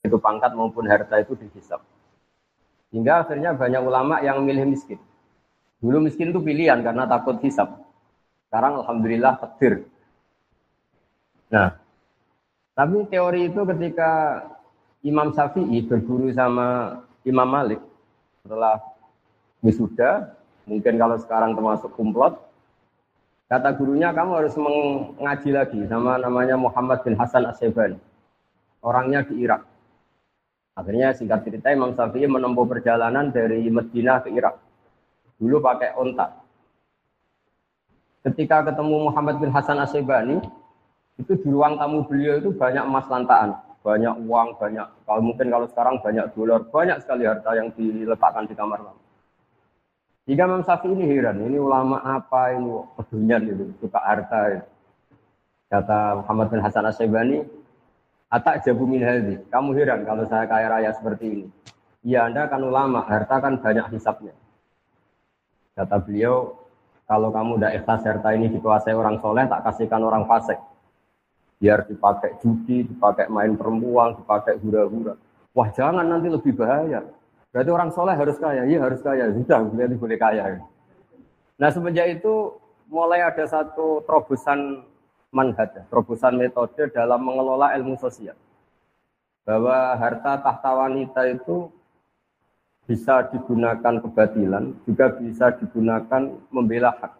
itu 0.00 0.16
pangkat 0.16 0.56
maupun 0.56 0.88
harta 0.88 1.20
itu 1.20 1.36
dihisap. 1.36 1.84
Hingga 2.90 3.26
akhirnya 3.26 3.54
banyak 3.54 3.82
ulama 3.84 4.18
yang 4.24 4.42
memilih 4.42 4.66
miskin. 4.66 4.98
Dulu 5.80 6.02
miskin 6.02 6.32
itu 6.34 6.40
pilihan 6.42 6.80
karena 6.82 7.06
takut 7.06 7.38
hisap. 7.44 7.78
Sekarang 8.48 8.82
alhamdulillah 8.82 9.38
petir. 9.38 9.86
Nah, 11.52 11.78
tapi 12.74 13.06
teori 13.06 13.46
itu 13.46 13.60
ketika 13.62 14.42
Imam 15.06 15.30
Syafi'i 15.30 15.86
berguru 15.86 16.28
sama 16.34 17.00
Imam 17.22 17.46
Malik 17.46 17.80
setelah 18.42 18.82
wisuda, 19.62 20.34
mungkin 20.66 20.98
kalau 20.98 21.16
sekarang 21.20 21.54
termasuk 21.54 21.94
kumplot, 21.94 22.40
kata 23.46 23.76
gurunya 23.78 24.10
kamu 24.10 24.32
harus 24.42 24.54
mengaji 24.58 25.50
lagi 25.54 25.80
sama 25.86 26.18
namanya 26.18 26.58
Muhammad 26.58 27.06
bin 27.06 27.14
Hasan 27.14 27.46
Asyibani. 27.46 28.00
Orangnya 28.82 29.22
di 29.22 29.44
Irak. 29.44 29.69
Akhirnya 30.78 31.12
singkat 31.12 31.42
cerita 31.42 31.74
Imam 31.74 31.92
Syafi'i 31.92 32.30
menempuh 32.30 32.64
perjalanan 32.64 33.34
dari 33.34 33.66
Madinah 33.68 34.22
ke 34.22 34.30
Irak. 34.32 34.56
Dulu 35.36 35.58
pakai 35.58 35.96
onta. 35.98 36.40
Ketika 38.20 38.62
ketemu 38.68 39.10
Muhammad 39.10 39.40
bin 39.40 39.48
Hasan 39.48 39.80
Asyibani, 39.80 40.38
itu 41.16 41.32
di 41.40 41.48
ruang 41.48 41.80
tamu 41.80 42.04
beliau 42.04 42.40
itu 42.40 42.52
banyak 42.52 42.84
emas 42.84 43.08
lantaan, 43.08 43.56
banyak 43.80 44.14
uang, 44.28 44.56
banyak 44.60 44.86
kalau 45.04 45.20
mungkin 45.24 45.48
kalau 45.48 45.66
sekarang 45.68 45.96
banyak 46.00 46.28
dolar, 46.36 46.60
banyak 46.68 47.00
sekali 47.00 47.24
harta 47.24 47.50
yang 47.56 47.68
diletakkan 47.72 48.44
di 48.44 48.54
kamar 48.56 48.80
tamu. 48.84 49.00
Jika 50.28 50.46
Imam 50.46 50.62
Syafi'i 50.62 50.92
ini 50.94 51.04
heran, 51.08 51.42
ini 51.42 51.56
ulama 51.56 51.98
apa 52.04 52.54
ini 52.54 52.70
pedunyan 52.94 53.42
itu, 53.50 53.64
suka 53.80 53.98
harta. 53.98 54.40
Itu. 54.52 54.66
Kata 55.70 56.22
Muhammad 56.22 56.46
bin 56.52 56.60
Hasan 56.60 56.86
Asyibani, 56.86 57.42
Atak 58.30 58.62
jabu 58.62 58.86
min. 58.86 59.02
Kamu 59.50 59.74
heran 59.74 60.06
kalau 60.06 60.22
saya 60.30 60.46
kaya 60.46 60.70
raya 60.70 60.94
seperti 60.94 61.24
ini. 61.26 61.46
Ya 62.06 62.30
Anda 62.30 62.46
kan 62.46 62.62
ulama, 62.62 63.02
harta 63.04 63.42
kan 63.42 63.58
banyak 63.58 63.90
hisapnya. 63.92 64.32
Kata 65.74 65.98
beliau, 66.00 66.54
kalau 67.10 67.34
kamu 67.34 67.58
udah 67.58 67.70
ikhlas 67.74 68.06
harta 68.06 68.30
ini 68.32 68.46
dikuasai 68.48 68.94
orang 68.94 69.18
soleh, 69.18 69.44
tak 69.50 69.66
kasihkan 69.66 70.00
orang 70.00 70.24
fasik. 70.30 70.56
Biar 71.60 71.84
dipakai 71.84 72.40
judi, 72.40 72.86
dipakai 72.88 73.28
main 73.28 73.52
perempuan, 73.58 74.16
dipakai 74.16 74.56
hura-hura. 74.62 75.18
Wah 75.52 75.68
jangan 75.74 76.06
nanti 76.06 76.30
lebih 76.30 76.56
bahaya. 76.56 77.04
Berarti 77.50 77.70
orang 77.74 77.90
soleh 77.90 78.14
harus 78.14 78.38
kaya, 78.38 78.62
iya 78.64 78.78
harus 78.78 79.02
kaya. 79.02 79.28
Sudah, 79.34 79.66
berarti 79.66 79.96
boleh 79.98 80.16
kaya. 80.16 80.42
Nah 81.58 81.68
semenjak 81.68 82.06
itu 82.22 82.56
mulai 82.88 83.26
ada 83.26 83.44
satu 83.44 84.00
terobosan 84.06 84.86
manhaj, 85.30 85.86
terobosan 85.86 86.34
metode 86.38 86.90
dalam 86.90 87.22
mengelola 87.22 87.74
ilmu 87.78 87.94
sosial. 87.98 88.34
Bahwa 89.46 89.96
harta 89.96 90.38
tahta 90.42 90.70
wanita 90.74 91.26
itu 91.30 91.70
bisa 92.90 93.30
digunakan 93.30 94.02
kebatilan, 94.02 94.74
juga 94.82 95.14
bisa 95.14 95.54
digunakan 95.54 96.34
membela 96.50 96.90
hak. 96.98 97.12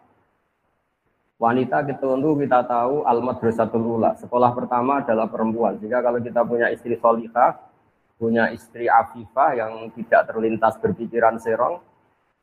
Wanita 1.41 1.81
kita 1.87 2.05
untuk 2.05 2.45
kita 2.45 2.61
tahu 2.69 3.01
al 3.01 3.23
madrasatul 3.25 3.97
ula. 3.97 4.13
Sekolah 4.19 4.53
pertama 4.53 5.01
adalah 5.01 5.25
perempuan. 5.25 5.73
Jika 5.81 5.97
kalau 6.05 6.21
kita 6.21 6.45
punya 6.45 6.69
istri 6.69 6.93
solihah, 7.01 7.57
punya 8.21 8.53
istri 8.53 8.85
afifah 8.85 9.57
yang 9.57 9.89
tidak 9.97 10.29
terlintas 10.29 10.77
berpikiran 10.77 11.41
serong, 11.41 11.81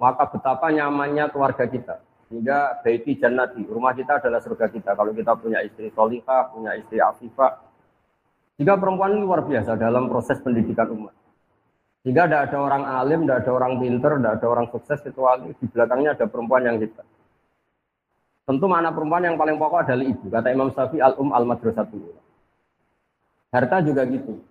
maka 0.03 0.27
betapa 0.27 0.75
nyamannya 0.75 1.31
keluarga 1.31 1.71
kita. 1.71 2.03
Sehingga 2.29 2.85
baiti 2.85 3.17
jannati, 3.17 3.65
rumah 3.65 3.97
kita 3.97 4.21
adalah 4.21 4.41
surga 4.45 4.69
kita. 4.69 4.93
Kalau 4.93 5.17
kita 5.17 5.33
punya 5.41 5.65
istri 5.65 5.89
solihah, 5.97 6.53
punya 6.53 6.77
istri 6.77 7.01
afifah. 7.01 7.65
Jika 8.61 8.77
perempuan 8.77 9.17
ini 9.17 9.25
luar 9.25 9.49
biasa 9.49 9.81
dalam 9.81 10.13
proses 10.13 10.37
pendidikan 10.45 10.93
umat. 10.93 11.15
Jika 12.05 12.29
tidak 12.29 12.53
ada 12.53 12.59
orang 12.61 12.85
alim, 12.85 13.21
tidak 13.25 13.49
ada 13.49 13.51
orang 13.57 13.73
pinter, 13.81 14.13
tidak 14.21 14.33
ada 14.39 14.47
orang 14.47 14.67
sukses, 14.69 14.99
kecuali 15.01 15.57
di 15.57 15.67
belakangnya 15.73 16.11
ada 16.21 16.27
perempuan 16.29 16.63
yang 16.69 16.77
hebat. 16.77 17.07
Tentu 18.49 18.65
mana 18.65 18.89
perempuan 18.93 19.25
yang 19.25 19.37
paling 19.37 19.57
pokok 19.61 19.89
adalah 19.89 20.05
ibu. 20.05 20.25
Kata 20.29 20.49
Imam 20.49 20.73
Syafi'i 20.73 21.05
al-um 21.05 21.37
al-madrasatul 21.37 22.17
Harta 23.49 23.81
juga 23.81 24.05
gitu. 24.05 24.45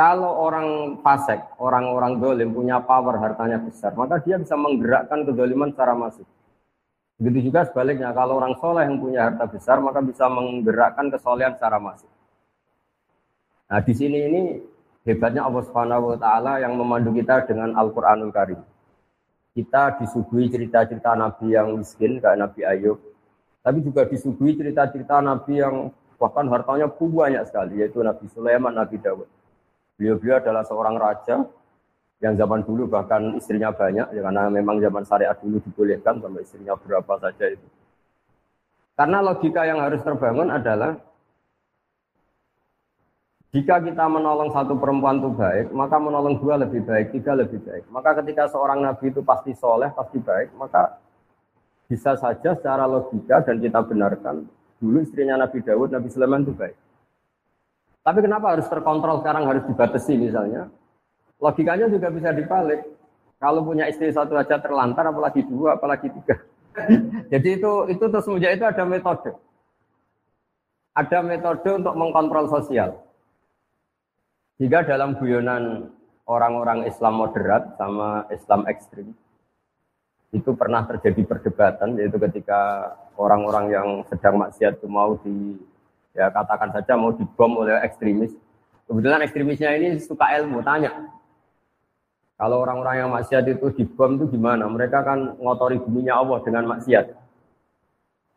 Kalau 0.00 0.32
orang 0.48 0.96
fasik, 1.04 1.60
orang-orang 1.60 2.16
dolim 2.24 2.56
punya 2.56 2.80
power 2.80 3.20
hartanya 3.20 3.60
besar, 3.60 3.92
maka 3.92 4.16
dia 4.24 4.40
bisa 4.40 4.56
menggerakkan 4.56 5.28
kedoliman 5.28 5.76
secara 5.76 5.92
masif. 5.92 6.24
Begitu 7.20 7.52
juga 7.52 7.68
sebaliknya, 7.68 8.08
kalau 8.16 8.40
orang 8.40 8.56
soleh 8.56 8.88
yang 8.88 8.96
punya 8.96 9.28
harta 9.28 9.44
besar, 9.44 9.76
maka 9.84 10.00
bisa 10.00 10.24
menggerakkan 10.24 11.12
kesolehan 11.12 11.52
secara 11.52 11.76
masif. 11.76 12.08
Nah 13.68 13.84
di 13.84 13.92
sini 13.92 14.18
ini 14.24 14.42
hebatnya 15.04 15.44
Allah 15.44 15.68
Subhanahu 15.68 16.16
Wa 16.16 16.18
Taala 16.24 16.64
yang 16.64 16.80
memandu 16.80 17.12
kita 17.12 17.44
dengan 17.44 17.76
Al 17.76 17.92
Quranul 17.92 18.32
Karim. 18.32 18.60
Kita 19.52 20.00
disuguhi 20.00 20.48
cerita-cerita 20.48 21.12
Nabi 21.12 21.52
yang 21.52 21.76
miskin 21.76 22.24
kayak 22.24 22.40
Nabi 22.40 22.64
Ayub, 22.64 22.96
tapi 23.60 23.84
juga 23.84 24.08
disuguhi 24.08 24.56
cerita-cerita 24.56 25.20
Nabi 25.20 25.60
yang 25.60 25.92
bahkan 26.16 26.48
hartanya 26.48 26.88
banyak 26.88 27.44
sekali, 27.44 27.84
yaitu 27.84 28.00
Nabi 28.00 28.24
Sulaiman, 28.32 28.72
Nabi 28.72 28.96
Dawud. 28.96 29.39
Beliau-beliau 30.00 30.40
adalah 30.40 30.64
seorang 30.64 30.96
raja 30.96 31.44
yang 32.24 32.32
zaman 32.32 32.64
dulu 32.64 32.88
bahkan 32.88 33.36
istrinya 33.36 33.68
banyak, 33.68 34.16
ya 34.16 34.20
karena 34.24 34.48
memang 34.48 34.80
zaman 34.80 35.04
syariat 35.04 35.36
dulu 35.36 35.60
dibolehkan 35.60 36.24
sama 36.24 36.40
istrinya 36.40 36.72
berapa 36.72 37.20
saja 37.20 37.52
itu. 37.52 37.68
Karena 38.96 39.20
logika 39.20 39.68
yang 39.68 39.84
harus 39.84 40.00
terbangun 40.00 40.48
adalah 40.48 40.96
jika 43.52 43.76
kita 43.84 44.08
menolong 44.08 44.48
satu 44.56 44.80
perempuan 44.80 45.20
itu 45.20 45.36
baik, 45.36 45.68
maka 45.76 46.00
menolong 46.00 46.40
dua 46.40 46.56
lebih 46.56 46.80
baik, 46.80 47.12
tiga 47.12 47.36
lebih 47.36 47.60
baik. 47.60 47.84
Maka 47.92 48.24
ketika 48.24 48.48
seorang 48.48 48.80
nabi 48.80 49.12
itu 49.12 49.20
pasti 49.20 49.52
soleh, 49.52 49.92
pasti 49.92 50.16
baik, 50.16 50.56
maka 50.56 50.96
bisa 51.92 52.16
saja 52.16 52.56
secara 52.56 52.88
logika 52.88 53.44
dan 53.44 53.60
kita 53.60 53.84
benarkan 53.84 54.48
dulu 54.80 55.04
istrinya 55.04 55.36
Nabi 55.36 55.60
Dawud, 55.60 55.92
Nabi 55.92 56.08
Sulaiman 56.08 56.40
itu 56.46 56.56
baik. 56.56 56.72
Tapi 58.10 58.26
kenapa 58.26 58.58
harus 58.58 58.66
terkontrol 58.66 59.22
sekarang 59.22 59.46
harus 59.46 59.62
dibatasi 59.70 60.18
misalnya? 60.18 60.66
Logikanya 61.38 61.86
juga 61.86 62.10
bisa 62.10 62.34
dibalik. 62.34 62.82
Kalau 63.38 63.62
punya 63.62 63.86
istri 63.86 64.10
satu 64.10 64.34
aja 64.34 64.58
terlantar, 64.58 65.06
apalagi 65.14 65.46
dua, 65.46 65.78
apalagi 65.78 66.10
tiga. 66.10 66.42
Jadi 67.32 67.62
itu 67.62 67.72
itu 67.86 68.04
terus 68.10 68.26
semenjak 68.26 68.58
itu 68.58 68.66
ada 68.66 68.82
metode. 68.82 69.30
Ada 70.90 71.22
metode 71.22 71.70
untuk 71.70 71.94
mengkontrol 71.94 72.50
sosial. 72.50 72.98
Jika 74.58 74.82
dalam 74.90 75.14
guyonan 75.14 75.94
orang-orang 76.26 76.90
Islam 76.90 77.14
moderat 77.14 77.78
sama 77.78 78.26
Islam 78.34 78.66
ekstrim, 78.66 79.14
itu 80.34 80.50
pernah 80.58 80.82
terjadi 80.82 81.30
perdebatan, 81.30 81.94
yaitu 81.94 82.18
ketika 82.18 82.90
orang-orang 83.14 83.70
yang 83.70 83.88
sedang 84.10 84.42
maksiat 84.42 84.82
itu 84.82 84.90
mau 84.90 85.14
di 85.22 85.54
ya 86.14 86.30
katakan 86.30 86.74
saja 86.74 86.98
mau 86.98 87.14
dibom 87.14 87.62
oleh 87.62 87.78
ekstremis. 87.86 88.34
Kebetulan 88.90 89.22
ekstremisnya 89.22 89.70
ini 89.78 89.88
suka 90.02 90.26
ilmu, 90.42 90.66
tanya. 90.66 90.90
Kalau 92.40 92.64
orang-orang 92.64 93.04
yang 93.04 93.10
maksiat 93.12 93.44
itu 93.46 93.70
dibom 93.76 94.16
itu 94.18 94.34
gimana? 94.34 94.66
Mereka 94.66 95.04
kan 95.04 95.38
ngotori 95.38 95.78
buminya 95.78 96.18
Allah 96.18 96.38
dengan 96.42 96.64
maksiat. 96.74 97.06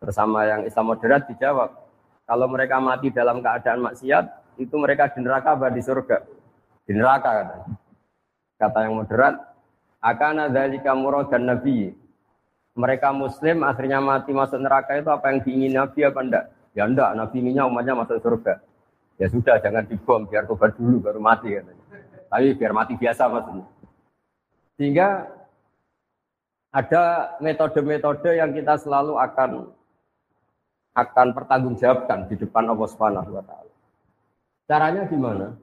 Bersama 0.04 0.44
yang 0.44 0.68
Islam 0.68 0.92
moderat 0.92 1.26
dijawab, 1.32 1.72
kalau 2.28 2.46
mereka 2.52 2.78
mati 2.84 3.10
dalam 3.10 3.40
keadaan 3.40 3.80
maksiat, 3.80 4.26
itu 4.60 4.76
mereka 4.78 5.10
di 5.10 5.24
neraka 5.24 5.56
apa 5.56 5.72
di 5.72 5.82
surga? 5.82 6.18
Di 6.84 6.92
neraka 6.94 7.30
kata. 7.32 7.58
Kata 8.60 8.80
yang 8.86 9.00
moderat, 9.00 9.36
akan 10.04 10.52
ada 10.52 10.94
murad 10.94 11.32
dan 11.32 11.48
nabi. 11.48 11.96
Mereka 12.76 13.16
muslim 13.16 13.64
akhirnya 13.64 14.04
mati 14.04 14.36
masuk 14.36 14.60
neraka 14.60 15.00
itu 15.00 15.08
apa 15.08 15.32
yang 15.32 15.40
diingin 15.42 15.74
nabi 15.80 16.00
apa 16.04 16.20
enggak? 16.20 16.46
Ya 16.74 16.90
enggak, 16.90 17.14
Nabi 17.14 17.36
inginnya 17.42 17.70
umatnya 17.70 17.94
masuk 17.94 18.18
surga. 18.22 18.62
Ya 19.22 19.30
sudah, 19.30 19.62
jangan 19.62 19.86
dibom, 19.86 20.26
biar 20.26 20.50
tobat 20.50 20.74
dulu 20.74 21.00
baru 21.06 21.22
mati 21.22 21.54
katanya. 21.54 21.86
Tapi 22.34 22.48
biar 22.58 22.72
mati 22.74 22.94
biasa 22.98 23.30
maksudnya. 23.30 23.66
Sehingga 24.74 25.30
ada 26.74 27.04
metode-metode 27.38 28.34
yang 28.34 28.50
kita 28.58 28.82
selalu 28.82 29.22
akan 29.22 29.70
akan 30.98 31.28
pertanggungjawabkan 31.38 32.26
di 32.26 32.36
depan 32.42 32.66
Allah 32.70 32.90
Subhanahu 32.90 33.38
wa 33.38 33.44
taala. 33.46 33.74
Caranya 34.66 35.06
gimana? 35.06 35.54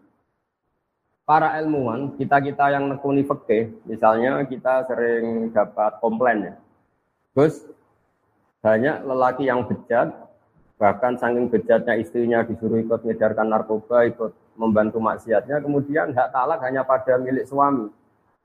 para 1.30 1.54
ilmuwan, 1.62 2.18
kita-kita 2.18 2.74
yang 2.74 2.90
nekuni 2.90 3.22
fikih, 3.22 3.70
misalnya 3.86 4.42
kita 4.50 4.82
sering 4.90 5.54
dapat 5.54 6.02
komplain 6.02 6.50
ya. 6.50 6.54
Gus, 7.38 7.70
banyak 8.58 9.06
lelaki 9.06 9.46
yang 9.46 9.62
bejat, 9.62 10.10
bahkan 10.80 11.12
saking 11.20 11.52
bejatnya 11.52 11.92
istrinya 12.00 12.40
disuruh 12.40 12.80
ikut 12.80 13.04
mengedarkan 13.04 13.52
narkoba, 13.52 14.08
ikut 14.08 14.32
membantu 14.56 14.96
maksiatnya, 14.96 15.60
kemudian 15.60 16.16
hak 16.16 16.32
talak 16.32 16.64
hanya 16.64 16.80
pada 16.88 17.20
milik 17.20 17.44
suami. 17.44 17.92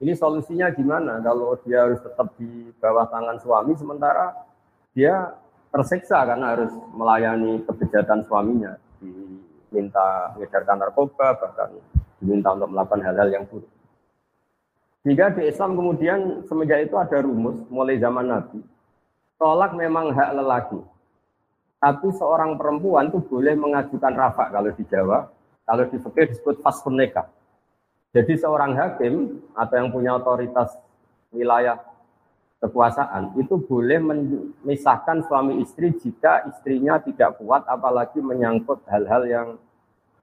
Ini 0.04 0.12
solusinya 0.20 0.68
gimana 0.76 1.24
kalau 1.24 1.56
dia 1.64 1.88
harus 1.88 2.04
tetap 2.04 2.36
di 2.36 2.76
bawah 2.84 3.08
tangan 3.08 3.40
suami, 3.40 3.72
sementara 3.80 4.36
dia 4.92 5.32
tersiksa 5.72 6.28
karena 6.28 6.60
harus 6.60 6.76
melayani 6.92 7.64
kebejatan 7.64 8.28
suaminya, 8.28 8.76
diminta 9.00 10.36
mengedarkan 10.36 10.84
narkoba, 10.84 11.40
bahkan 11.40 11.72
diminta 12.20 12.52
untuk 12.52 12.68
melakukan 12.68 13.00
hal-hal 13.00 13.31
yang 13.31 13.48
buruk. 13.48 13.72
Jika 15.08 15.40
di 15.40 15.48
Islam 15.48 15.80
kemudian 15.80 16.44
semenjak 16.52 16.92
itu 16.92 17.00
ada 17.00 17.24
rumus 17.24 17.64
mulai 17.72 17.96
zaman 17.96 18.28
Nabi. 18.28 18.60
Tolak 19.40 19.72
memang 19.80 20.12
hak 20.12 20.36
lelaki. 20.36 20.94
Tapi 21.80 22.07
seorang 22.16 22.57
perempuan 22.57 23.12
itu 23.12 23.19
boleh 23.22 23.54
mengajukan 23.54 24.13
rafa 24.16 24.50
kalau 24.50 24.72
di 24.74 24.83
Jawa. 24.89 25.30
Kalau 25.66 25.83
di 25.89 25.98
fikih 25.98 26.25
disebut 26.30 26.62
fasun 26.62 26.98
nikah. 26.98 27.25
Jadi 28.16 28.38
seorang 28.39 28.77
hakim 28.80 29.44
atau 29.51 29.75
yang 29.75 29.89
punya 29.92 30.16
otoritas 30.16 30.72
wilayah 31.36 31.81
kekuasaan 32.63 33.36
itu 33.36 33.60
boleh 33.60 34.00
memisahkan 34.00 35.27
suami 35.27 35.60
istri 35.60 35.92
jika 36.00 36.48
istrinya 36.48 36.98
tidak 37.04 37.38
kuat 37.38 37.68
apalagi 37.68 38.24
menyangkut 38.24 38.81
hal-hal 38.88 39.28
yang 39.28 39.48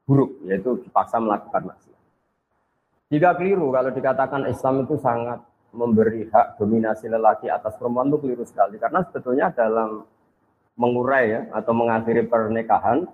buruk 0.08 0.32
yaitu 0.48 0.80
dipaksa 0.82 1.20
melakukan 1.20 1.68
maksiat. 1.68 2.00
Jika 3.12 3.36
keliru 3.36 3.68
kalau 3.70 3.92
dikatakan 3.92 4.48
Islam 4.48 4.88
itu 4.88 4.96
sangat 4.96 5.44
memberi 5.72 6.28
hak 6.32 6.56
dominasi 6.56 7.12
lelaki 7.12 7.48
atas 7.48 7.76
perempuan 7.76 8.08
itu 8.08 8.18
keliru 8.24 8.44
sekali 8.48 8.80
karena 8.80 9.04
sebetulnya 9.04 9.52
dalam 9.52 10.04
mengurai 10.76 11.24
ya 11.30 11.40
atau 11.52 11.72
mengakhiri 11.76 12.26
pernikahan 12.26 13.04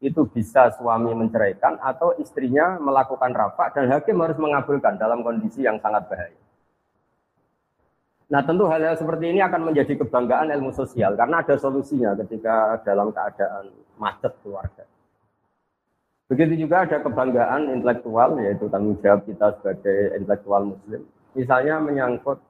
itu 0.00 0.28
bisa 0.28 0.72
suami 0.76 1.12
menceraikan 1.16 1.80
atau 1.80 2.12
istrinya 2.20 2.76
melakukan 2.76 3.32
rafa 3.32 3.72
dan 3.72 3.88
hakim 3.88 4.20
harus 4.20 4.36
mengabulkan 4.36 5.00
dalam 5.00 5.24
kondisi 5.24 5.64
yang 5.64 5.80
sangat 5.80 6.04
bahaya. 6.08 6.40
Nah 8.26 8.42
tentu 8.42 8.66
hal-hal 8.66 8.98
seperti 8.98 9.30
ini 9.30 9.40
akan 9.40 9.70
menjadi 9.70 10.02
kebanggaan 10.02 10.50
ilmu 10.50 10.74
sosial 10.74 11.14
karena 11.14 11.40
ada 11.40 11.54
solusinya 11.56 12.12
ketika 12.26 12.82
dalam 12.82 13.14
keadaan 13.14 13.70
macet 13.96 14.34
keluarga. 14.42 14.84
Begitu 16.26 16.66
juga 16.66 16.82
ada 16.82 16.98
kebanggaan 16.98 17.70
intelektual, 17.70 18.34
yaitu 18.42 18.66
tanggung 18.66 18.98
jawab 18.98 19.22
kita 19.22 19.54
sebagai 19.62 20.18
intelektual 20.18 20.74
muslim. 20.74 21.06
Misalnya 21.38 21.78
menyangkut 21.78 22.42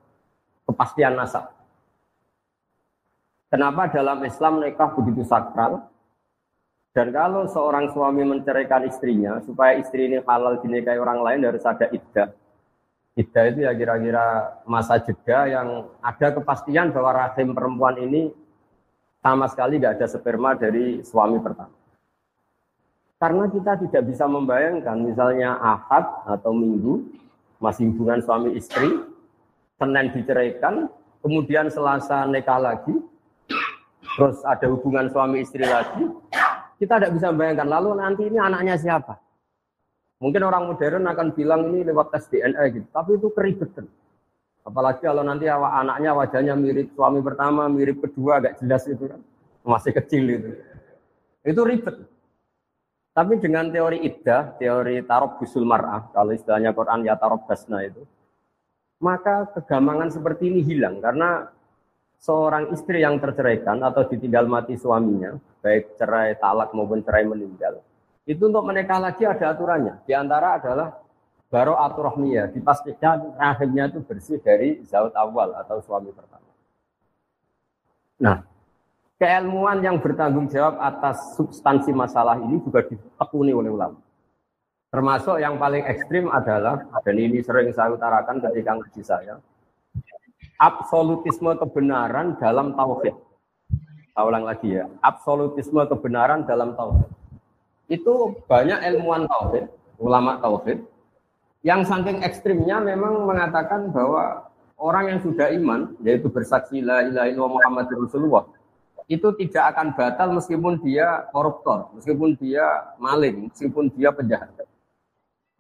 kepastian 0.65 1.13
nasab. 1.13 1.53
Kenapa 3.47 3.87
dalam 3.95 4.27
Islam 4.27 4.59
nikah 4.59 4.91
begitu 4.95 5.23
sakral? 5.23 5.87
Dan 6.97 7.13
kalau 7.13 7.45
seorang 7.47 7.93
suami 7.93 8.25
menceraikan 8.25 8.89
istrinya, 8.89 9.39
supaya 9.45 9.77
istri 9.77 10.09
ini 10.09 10.19
halal 10.25 10.59
dinikahi 10.65 10.97
orang 10.97 11.21
lain 11.21 11.45
harus 11.45 11.63
ada 11.63 11.87
iddah. 11.93 12.33
Iddah 13.17 13.45
itu 13.53 13.59
ya 13.69 13.73
kira-kira 13.77 14.25
masa 14.65 14.97
jeda 15.01 15.45
yang 15.45 15.93
ada 16.01 16.33
kepastian 16.33 16.93
bahwa 16.97 17.13
rahim 17.17 17.53
perempuan 17.53 17.97
ini 18.01 18.33
sama 19.21 19.45
sekali 19.49 19.77
nggak 19.77 20.01
ada 20.01 20.07
sperma 20.09 20.57
dari 20.57 21.05
suami 21.05 21.37
pertama. 21.41 21.73
Karena 23.17 23.49
kita 23.49 23.73
tidak 23.81 24.03
bisa 24.13 24.29
membayangkan 24.29 24.97
misalnya 25.01 25.57
ahad 25.57 26.05
atau 26.29 26.53
minggu 26.53 27.01
masih 27.57 27.89
hubungan 27.93 28.21
suami 28.21 28.53
istri, 28.57 29.01
Senin 29.77 30.13
diceraikan, 30.13 30.89
kemudian 31.25 31.73
Selasa 31.73 32.29
nikah 32.29 32.61
lagi, 32.61 32.93
terus 34.15 34.39
ada 34.47 34.67
hubungan 34.71 35.11
suami 35.11 35.43
istri 35.43 35.67
lagi, 35.67 36.07
kita 36.79 37.03
tidak 37.03 37.13
bisa 37.19 37.35
membayangkan. 37.35 37.67
Lalu 37.67 37.89
nanti 37.99 38.23
ini 38.31 38.39
anaknya 38.39 38.79
siapa? 38.79 39.19
Mungkin 40.23 40.43
orang 40.47 40.71
modern 40.71 41.05
akan 41.11 41.29
bilang 41.37 41.69
ini 41.73 41.85
lewat 41.85 42.15
tes 42.15 42.31
DNA 42.31 42.63
gitu, 42.73 42.87
tapi 42.95 43.21
itu 43.21 43.29
keribetan. 43.35 43.91
Apalagi 44.67 45.07
kalau 45.07 45.23
nanti 45.23 45.47
anaknya 45.47 46.11
wajahnya 46.17 46.55
mirip 46.59 46.91
suami 46.97 47.23
pertama, 47.23 47.71
mirip 47.71 48.03
kedua, 48.03 48.43
agak 48.43 48.59
jelas 48.59 48.83
itu 48.91 49.07
kan. 49.07 49.21
Masih 49.67 49.93
kecil 49.95 50.25
itu. 50.27 50.51
Itu 51.47 51.63
ribet. 51.63 52.03
Tapi 53.17 53.41
dengan 53.41 53.71
teori 53.71 54.03
iddah, 54.05 54.59
teori 54.61 55.01
tarob 55.07 55.41
busul 55.41 55.65
mar'ah, 55.65 56.13
kalau 56.13 56.37
istilahnya 56.37 56.77
Quran 56.77 57.07
ya 57.07 57.17
tarob 57.17 57.49
basna 57.49 57.81
itu, 57.81 58.05
maka 59.01 59.49
kegamangan 59.57 60.13
seperti 60.13 60.53
ini 60.53 60.61
hilang 60.61 61.01
karena 61.01 61.49
seorang 62.19 62.73
istri 62.75 63.05
yang 63.05 63.21
terceraikan 63.21 63.81
atau 63.85 64.05
ditinggal 64.09 64.49
mati 64.49 64.75
suaminya, 64.75 65.37
baik 65.61 65.97
cerai 66.01 66.37
talak 66.37 66.73
maupun 66.73 67.05
cerai 67.05 67.25
meninggal, 67.29 67.81
itu 68.27 68.43
untuk 68.43 68.67
menikah 68.67 68.99
lagi 68.99 69.23
ada 69.23 69.55
aturannya. 69.55 70.03
Di 70.03 70.13
antara 70.17 70.59
adalah 70.59 70.99
baro 71.47 71.79
aturahmiyah, 71.79 72.51
dipastikan 72.51 73.39
rahimnya 73.39 73.95
itu 73.95 74.03
bersih 74.03 74.43
dari 74.43 74.83
zaut 74.83 75.15
awal 75.15 75.55
atau 75.55 75.79
suami 75.79 76.11
pertama. 76.11 76.51
Nah, 78.19 78.43
keilmuan 79.21 79.79
yang 79.85 80.03
bertanggung 80.03 80.51
jawab 80.51 80.81
atas 80.83 81.39
substansi 81.39 81.95
masalah 81.95 82.41
ini 82.43 82.59
juga 82.59 82.83
ditekuni 82.83 83.55
oleh 83.55 83.71
ulama. 83.71 84.01
Termasuk 84.91 85.39
yang 85.39 85.61
paling 85.61 85.85
ekstrim 85.85 86.27
adalah, 86.33 86.83
dan 87.05 87.17
ini 87.21 87.45
sering 87.45 87.69
saya 87.75 87.93
utarakan 87.93 88.41
ketika 88.41 88.71
ngaji 88.81 89.03
saya, 89.05 89.35
absolutisme 90.57 91.53
kebenaran 91.57 92.37
dalam 92.41 92.77
tauhid. 92.77 93.17
Saya 94.17 94.41
lagi 94.41 94.73
ya, 94.73 94.89
absolutisme 95.05 95.85
kebenaran 95.85 96.49
dalam 96.49 96.73
tauhid. 96.73 97.09
Itu 97.93 98.41
banyak 98.49 98.81
ilmuwan 98.97 99.29
tauhid, 99.29 99.69
ulama 100.01 100.41
tauhid, 100.41 100.81
yang 101.67 101.83
saking 101.83 102.23
ekstrimnya 102.23 102.79
memang 102.79 103.27
mengatakan 103.27 103.91
bahwa 103.91 104.47
orang 104.79 105.17
yang 105.17 105.21
sudah 105.21 105.51
iman, 105.51 105.99
yaitu 106.01 106.31
bersaksi 106.31 106.79
la 106.79 107.05
ilaha 107.05 107.27
illallah 107.27 107.53
Muhammad 107.59 107.87
Rasulullah, 107.91 108.45
itu 109.11 109.29
tidak 109.39 109.75
akan 109.75 109.95
batal 109.99 110.29
meskipun 110.35 110.79
dia 110.83 111.27
koruptor, 111.31 111.91
meskipun 111.99 112.39
dia 112.39 112.95
maling, 113.03 113.51
meskipun 113.51 113.91
dia 113.95 114.15
penjahat. 114.15 114.51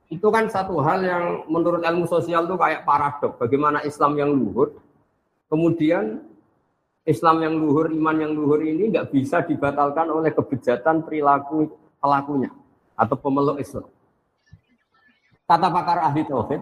Itu 0.06 0.30
kan 0.30 0.46
satu 0.46 0.78
hal 0.78 1.02
yang 1.02 1.24
menurut 1.50 1.82
ilmu 1.82 2.06
sosial 2.06 2.46
itu 2.46 2.54
kayak 2.54 2.86
paradok. 2.86 3.42
Bagaimana 3.42 3.82
Islam 3.82 4.14
yang 4.14 4.30
luhur, 4.30 4.78
kemudian 5.50 6.22
Islam 7.06 7.38
yang 7.38 7.54
luhur, 7.54 7.86
iman 7.94 8.16
yang 8.18 8.34
luhur 8.34 8.60
ini 8.66 8.90
nggak 8.90 9.14
bisa 9.14 9.46
dibatalkan 9.46 10.10
oleh 10.10 10.34
kebejatan 10.34 11.06
perilaku 11.06 11.70
pelakunya 12.02 12.50
atau 12.98 13.14
pemeluk 13.14 13.62
Islam. 13.62 13.86
Kata 15.46 15.70
pakar 15.70 16.02
ahli 16.02 16.26
tauhid, 16.26 16.58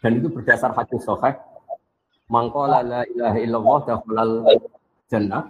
dan 0.00 0.10
itu 0.16 0.32
berdasar 0.32 0.72
hadis 0.72 1.04
sahih, 1.04 1.36
mangkola 2.32 2.80
la 2.80 3.04
ilaha 3.04 3.36
illallah 3.36 3.78
dakhalal 3.84 4.32
jannah 5.12 5.44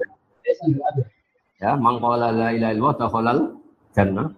Ya, 1.60 1.76
mangkola 1.76 2.32
la 2.32 2.50
ilaha 2.50 2.72
illallah 2.74 2.96
dakhalal 2.98 3.40
jannah. 3.94 4.34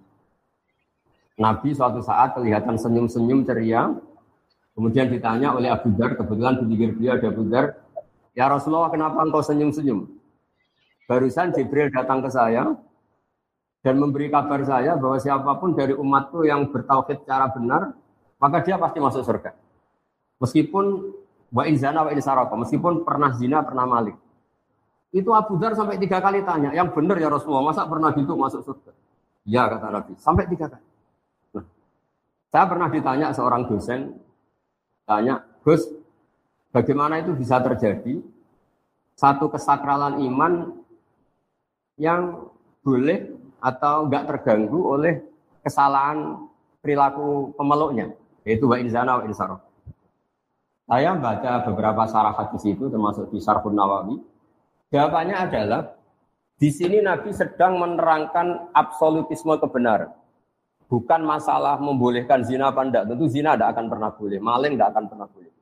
Nabi 1.40 1.72
suatu 1.72 2.04
saat 2.04 2.36
kelihatan 2.36 2.76
senyum-senyum 2.76 3.46
ceria. 3.48 3.88
Kemudian 4.72 5.08
ditanya 5.08 5.52
oleh 5.52 5.68
Abu 5.68 5.92
Dar, 5.96 6.16
kebetulan 6.16 6.60
di 6.60 6.64
pinggir 6.64 6.90
beliau 6.96 7.12
ada 7.16 7.28
Abu 7.28 7.44
Dar, 7.48 7.76
Ya 8.32 8.48
Rasulullah, 8.48 8.88
kenapa 8.88 9.20
engkau 9.20 9.44
senyum-senyum? 9.44 10.08
Barusan 11.04 11.52
Jibril 11.52 11.92
datang 11.92 12.24
ke 12.24 12.32
saya 12.32 12.72
dan 13.84 13.94
memberi 14.00 14.32
kabar 14.32 14.64
saya 14.64 14.96
bahwa 14.96 15.20
siapa 15.20 15.52
pun 15.60 15.76
dari 15.76 15.92
umatku 15.92 16.46
yang 16.48 16.72
bertauhid 16.72 17.26
secara 17.26 17.52
benar, 17.52 17.92
maka 18.40 18.64
dia 18.64 18.80
pasti 18.80 18.98
masuk 19.02 19.20
surga. 19.20 19.52
Meskipun 20.40 21.12
wa 21.52 21.62
inzana 21.68 22.08
wa 22.08 22.10
insaraka, 22.16 22.56
meskipun 22.56 23.04
pernah 23.04 23.36
zina, 23.36 23.60
pernah 23.60 23.84
malik. 23.84 24.16
Itu 25.12 25.36
Abu 25.36 25.60
Dar 25.60 25.76
sampai 25.76 26.00
tiga 26.00 26.24
kali 26.24 26.40
tanya, 26.40 26.72
yang 26.72 26.88
benar 26.88 27.20
ya 27.20 27.28
Rasulullah, 27.28 27.68
masa 27.68 27.84
pernah 27.84 28.16
gitu 28.16 28.32
masuk 28.32 28.64
surga? 28.64 28.96
Ya 29.44 29.68
kata 29.68 29.92
Nabi, 29.92 30.16
sampai 30.16 30.48
tiga 30.48 30.72
kali. 30.72 30.86
Nah, 31.52 31.66
saya 32.48 32.64
pernah 32.64 32.88
ditanya 32.88 33.28
seorang 33.36 33.68
dosen, 33.68 34.16
tanya, 35.04 35.44
Gus, 35.60 35.84
bagaimana 36.72 37.20
itu 37.20 37.36
bisa 37.36 37.60
terjadi? 37.60 38.18
Satu 39.14 39.52
kesakralan 39.52 40.24
iman 40.32 40.72
yang 42.00 42.48
boleh 42.82 43.30
atau 43.62 44.08
enggak 44.08 44.26
terganggu 44.26 44.80
oleh 44.80 45.22
kesalahan 45.62 46.48
perilaku 46.82 47.54
pemeluknya, 47.54 48.10
yaitu 48.42 48.66
wa 48.66 48.80
inzana 48.80 49.22
wa 49.22 49.24
insarah. 49.28 49.60
Saya 50.90 51.14
baca 51.14 51.62
beberapa 51.62 52.02
sarah 52.10 52.34
hadis 52.34 52.66
itu 52.66 52.90
termasuk 52.90 53.30
di 53.30 53.38
Sarhun 53.38 53.72
Nawawi 53.72 54.18
Jawabannya 54.92 55.36
adalah 55.48 55.96
di 56.60 56.68
sini 56.68 57.00
Nabi 57.00 57.32
sedang 57.32 57.80
menerangkan 57.80 58.76
absolutisme 58.76 59.56
kebenaran. 59.56 60.12
Bukan 60.84 61.24
masalah 61.24 61.80
membolehkan 61.80 62.44
zina 62.44 62.68
apa 62.68 62.84
enggak. 62.84 63.08
Tentu 63.08 63.24
zina 63.32 63.56
tidak 63.56 63.72
akan 63.72 63.88
pernah 63.88 64.10
boleh. 64.12 64.36
Maling 64.36 64.76
tidak 64.76 64.88
akan 64.92 65.04
pernah 65.08 65.26
boleh. 65.32 65.52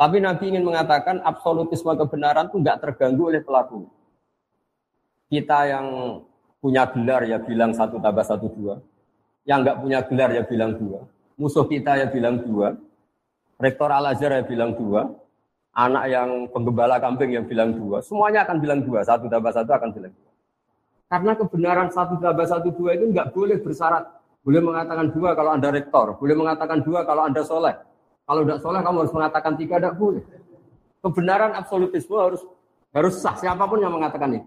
Tapi 0.00 0.16
Nabi 0.16 0.56
ingin 0.56 0.64
mengatakan 0.64 1.20
absolutisme 1.20 1.92
kebenaran 1.92 2.48
itu 2.48 2.56
enggak 2.56 2.80
terganggu 2.80 3.28
oleh 3.28 3.44
pelaku. 3.44 3.84
Kita 5.28 5.68
yang 5.68 5.86
punya 6.56 6.88
gelar 6.88 7.28
ya 7.28 7.36
bilang 7.36 7.76
satu 7.76 8.00
tambah 8.00 8.24
satu 8.24 8.48
dua. 8.48 8.80
Yang 9.44 9.58
enggak 9.60 9.76
punya 9.84 9.98
gelar 10.08 10.30
ya 10.32 10.42
bilang 10.48 10.72
dua. 10.80 11.04
Musuh 11.36 11.68
kita 11.68 12.00
ya 12.00 12.08
bilang 12.08 12.40
dua. 12.40 12.80
Rektor 13.60 13.92
Al-Azhar 13.92 14.40
ya 14.40 14.44
bilang 14.48 14.72
dua. 14.72 15.04
Anak 15.76 16.08
yang 16.08 16.48
penggembala 16.48 16.96
kambing 16.96 17.36
yang 17.36 17.44
bilang 17.44 17.76
dua. 17.76 18.00
Semuanya 18.00 18.48
akan 18.48 18.56
bilang 18.56 18.80
dua. 18.80 19.04
Satu 19.04 19.28
tambah 19.28 19.52
satu 19.52 19.68
akan 19.68 19.92
bilang 19.92 20.16
dua. 20.16 20.32
Karena 21.12 21.32
kebenaran 21.36 21.88
satu 21.92 22.16
tambah 22.16 22.48
satu 22.48 22.72
dua 22.72 22.96
itu 22.96 23.04
enggak 23.04 23.36
boleh 23.36 23.60
bersyarat 23.60 24.08
boleh 24.40 24.64
mengatakan 24.64 25.12
dua 25.12 25.36
kalau 25.36 25.52
Anda 25.52 25.68
rektor. 25.68 26.16
Boleh 26.16 26.32
mengatakan 26.40 26.80
dua 26.80 27.04
kalau 27.04 27.28
Anda 27.28 27.44
soleh. 27.44 27.89
Kalau 28.30 28.46
tidak 28.46 28.62
soleh 28.62 28.78
kamu 28.78 28.96
harus 29.02 29.14
mengatakan 29.18 29.52
tiga, 29.58 29.82
tidak 29.82 29.98
boleh. 29.98 30.22
Kebenaran 31.02 31.50
absolutisme 31.58 32.14
harus 32.14 32.46
harus 32.94 33.18
sah. 33.18 33.34
Siapa 33.34 33.66
pun 33.66 33.82
yang 33.82 33.90
mengatakan 33.90 34.38
itu. 34.38 34.46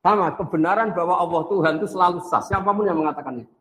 Sama, 0.00 0.32
kebenaran 0.32 0.96
bahwa 0.96 1.20
Allah 1.20 1.42
Tuhan 1.52 1.72
itu 1.76 1.88
selalu 1.92 2.24
sah. 2.24 2.40
Siapa 2.40 2.72
pun 2.72 2.88
yang 2.88 2.96
mengatakan 2.96 3.44
itu. 3.44 3.52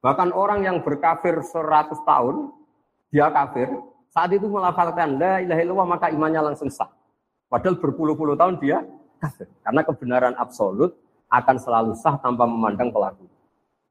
Bahkan 0.00 0.32
orang 0.32 0.64
yang 0.64 0.80
berkafir 0.80 1.36
100 1.44 1.92
tahun, 2.08 2.48
dia 3.12 3.28
kafir, 3.28 3.68
saat 4.08 4.32
itu 4.32 4.48
melafalkan 4.48 5.20
la 5.20 5.44
ilaha 5.44 5.60
illallah 5.60 5.88
maka 6.00 6.06
imannya 6.08 6.40
langsung 6.40 6.72
sah. 6.72 6.88
Padahal 7.52 7.76
berpuluh-puluh 7.76 8.32
tahun 8.32 8.56
dia 8.64 8.80
kafir. 9.20 9.44
Karena 9.60 9.84
kebenaran 9.84 10.34
absolut 10.40 10.96
akan 11.28 11.56
selalu 11.60 11.92
sah 12.00 12.16
tanpa 12.16 12.48
memandang 12.48 12.88
pelaku. 12.88 13.28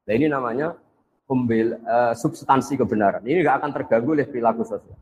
Nah 0.02 0.12
ini 0.18 0.26
namanya 0.26 0.74
pembel, 1.28 1.76
uh, 1.84 2.16
substansi 2.16 2.80
kebenaran. 2.80 3.20
Ini 3.20 3.44
nggak 3.44 3.56
akan 3.60 3.70
terganggu 3.76 4.16
oleh 4.16 4.24
perilaku 4.24 4.64
sosial. 4.64 4.96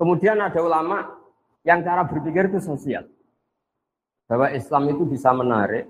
Kemudian 0.00 0.40
ada 0.40 0.56
ulama 0.64 1.20
yang 1.60 1.84
cara 1.84 2.08
berpikir 2.08 2.48
itu 2.48 2.64
sosial. 2.64 3.04
Bahwa 4.24 4.48
Islam 4.56 4.88
itu 4.88 5.04
bisa 5.04 5.28
menarik 5.36 5.84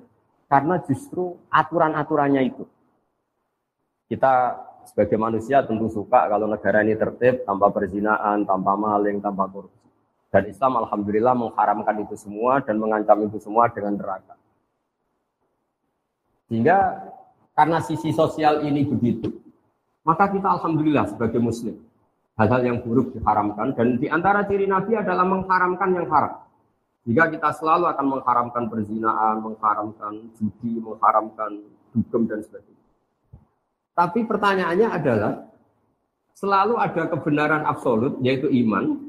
karena 0.50 0.82
justru 0.82 1.38
aturan-aturannya 1.46 2.42
itu. 2.50 2.66
Kita 4.10 4.58
sebagai 4.90 5.14
manusia 5.14 5.62
tentu 5.62 5.86
suka 5.86 6.26
kalau 6.26 6.50
negara 6.50 6.82
ini 6.82 6.98
tertib 6.98 7.46
tanpa 7.46 7.70
perzinaan, 7.70 8.42
tanpa 8.42 8.74
maling, 8.74 9.22
tanpa 9.22 9.46
korupsi. 9.46 9.86
Dan 10.34 10.50
Islam 10.50 10.82
alhamdulillah 10.82 11.34
mengharamkan 11.38 11.94
itu 12.02 12.18
semua 12.18 12.58
dan 12.58 12.82
mengancam 12.82 13.22
itu 13.30 13.38
semua 13.38 13.70
dengan 13.70 13.94
neraka. 13.94 14.34
Sehingga 16.50 17.06
karena 17.60 17.76
sisi 17.84 18.08
sosial 18.16 18.64
ini 18.64 18.88
begitu, 18.88 19.28
maka 20.00 20.32
kita 20.32 20.48
alhamdulillah 20.48 21.12
sebagai 21.12 21.36
muslim. 21.44 21.76
Hal-hal 22.40 22.64
yang 22.64 22.80
buruk 22.80 23.12
diharamkan 23.12 23.76
dan 23.76 24.00
di 24.00 24.08
antara 24.08 24.48
ciri 24.48 24.64
Nabi 24.64 24.96
adalah 24.96 25.28
mengharamkan 25.28 25.92
yang 25.92 26.08
haram. 26.08 26.40
Jika 27.04 27.28
kita 27.28 27.52
selalu 27.60 27.84
akan 27.92 28.06
mengharamkan 28.16 28.64
perzinaan, 28.72 29.44
mengharamkan 29.44 30.32
judi, 30.40 30.80
mengharamkan 30.80 31.60
dugem 31.92 32.22
dan 32.32 32.40
sebagainya. 32.40 32.86
Tapi 33.92 34.20
pertanyaannya 34.24 34.88
adalah 34.88 35.32
selalu 36.32 36.80
ada 36.80 37.12
kebenaran 37.12 37.68
absolut 37.68 38.16
yaitu 38.24 38.48
iman. 38.64 39.04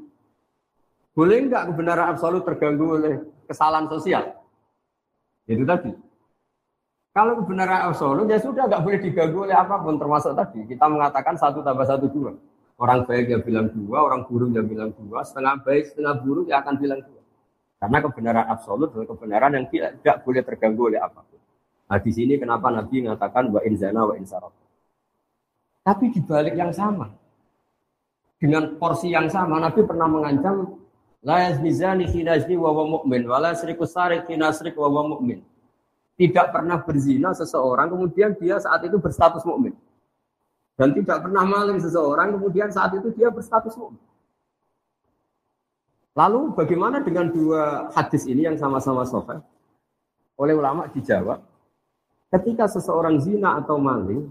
Boleh 1.15 1.47
enggak 1.47 1.71
kebenaran 1.71 2.11
absolut 2.11 2.43
terganggu 2.43 2.99
oleh 2.99 3.15
kesalahan 3.47 3.87
sosial? 3.87 4.43
Itu 5.47 5.63
tadi. 5.63 6.10
Kalau 7.11 7.43
kebenaran 7.43 7.91
absolut 7.91 8.23
ya 8.31 8.39
sudah 8.39 8.71
nggak 8.71 8.87
boleh 8.87 8.99
diganggu 9.03 9.43
oleh 9.43 9.51
apa 9.51 9.83
pun 9.83 9.99
termasuk 9.99 10.31
tadi 10.31 10.63
kita 10.63 10.87
mengatakan 10.87 11.35
satu 11.35 11.59
tambah 11.59 11.83
satu 11.83 12.07
dua. 12.07 12.31
Orang 12.79 13.03
baik 13.03 13.27
yang 13.27 13.43
bilang 13.43 13.67
dua, 13.67 14.01
orang 14.07 14.25
buruk 14.25 14.55
yang 14.55 14.65
bilang 14.65 14.89
dua, 14.95 15.21
setengah 15.21 15.59
baik, 15.61 15.91
setengah 15.91 16.17
buruk 16.23 16.47
yang 16.47 16.63
akan 16.63 16.79
bilang 16.79 17.03
dua. 17.03 17.21
Karena 17.83 17.97
kebenaran 17.99 18.45
absolut 18.47 18.89
adalah 18.95 19.11
kebenaran 19.11 19.51
yang 19.59 19.65
tidak, 19.67 20.23
boleh 20.23 20.41
terganggu 20.41 20.81
oleh 20.87 20.99
apa 21.03 21.19
pun. 21.19 21.39
Nah 21.91 21.99
di 21.99 22.11
sini 22.15 22.39
kenapa 22.39 22.71
Nabi 22.71 22.95
mengatakan 23.03 23.43
wa 23.51 23.59
inzana 23.67 24.01
wa 24.07 24.15
insarab. 24.15 24.55
Tapi 25.83 26.15
di 26.15 26.21
balik 26.23 26.55
yang 26.55 26.71
sama, 26.71 27.11
dengan 28.39 28.79
porsi 28.79 29.11
yang 29.11 29.27
sama, 29.27 29.59
Nabi 29.59 29.83
pernah 29.83 30.07
mengancam 30.07 30.79
la 31.27 31.51
yazni 31.51 31.75
hina 32.07 32.39
yazni 32.39 32.55
wa 32.55 32.71
mu'min, 32.71 33.27
wa 33.27 33.37
la 33.37 33.51
sarik 33.51 33.83
hina 34.31 34.47
wa 34.79 35.01
mu'min 35.11 35.51
tidak 36.21 36.53
pernah 36.53 36.77
berzina 36.77 37.33
seseorang 37.33 37.89
kemudian 37.89 38.37
dia 38.37 38.61
saat 38.61 38.85
itu 38.85 39.01
berstatus 39.01 39.41
mukmin 39.41 39.73
dan 40.81 40.97
tidak 40.97 41.25
pernah 41.25 41.45
maling 41.45 41.77
seseorang 41.77 42.37
kemudian 42.37 42.69
saat 42.73 42.93
itu 42.97 43.13
dia 43.13 43.29
berstatus 43.29 43.77
mukmin. 43.77 44.01
Lalu 46.17 46.57
bagaimana 46.57 46.99
dengan 47.05 47.31
dua 47.31 47.93
hadis 47.95 48.27
ini 48.27 48.43
yang 48.49 48.57
sama-sama 48.57 49.05
sofa? 49.07 49.45
Oleh 50.41 50.57
ulama 50.57 50.89
dijawab, 50.89 51.39
ketika 52.33 52.67
seseorang 52.67 53.21
zina 53.21 53.61
atau 53.61 53.79
maling 53.79 54.27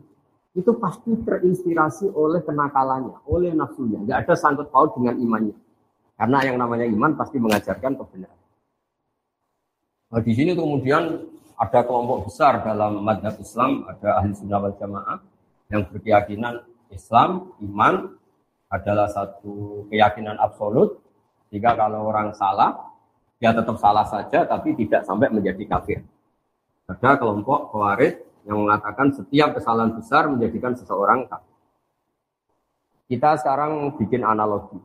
itu 0.58 0.74
pasti 0.76 1.14
terinspirasi 1.14 2.10
oleh 2.10 2.42
kenakalannya, 2.42 3.22
oleh 3.30 3.54
nafsunya. 3.54 4.02
Tidak 4.02 4.18
ada 4.26 4.34
sangkut 4.34 4.68
paut 4.74 4.90
dengan 4.98 5.16
imannya. 5.16 5.56
Karena 6.18 6.38
yang 6.44 6.58
namanya 6.58 6.84
iman 6.90 7.14
pasti 7.14 7.38
mengajarkan 7.38 7.94
kebenaran. 7.96 8.40
Nah, 10.10 10.20
di 10.20 10.32
sini 10.34 10.52
kemudian 10.58 11.22
ada 11.60 11.84
kelompok 11.84 12.32
besar 12.32 12.64
dalam 12.64 13.04
madhab 13.04 13.36
Islam, 13.36 13.84
ada 13.84 14.16
ahli 14.16 14.32
sunnah 14.32 14.64
wal 14.64 14.76
jamaah 14.80 15.20
yang 15.68 15.84
berkeyakinan 15.92 16.64
Islam, 16.88 17.52
iman 17.60 18.16
adalah 18.72 19.12
satu 19.12 19.84
keyakinan 19.92 20.40
absolut. 20.40 20.96
Jika 21.52 21.76
kalau 21.76 22.08
orang 22.08 22.32
salah, 22.32 22.96
dia 23.36 23.52
tetap 23.52 23.76
salah 23.76 24.08
saja, 24.08 24.48
tapi 24.48 24.72
tidak 24.72 25.04
sampai 25.04 25.28
menjadi 25.28 25.60
kafir. 25.68 26.00
Ada 26.88 27.20
kelompok 27.20 27.76
khawarij 27.76 28.16
yang 28.48 28.64
mengatakan 28.64 29.12
setiap 29.12 29.52
kesalahan 29.52 29.92
besar 29.92 30.32
menjadikan 30.32 30.72
seseorang 30.72 31.28
kafir. 31.28 31.54
Kita 33.10 33.36
sekarang 33.36 34.00
bikin 34.00 34.24
analogi. 34.24 34.80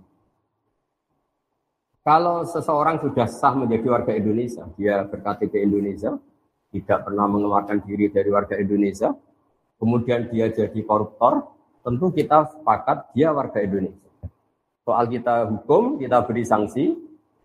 Kalau 2.05 2.45
seseorang 2.45 3.01
sudah 3.01 3.25
sah 3.29 3.53
menjadi 3.57 3.85
warga 3.89 4.13
Indonesia, 4.13 4.65
dia 4.77 5.05
berKTP 5.09 5.65
Indonesia, 5.65 6.17
tidak 6.71 7.05
pernah 7.05 7.25
mengeluarkan 7.29 7.83
diri 7.83 8.09
dari 8.09 8.29
warga 8.29 8.55
Indonesia, 8.57 9.13
kemudian 9.77 10.29
dia 10.31 10.49
jadi 10.49 10.79
koruptor, 10.85 11.45
tentu 11.85 12.09
kita 12.09 12.49
sepakat 12.49 13.13
dia 13.13 13.29
warga 13.33 13.61
Indonesia. 13.61 14.09
Soal 14.85 15.09
kita 15.09 15.49
hukum, 15.49 15.97
kita 15.97 16.21
beri 16.25 16.45
sanksi, 16.45 16.93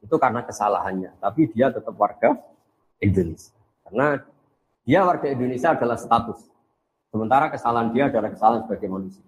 itu 0.01 0.15
karena 0.17 0.45
kesalahannya. 0.45 1.17
Tapi 1.21 1.53
dia 1.53 1.73
tetap 1.73 1.93
warga 1.97 2.37
Indonesia. 3.01 3.53
Karena 3.85 4.21
dia 4.85 5.01
warga 5.05 5.29
Indonesia 5.29 5.73
adalah 5.73 5.97
status. 5.97 6.41
Sementara 7.11 7.51
kesalahan 7.51 7.91
dia 7.91 8.09
adalah 8.09 8.31
kesalahan 8.33 8.65
sebagai 8.65 8.89
manusia. 8.89 9.25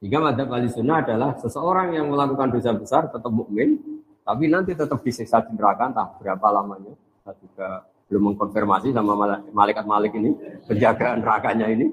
Jika 0.00 0.20
madhab 0.20 0.52
wali 0.52 0.68
sunnah 0.68 1.00
adalah 1.00 1.40
seseorang 1.40 1.96
yang 1.96 2.12
melakukan 2.12 2.52
dosa 2.52 2.76
besar 2.76 3.08
tetap 3.08 3.32
mukmin, 3.32 3.80
tapi 4.26 4.44
nanti 4.50 4.76
tetap 4.76 5.00
disiksa 5.00 5.40
di 5.44 5.56
neraka 5.56 5.88
entah 5.88 6.08
berapa 6.20 6.46
lamanya. 6.52 6.92
Kita 6.92 7.32
juga 7.40 7.68
belum 8.06 8.32
mengkonfirmasi 8.32 8.94
sama 8.94 9.42
malaikat 9.50 9.84
Malik 9.86 10.14
ini, 10.14 10.34
penjagaan 10.70 11.22
nerakanya 11.22 11.66
ini. 11.66 11.90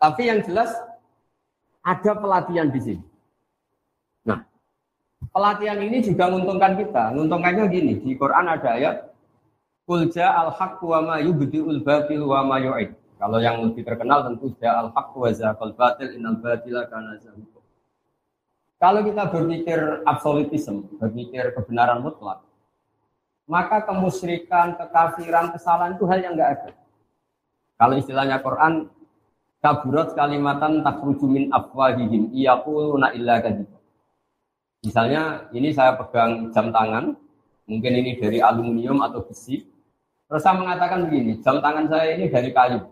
Tapi 0.00 0.32
yang 0.32 0.40
jelas 0.40 0.72
ada 1.84 2.12
pelatihan 2.16 2.72
di 2.72 2.80
sini. 2.80 3.04
Nah, 4.24 4.40
pelatihan 5.28 5.76
ini 5.84 6.00
juga 6.00 6.32
menguntungkan 6.32 6.80
kita. 6.80 7.12
Menguntungkannya 7.12 7.64
gini, 7.68 7.92
di 8.00 8.16
Quran 8.16 8.46
ada 8.48 8.70
ayat 8.76 8.96
Kulja 9.90 10.22
al-haq 10.22 10.78
wa 10.86 11.02
ma 11.02 11.16
yubdi'ul 11.18 11.82
wa 11.82 12.40
ma. 12.46 12.56
Kalau 13.20 13.36
yang 13.42 13.60
lebih 13.60 13.82
terkenal 13.82 14.22
tentu 14.22 14.54
ja 14.62 14.80
al-haq 14.80 15.12
wa 15.12 15.28
zaqal 15.34 15.74
batil 15.74 16.14
innal 16.14 16.38
batila 16.38 16.86
kana 16.86 17.18
Kalau 18.80 19.04
kita 19.04 19.28
berpikir 19.28 20.06
absolutisme, 20.08 20.88
berpikir 20.96 21.52
kebenaran 21.52 22.00
mutlak, 22.00 22.40
maka 23.50 23.82
kemusyrikan, 23.82 24.78
kekafiran, 24.78 25.50
kesalahan 25.50 25.98
itu 25.98 26.06
hal 26.06 26.22
yang 26.22 26.38
enggak 26.38 26.50
ada. 26.54 26.70
Kalau 27.74 27.94
istilahnya 27.98 28.38
Quran, 28.38 28.86
kaburat 29.58 30.14
kalimatan 30.14 30.86
takruju 30.86 31.26
min 31.26 31.50
afwahihim 31.50 32.30
iyaquluna 32.30 33.10
illa 33.18 33.42
kadhib. 33.42 33.66
Misalnya 34.86 35.50
ini 35.50 35.74
saya 35.74 35.98
pegang 35.98 36.54
jam 36.54 36.70
tangan, 36.70 37.18
mungkin 37.66 37.92
ini 37.98 38.22
dari 38.22 38.38
aluminium 38.38 39.02
atau 39.02 39.26
besi. 39.26 39.66
Terus 40.30 40.46
saya 40.46 40.54
mengatakan 40.54 41.10
begini, 41.10 41.42
jam 41.42 41.58
tangan 41.58 41.90
saya 41.90 42.14
ini 42.14 42.30
dari 42.30 42.54
kayu. 42.54 42.86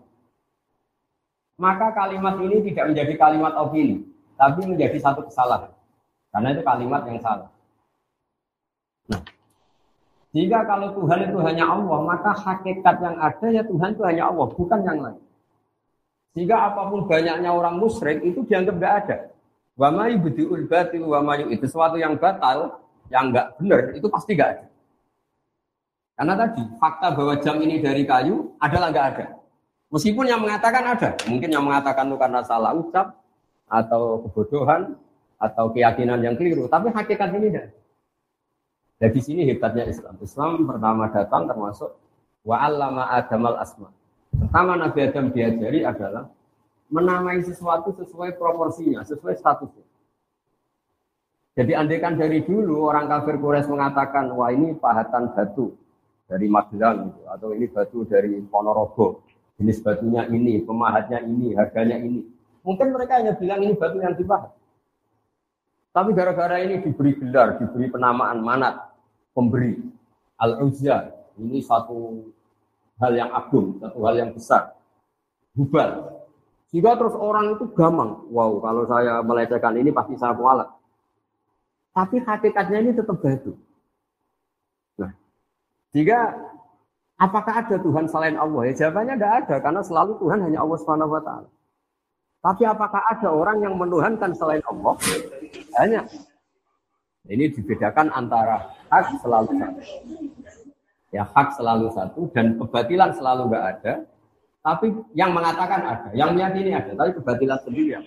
Maka 1.55 1.95
kalimat 1.95 2.35
ini 2.35 2.67
tidak 2.67 2.91
menjadi 2.91 3.13
kalimat 3.15 3.55
opini, 3.55 4.03
tapi 4.35 4.67
menjadi 4.67 4.99
satu 4.99 5.23
kesalahan. 5.23 5.71
Karena 6.35 6.51
itu 6.51 6.61
kalimat 6.67 7.07
yang 7.07 7.19
salah. 7.23 7.47
Jika 10.29 10.61
kalau 10.69 10.93
Tuhan 10.93 11.25
itu 11.25 11.37
hanya 11.41 11.65
Allah, 11.65 11.99
maka 12.05 12.29
hakikat 12.37 12.95
yang 13.01 13.17
ada 13.17 13.47
ya 13.49 13.65
Tuhan 13.65 13.97
itu 13.97 14.03
hanya 14.05 14.29
Allah, 14.29 14.47
bukan 14.53 14.79
yang 14.85 14.99
lain. 15.01 15.21
Sehingga 16.37 16.69
apa 16.69 16.85
pun 16.93 17.09
banyaknya 17.09 17.49
orang 17.49 17.81
musyrik 17.81 18.21
itu 18.21 18.45
dianggap 18.45 18.75
tidak 18.77 18.93
ada. 19.03 19.17
Wa 19.73 19.89
ma 19.89 20.05
yubdiul 20.05 20.69
batil 20.69 21.01
wa 21.01 21.25
ma 21.25 21.33
itu 21.41 21.65
sesuatu 21.65 21.97
yang 21.97 22.13
batal, 22.21 22.77
yang 23.09 23.33
enggak 23.33 23.57
benar 23.57 23.79
itu 23.97 24.05
pasti 24.05 24.37
enggak 24.37 24.49
ada. 24.53 24.65
Karena 26.13 26.33
tadi 26.37 26.61
fakta 26.77 27.07
bahwa 27.15 27.33
jam 27.41 27.57
ini 27.57 27.81
dari 27.81 28.05
kayu 28.05 28.53
adalah 28.61 28.93
enggak 28.93 29.07
ada. 29.17 29.25
Meskipun 29.89 30.29
yang 30.29 30.45
mengatakan 30.45 30.83
ada, 30.85 31.09
mungkin 31.25 31.49
yang 31.49 31.65
mengatakan 31.65 32.05
itu 32.05 32.17
karena 32.21 32.45
salah 32.45 32.77
ucap 32.77 33.17
atau 33.65 34.21
kebodohan 34.29 34.93
atau 35.41 35.73
keyakinan 35.73 36.21
yang 36.21 36.37
keliru, 36.37 36.69
tapi 36.69 36.93
hakikat 36.93 37.33
ini 37.33 37.49
tidak. 37.49 37.78
Dan 38.99 39.09
di 39.15 39.21
sini 39.23 39.47
hebatnya 39.47 39.87
Islam. 39.87 40.19
Islam 40.19 40.67
pertama 40.67 41.07
datang 41.07 41.47
termasuk 41.47 41.95
wa 42.43 42.57
allama 42.59 43.07
adamal 43.07 43.55
asma. 43.55 43.87
Pertama 44.35 44.75
Nabi 44.75 44.99
Adam 45.07 45.31
diajari 45.31 45.87
adalah 45.87 46.27
menamai 46.91 47.39
sesuatu 47.39 47.95
sesuai 47.95 48.35
proporsinya, 48.35 49.01
sesuai 49.07 49.39
statusnya. 49.39 49.87
Jadi 51.55 51.71
andaikan 51.75 52.15
dari 52.19 52.43
dulu 52.43 52.87
orang 52.87 53.07
kafir 53.07 53.35
Quraisy 53.39 53.71
mengatakan, 53.71 54.31
wah 54.31 54.51
ini 54.51 54.75
pahatan 54.75 55.35
batu 55.35 55.75
dari 56.29 56.47
Magelang 56.47 57.09
gitu, 57.09 57.21
atau 57.27 57.49
ini 57.51 57.65
batu 57.67 58.07
dari 58.07 58.39
Ponorogo, 58.47 59.25
jenis 59.59 59.81
batunya 59.83 60.23
ini, 60.29 60.63
pemahatnya 60.63 61.19
ini, 61.25 61.57
harganya 61.57 61.99
ini. 61.99 62.23
Mungkin 62.63 62.95
mereka 62.95 63.19
hanya 63.19 63.35
bilang 63.35 63.59
ini 63.65 63.73
batu 63.75 63.97
yang 63.99 64.15
dipahat. 64.15 64.55
Tapi 65.89 66.13
gara-gara 66.13 66.61
ini 66.61 66.79
diberi 66.79 67.17
gelar, 67.17 67.57
diberi 67.57 67.89
penamaan 67.89 68.39
manat, 68.39 68.88
pemberi. 69.33 69.77
Al-Uzza, 70.39 71.11
ini 71.35 71.59
satu 71.59 72.23
hal 72.99 73.11
yang 73.15 73.31
agung, 73.31 73.75
satu 73.79 73.99
hal 74.07 74.15
yang 74.15 74.31
besar. 74.31 74.75
Hubal. 75.55 76.19
Sehingga 76.69 76.95
terus 76.95 77.17
orang 77.17 77.57
itu 77.57 77.65
gampang. 77.73 78.29
Wow, 78.29 78.61
kalau 78.61 78.85
saya 78.85 79.19
melecehkan 79.25 79.75
ini 79.75 79.89
pasti 79.89 80.15
saya 80.15 80.37
kualat. 80.37 80.69
Tapi 81.91 82.21
hakikatnya 82.21 82.77
ini 82.85 82.91
tetap 82.93 83.17
batu. 83.17 83.57
Nah, 85.01 85.11
jika 85.91 86.37
apakah 87.17 87.65
ada 87.65 87.75
Tuhan 87.81 88.05
selain 88.07 88.37
Allah? 88.37 88.61
Ya 88.69 88.73
jawabannya 88.85 89.17
tidak 89.17 89.33
ada, 89.43 89.55
karena 89.59 89.81
selalu 89.81 90.13
Tuhan 90.21 90.39
hanya 90.45 90.61
Allah 90.61 90.77
Subhanahu 90.79 91.11
wa 91.17 91.21
taala. 91.25 91.49
Tapi 92.39 92.63
apakah 92.63 93.01
ada 93.03 93.27
orang 93.35 93.59
yang 93.59 93.75
menuhankan 93.75 94.31
selain 94.31 94.63
Allah? 94.63 94.95
Hanya 95.75 96.07
ini 97.27 97.51
dibedakan 97.51 98.13
antara 98.15 98.71
hak 98.89 99.05
selalu 99.21 99.51
satu. 99.55 99.81
Ya 101.09 101.23
hak 101.25 101.47
selalu 101.57 101.87
satu 101.93 102.21
dan 102.33 102.57
kebatilan 102.57 103.13
selalu 103.17 103.49
nggak 103.49 103.65
ada. 103.77 103.93
Tapi 104.59 104.91
yang 105.15 105.31
mengatakan 105.31 105.81
ada, 105.81 106.09
yang 106.11 106.35
meyakini 106.35 106.75
ada, 106.75 106.91
tapi 106.91 107.15
kebatilan 107.15 107.57
sendiri 107.63 107.95
ya. 107.95 108.01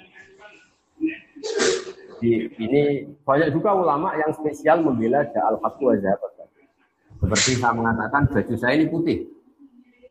Di, 2.22 2.46
ini 2.54 2.82
banyak 3.26 3.50
juga 3.50 3.74
ulama 3.74 4.14
yang 4.14 4.30
spesial 4.30 4.78
membela 4.84 5.26
al 5.26 5.58
haqu 5.58 5.90
wa 5.90 5.96
Seperti 7.18 7.58
saya 7.58 7.74
mengatakan 7.74 8.30
baju 8.30 8.54
saya 8.54 8.78
ini 8.78 8.86
putih. 8.86 9.26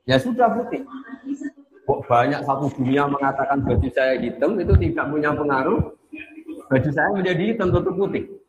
Ya 0.03 0.17
sudah 0.19 0.49
putih. 0.51 0.83
Kok 1.87 2.07
banyak 2.09 2.41
satu 2.43 2.67
dunia 2.73 3.07
mengatakan 3.07 3.63
baju 3.63 3.87
saya 3.93 4.17
hitam 4.19 4.59
itu 4.59 4.73
tidak 4.89 5.05
punya 5.07 5.29
pengaruh. 5.31 5.79
Baju 6.67 6.89
saya 6.91 7.09
menjadi 7.15 7.43
hitam 7.53 7.69
tentu 7.71 7.91
putih. 7.95 8.40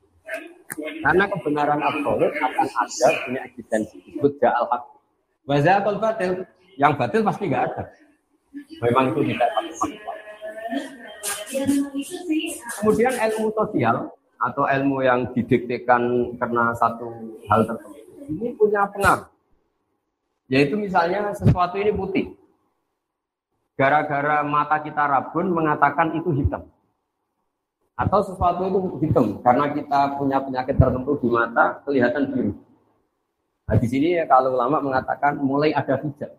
Karena 1.02 1.24
kebenaran 1.26 1.80
absolut 1.82 2.30
akan 2.30 2.68
ada 2.70 3.08
punya 3.26 3.40
eksistensi. 3.50 3.98
Disebut 4.06 4.38
ja'al 4.38 4.66
haq. 4.70 4.82
Wazakul 5.50 5.98
batil. 5.98 6.46
Yang 6.78 6.92
batil 6.96 7.20
pasti 7.26 7.44
nggak 7.50 7.64
ada. 7.74 7.82
Memang 8.80 9.04
itu 9.12 9.20
tidak 9.34 9.50
Kemudian 12.80 13.12
ilmu 13.12 13.52
sosial 13.52 13.96
atau 14.40 14.64
ilmu 14.64 15.04
yang 15.04 15.28
didiktekan 15.36 16.34
karena 16.40 16.72
satu 16.74 17.36
hal 17.46 17.60
tertentu 17.68 18.00
ini 18.32 18.56
punya 18.56 18.88
pengaruh. 18.88 19.28
Yaitu 20.48 20.74
misalnya 20.80 21.34
sesuatu 21.36 21.76
ini 21.76 21.92
putih. 21.92 22.32
Gara-gara 23.76 24.44
mata 24.44 24.80
kita 24.80 25.04
rabun 25.08 25.52
mengatakan 25.52 26.12
itu 26.16 26.30
hitam 26.36 26.71
atau 28.02 28.20
sesuatu 28.26 28.66
itu 28.66 28.78
hitam 29.06 29.38
karena 29.46 29.70
kita 29.70 30.18
punya 30.18 30.42
penyakit 30.42 30.74
tertentu 30.74 31.12
di 31.22 31.28
mata 31.30 31.78
kelihatan 31.86 32.22
biru. 32.34 32.52
Nah 33.70 33.76
di 33.78 33.86
sini 33.86 34.18
ya, 34.18 34.26
kalau 34.26 34.58
ulama 34.58 34.82
mengatakan 34.82 35.38
mulai 35.38 35.70
ada 35.70 35.94
hijab. 36.02 36.34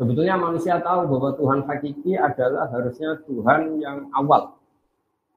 Sebetulnya 0.00 0.40
manusia 0.40 0.80
tahu 0.80 1.12
bahwa 1.12 1.36
Tuhan 1.36 1.60
hakiki 1.68 2.16
adalah 2.16 2.72
harusnya 2.72 3.20
Tuhan 3.28 3.84
yang 3.84 4.08
awal. 4.16 4.56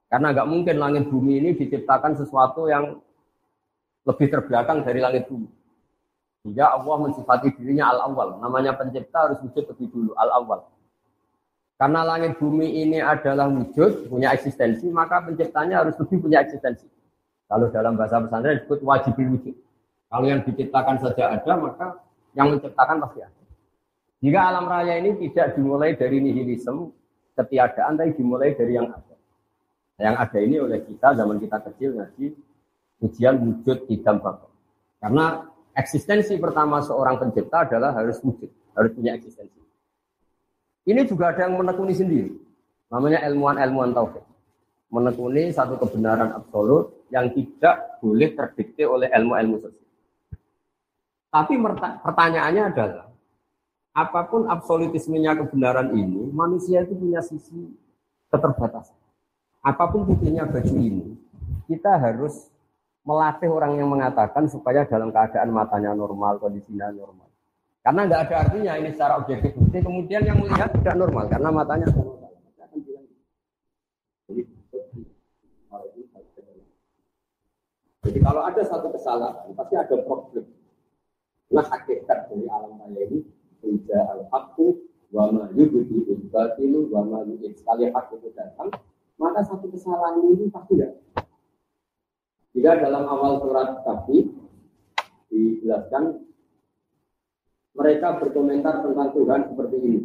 Karena 0.08 0.32
nggak 0.32 0.48
mungkin 0.48 0.76
langit 0.80 1.04
bumi 1.12 1.44
ini 1.44 1.50
diciptakan 1.52 2.16
sesuatu 2.16 2.64
yang 2.72 2.96
lebih 4.08 4.32
terbelakang 4.32 4.80
dari 4.80 5.04
langit 5.04 5.28
bumi. 5.28 5.48
Sehingga 6.40 6.72
Allah 6.76 6.96
mensifati 6.96 7.52
dirinya 7.56 7.92
al-awwal. 7.92 8.40
Namanya 8.40 8.76
pencipta 8.76 9.28
harus 9.28 9.40
wujud 9.44 9.64
lebih 9.64 9.86
dulu, 9.92 10.12
al-awwal. 10.16 10.64
Karena 11.74 12.06
langit 12.06 12.38
bumi 12.38 12.86
ini 12.86 13.02
adalah 13.02 13.50
wujud, 13.50 14.06
punya 14.06 14.30
eksistensi, 14.30 14.86
maka 14.94 15.26
penciptanya 15.26 15.82
harus 15.82 15.98
lebih 15.98 16.22
punya 16.22 16.46
eksistensi. 16.46 16.86
Kalau 17.50 17.66
dalam 17.74 17.98
bahasa 17.98 18.22
pesantren 18.22 18.62
disebut 18.62 18.80
wajib 18.86 19.14
wujud. 19.18 19.56
Kalau 20.06 20.26
yang 20.30 20.40
diciptakan 20.46 20.96
saja 21.02 21.34
ada, 21.34 21.52
maka 21.58 21.86
yang 22.38 22.54
menciptakan 22.54 23.02
pasti 23.02 23.20
ada. 23.26 23.42
Jika 24.22 24.40
alam 24.40 24.64
raya 24.70 24.94
ini 25.02 25.18
tidak 25.26 25.58
dimulai 25.58 25.98
dari 25.98 26.22
nihilisme, 26.22 26.94
ketiadaan, 27.34 27.98
tapi 27.98 28.14
dimulai 28.14 28.54
dari 28.54 28.78
yang 28.78 28.88
ada. 28.88 29.14
Yang 29.98 30.16
ada 30.16 30.38
ini 30.38 30.56
oleh 30.62 30.78
kita, 30.86 31.08
zaman 31.18 31.36
kita 31.42 31.58
kecil 31.70 31.90
ngaji, 31.98 32.26
ujian 33.02 33.34
wujud 33.42 33.90
idam 33.90 34.22
bapak. 34.22 34.50
Karena 35.02 35.44
eksistensi 35.74 36.38
pertama 36.38 36.80
seorang 36.80 37.18
pencipta 37.18 37.66
adalah 37.66 37.92
harus 37.92 38.22
wujud, 38.22 38.48
harus 38.78 38.90
punya 38.94 39.18
eksistensi. 39.18 39.60
Ini 40.84 41.00
juga 41.08 41.32
ada 41.32 41.48
yang 41.48 41.56
menekuni 41.56 41.96
sendiri. 41.96 42.32
Namanya 42.92 43.24
ilmuwan-ilmuwan 43.26 43.96
tauhid. 43.96 44.24
Menekuni 44.92 45.50
satu 45.50 45.80
kebenaran 45.80 46.30
absolut 46.36 47.08
yang 47.08 47.32
tidak 47.32 47.98
boleh 47.98 48.30
terdikte 48.36 48.84
oleh 48.84 49.08
ilmu-ilmu 49.10 49.56
sosial. 49.58 49.88
Tapi 51.34 51.58
pertanyaannya 52.04 52.62
adalah, 52.70 53.10
apa 53.90 54.20
pun 54.30 54.46
absolutismenya 54.46 55.34
kebenaran 55.34 55.90
ini, 55.90 56.30
manusia 56.30 56.86
itu 56.86 56.94
punya 56.94 57.18
sisi 57.26 57.74
keterbatasan. 58.30 58.94
Apa 59.64 59.90
pun 59.90 60.06
putihnya 60.06 60.46
baju 60.46 60.74
ini, 60.78 61.18
kita 61.66 61.98
harus 61.98 62.54
melatih 63.02 63.50
orang 63.50 63.74
yang 63.80 63.90
mengatakan 63.90 64.46
supaya 64.46 64.86
dalam 64.86 65.10
keadaan 65.10 65.50
matanya 65.50 65.90
normal, 65.90 66.38
kondisinya 66.38 66.94
normal. 66.94 67.23
Karena 67.84 68.00
nggak 68.08 68.22
ada 68.32 68.36
artinya 68.48 68.72
ini 68.80 68.88
secara 68.96 69.20
objektif 69.20 69.52
bukti. 69.52 69.78
Kemudian 69.84 70.24
yang 70.24 70.40
melihat 70.40 70.72
tidak 70.72 70.96
normal 70.96 71.28
karena 71.28 71.52
matanya 71.52 71.84
Jadi 78.04 78.18
kalau 78.20 78.44
ada 78.44 78.60
satu 78.64 78.92
kesalahan, 78.92 79.48
pasti 79.56 79.74
ada 79.80 79.96
problem. 80.04 80.44
Nah 81.48 81.64
hakikat 81.64 82.28
dari 82.28 82.44
alam 82.52 82.76
raya 82.76 83.00
ini, 83.08 83.24
Ija 83.64 84.00
al-haqqu 84.12 84.76
wa 85.08 85.32
ma 85.32 85.44
yubdi 85.56 86.04
batilu 86.28 86.92
Sekali 87.56 87.88
hak 87.88 88.12
itu 88.12 88.28
datang, 88.36 88.68
maka 89.16 89.40
satu 89.48 89.72
kesalahan 89.72 90.20
ini 90.20 90.52
pasti 90.52 90.84
ada. 90.84 91.00
Jika 92.52 92.76
dalam 92.76 93.08
awal 93.08 93.40
surat 93.40 93.80
kafir 93.88 94.28
dijelaskan 95.32 96.33
mereka 97.74 98.16
berkomentar 98.22 98.80
tentang 98.86 99.10
Tuhan 99.10 99.40
seperti 99.50 99.76
ini. 99.82 100.00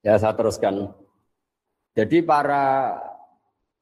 Ya 0.00 0.16
saya 0.16 0.32
teruskan. 0.32 0.96
Jadi 1.92 2.24
para 2.24 2.96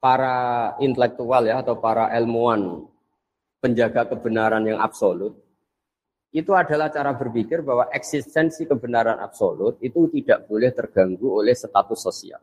para 0.03 0.35
intelektual 0.83 1.47
ya 1.47 1.63
atau 1.63 1.79
para 1.79 2.11
ilmuwan 2.19 2.87
penjaga 3.63 4.03
kebenaran 4.09 4.67
yang 4.67 4.79
absolut 4.83 5.48
itu 6.29 6.53
adalah 6.53 6.93
cara 6.93 7.17
berpikir 7.17 7.65
bahwa 7.65 7.89
eksistensi 7.89 8.69
kebenaran 8.69 9.17
absolut 9.17 9.81
itu 9.81 10.05
tidak 10.13 10.45
boleh 10.45 10.69
terganggu 10.69 11.41
oleh 11.41 11.57
status 11.57 11.97
sosial. 11.97 12.37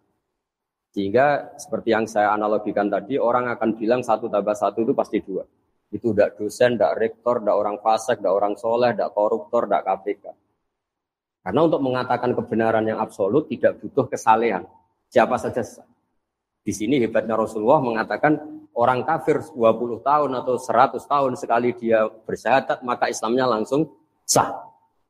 Sehingga 0.91 1.55
seperti 1.61 1.95
yang 1.95 2.09
saya 2.11 2.35
analogikan 2.35 2.91
tadi, 2.91 3.15
orang 3.21 3.53
akan 3.53 3.79
bilang 3.79 4.03
satu 4.03 4.27
tambah 4.27 4.57
satu 4.57 4.83
itu 4.83 4.97
pasti 4.97 5.23
dua. 5.23 5.45
Itu 5.93 6.11
tidak 6.11 6.35
dosen, 6.41 6.75
tidak 6.75 6.99
rektor, 6.99 7.39
tidak 7.39 7.57
orang 7.57 7.77
fasik, 7.79 8.19
tidak 8.19 8.35
orang 8.35 8.55
soleh, 8.59 8.91
tidak 8.91 9.13
koruptor, 9.15 9.71
tidak 9.71 9.85
KPK. 9.87 10.25
Karena 11.47 11.61
untuk 11.63 11.79
mengatakan 11.79 12.35
kebenaran 12.35 12.85
yang 12.91 12.99
absolut 12.99 13.47
tidak 13.47 13.79
butuh 13.79 14.11
kesalehan. 14.11 14.67
Siapa 15.07 15.39
saja 15.39 15.63
Di 16.67 16.75
sini 16.75 16.99
hebatnya 16.99 17.39
Rasulullah 17.39 17.79
mengatakan 17.79 18.56
orang 18.77 19.03
kafir 19.09 19.41
20 19.41 20.05
tahun 20.05 20.31
atau 20.37 20.55
100 20.61 21.01
tahun 21.01 21.33
sekali 21.41 21.73
dia 21.73 22.05
bersyahadat 22.29 22.85
maka 22.85 23.09
Islamnya 23.09 23.49
langsung 23.49 23.89
sah. 24.29 24.53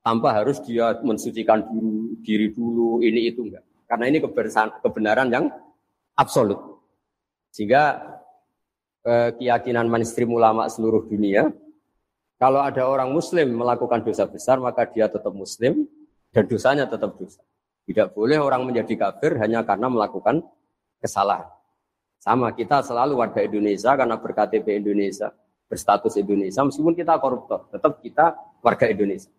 Tanpa 0.06 0.38
harus 0.38 0.62
dia 0.62 0.94
mensucikan 1.02 1.66
diri, 1.66 2.14
diri 2.22 2.48
dulu, 2.54 3.02
ini 3.02 3.26
itu 3.26 3.42
enggak. 3.42 3.66
Karena 3.90 4.06
ini 4.06 4.22
kebenaran 4.22 5.26
yang 5.34 5.50
absolut. 6.14 6.78
Sehingga 7.50 8.06
eh, 9.02 9.34
keyakinan 9.34 9.90
mainstream 9.90 10.30
ulama 10.30 10.70
seluruh 10.70 11.10
dunia, 11.10 11.50
kalau 12.38 12.62
ada 12.62 12.86
orang 12.86 13.10
muslim 13.10 13.50
melakukan 13.50 14.06
dosa 14.06 14.30
besar, 14.30 14.62
maka 14.62 14.86
dia 14.86 15.10
tetap 15.10 15.34
muslim 15.34 15.90
dan 16.30 16.46
dosanya 16.46 16.86
tetap 16.86 17.18
dosa. 17.18 17.42
Tidak 17.88 18.14
boleh 18.14 18.38
orang 18.38 18.62
menjadi 18.62 19.10
kafir 19.10 19.34
hanya 19.42 19.66
karena 19.66 19.90
melakukan 19.90 20.44
kesalahan. 21.02 21.55
Sama 22.26 22.50
kita 22.50 22.82
selalu 22.82 23.22
warga 23.22 23.38
Indonesia 23.38 23.94
karena 23.94 24.18
berKTP 24.18 24.82
Indonesia, 24.82 25.30
berstatus 25.70 26.18
Indonesia, 26.18 26.58
meskipun 26.66 26.90
kita 26.98 27.14
koruptor, 27.22 27.70
tetap 27.70 28.02
kita 28.02 28.34
warga 28.58 28.90
Indonesia. 28.90 29.30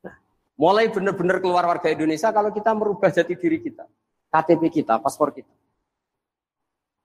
Nah, 0.00 0.16
mulai 0.56 0.88
benar-benar 0.88 1.44
keluar 1.44 1.68
warga 1.68 1.92
Indonesia 1.92 2.32
kalau 2.32 2.48
kita 2.48 2.72
merubah 2.72 3.12
jati 3.12 3.36
diri 3.36 3.60
kita, 3.60 3.84
KTP 4.32 4.72
kita, 4.72 4.96
paspor 5.04 5.36
kita. 5.36 5.52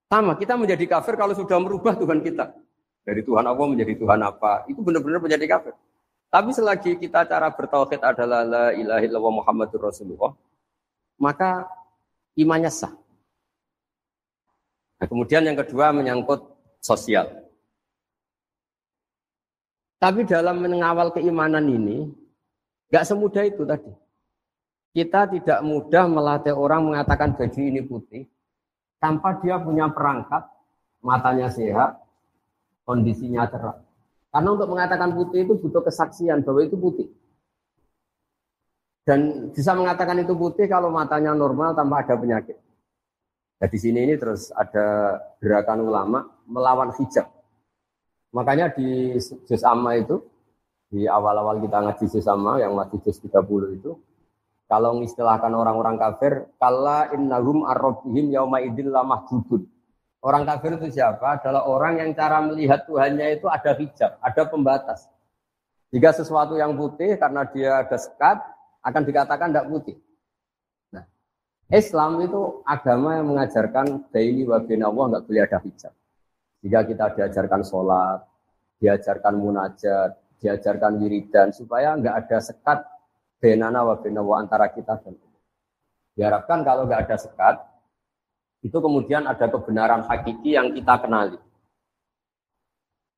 Sama, 0.08 0.40
kita 0.40 0.56
menjadi 0.56 0.88
kafir 0.88 1.20
kalau 1.20 1.36
sudah 1.36 1.60
merubah 1.60 2.00
Tuhan 2.00 2.24
kita. 2.24 2.56
Dari 3.04 3.20
Tuhan 3.20 3.44
Allah 3.44 3.68
menjadi 3.68 4.00
Tuhan 4.00 4.24
apa, 4.24 4.72
itu 4.72 4.80
benar-benar 4.80 5.20
menjadi 5.20 5.46
kafir. 5.52 5.76
Tapi 6.32 6.50
selagi 6.56 6.96
kita 6.96 7.28
cara 7.28 7.52
bertauhid 7.52 8.00
adalah 8.08 8.48
la 8.48 8.66
ilaha 8.72 9.30
Muhammadur 9.36 9.84
Rasulullah, 9.84 10.32
maka 11.20 11.68
imannya 12.40 12.72
sah. 12.72 12.96
Kemudian 15.00 15.48
yang 15.48 15.56
kedua 15.56 15.96
menyangkut 15.96 16.44
sosial. 16.84 17.32
Tapi 20.00 20.24
dalam 20.28 20.60
mengawal 20.60 21.12
keimanan 21.12 21.68
ini, 21.68 22.08
nggak 22.92 23.08
semudah 23.08 23.44
itu 23.48 23.64
tadi. 23.64 23.92
Kita 24.96 25.28
tidak 25.28 25.60
mudah 25.64 26.08
melatih 26.08 26.56
orang 26.56 26.88
mengatakan 26.92 27.36
baju 27.36 27.60
ini 27.60 27.84
putih, 27.84 28.24
tanpa 29.00 29.40
dia 29.40 29.60
punya 29.60 29.88
perangkat, 29.92 30.48
matanya 31.00 31.48
sehat, 31.52 32.00
kondisinya 32.84 33.48
cerah. 33.48 33.80
Karena 34.30 34.50
untuk 34.56 34.70
mengatakan 34.72 35.16
putih 35.16 35.48
itu 35.48 35.54
butuh 35.56 35.84
kesaksian 35.84 36.44
bahwa 36.44 36.62
itu 36.64 36.76
putih. 36.76 37.08
Dan 39.08 39.50
bisa 39.50 39.74
mengatakan 39.74 40.22
itu 40.22 40.38
putih 40.38 40.70
kalau 40.70 40.94
matanya 40.94 41.34
normal 41.34 41.74
tanpa 41.74 42.06
ada 42.06 42.14
penyakit. 42.14 42.69
Nah, 43.60 43.68
di 43.68 43.78
sini 43.80 44.08
ini 44.08 44.16
terus 44.16 44.56
ada 44.56 45.20
gerakan 45.44 45.84
ulama 45.84 46.24
melawan 46.48 46.96
hijab. 46.96 47.28
Makanya 48.32 48.72
di 48.72 49.20
juz 49.20 49.64
amma 49.68 50.00
itu, 50.00 50.24
di 50.88 51.04
awal-awal 51.04 51.60
kita 51.60 51.84
ngaji 51.84 52.06
juz 52.08 52.28
amma 52.32 52.64
yang 52.64 52.72
masih 52.72 53.04
juz 53.04 53.20
30 53.20 53.78
itu, 53.78 54.00
kalau 54.70 54.96
mengistilahkan 54.96 55.52
orang-orang 55.52 55.98
kafir, 55.98 56.46
kala 56.62 57.12
innahum 57.12 57.66
arrobihim 57.66 58.32
yauma 58.32 58.64
idil 58.64 58.94
lamah 58.94 59.26
jubun. 59.28 59.66
Orang 60.22 60.46
kafir 60.46 60.78
itu 60.78 61.00
siapa? 61.00 61.40
Adalah 61.40 61.66
orang 61.68 62.00
yang 62.00 62.12
cara 62.14 62.44
melihat 62.44 62.86
Tuhannya 62.86 63.40
itu 63.40 63.48
ada 63.50 63.72
hijab, 63.76 64.20
ada 64.22 64.42
pembatas. 64.46 65.10
Jika 65.90 66.14
sesuatu 66.14 66.54
yang 66.54 66.78
putih 66.78 67.18
karena 67.18 67.50
dia 67.50 67.82
ada 67.82 67.98
sekat, 67.98 68.38
akan 68.86 69.02
dikatakan 69.04 69.50
tidak 69.50 69.68
putih. 69.74 69.98
Islam 71.70 72.18
itu 72.26 72.66
agama 72.66 73.22
yang 73.22 73.30
mengajarkan 73.30 74.10
daily 74.10 74.42
wa 74.42 74.58
Allah 74.58 75.06
nggak 75.14 75.24
boleh 75.30 75.42
ada 75.46 75.62
hijab. 75.62 75.94
Jika 76.66 76.80
kita 76.82 77.06
diajarkan 77.14 77.62
sholat, 77.62 78.26
diajarkan 78.82 79.38
munajat, 79.38 80.18
diajarkan 80.42 80.98
wiridan, 80.98 81.54
supaya 81.54 81.94
nggak 81.94 82.26
ada 82.26 82.38
sekat 82.42 82.82
benana 83.38 83.86
wa 83.86 84.02
Allah 84.02 84.36
antara 84.42 84.66
kita 84.74 84.98
dan 84.98 85.14
Allah. 85.14 85.42
Diharapkan 86.18 86.66
kalau 86.66 86.90
nggak 86.90 87.06
ada 87.06 87.18
sekat, 87.22 87.56
itu 88.66 88.76
kemudian 88.82 89.30
ada 89.30 89.46
kebenaran 89.46 90.10
hakiki 90.10 90.58
yang 90.58 90.74
kita 90.74 91.06
kenali. 91.06 91.38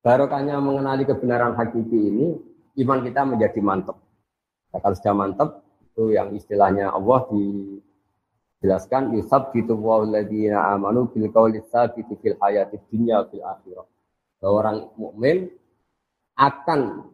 Barokahnya 0.04 0.60
mengenali 0.60 1.08
kebenaran 1.08 1.56
hakiki 1.56 1.98
ini, 1.98 2.36
iman 2.84 3.00
kita 3.00 3.24
menjadi 3.24 3.60
mantap. 3.64 3.96
Nah, 4.70 4.78
kalau 4.78 4.94
sudah 4.98 5.14
mantap, 5.16 5.48
itu 5.88 6.12
yang 6.12 6.36
istilahnya 6.36 6.92
Allah 6.92 7.26
dijelaskan 8.62 9.18
yusab 9.18 9.50
gitu 9.50 9.74
walladzina 9.74 10.70
amanu 10.70 11.10
bil 11.10 11.26
qawli 11.34 11.66
tsabiti 11.66 12.14
fil 12.22 12.38
hayati 12.38 12.78
dunya 12.86 13.26
fil 13.26 13.42
akhirah. 13.42 13.86
Bahwa 14.38 14.54
orang 14.62 14.76
mukmin 14.94 15.50
akan 16.38 17.10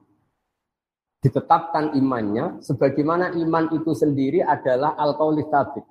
ditetapkan 1.25 1.97
imannya 1.97 2.61
sebagaimana 2.61 3.33
iman 3.33 3.65
itu 3.73 3.97
sendiri 3.97 4.45
adalah 4.45 4.93
al 5.01 5.17
qawli 5.17 5.49
tsabit. 5.49 5.89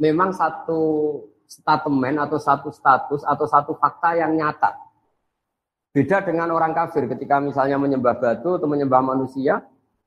Memang 0.00 0.32
satu 0.32 0.80
statement 1.44 2.16
atau 2.24 2.40
satu 2.40 2.72
status 2.72 3.28
atau 3.28 3.44
satu 3.44 3.76
fakta 3.76 4.16
yang 4.16 4.32
nyata. 4.32 4.72
Beda 5.92 6.24
dengan 6.24 6.48
orang 6.50 6.72
kafir 6.72 7.06
ketika 7.06 7.38
misalnya 7.44 7.76
menyembah 7.76 8.18
batu 8.18 8.56
atau 8.56 8.66
menyembah 8.66 9.04
manusia, 9.04 9.62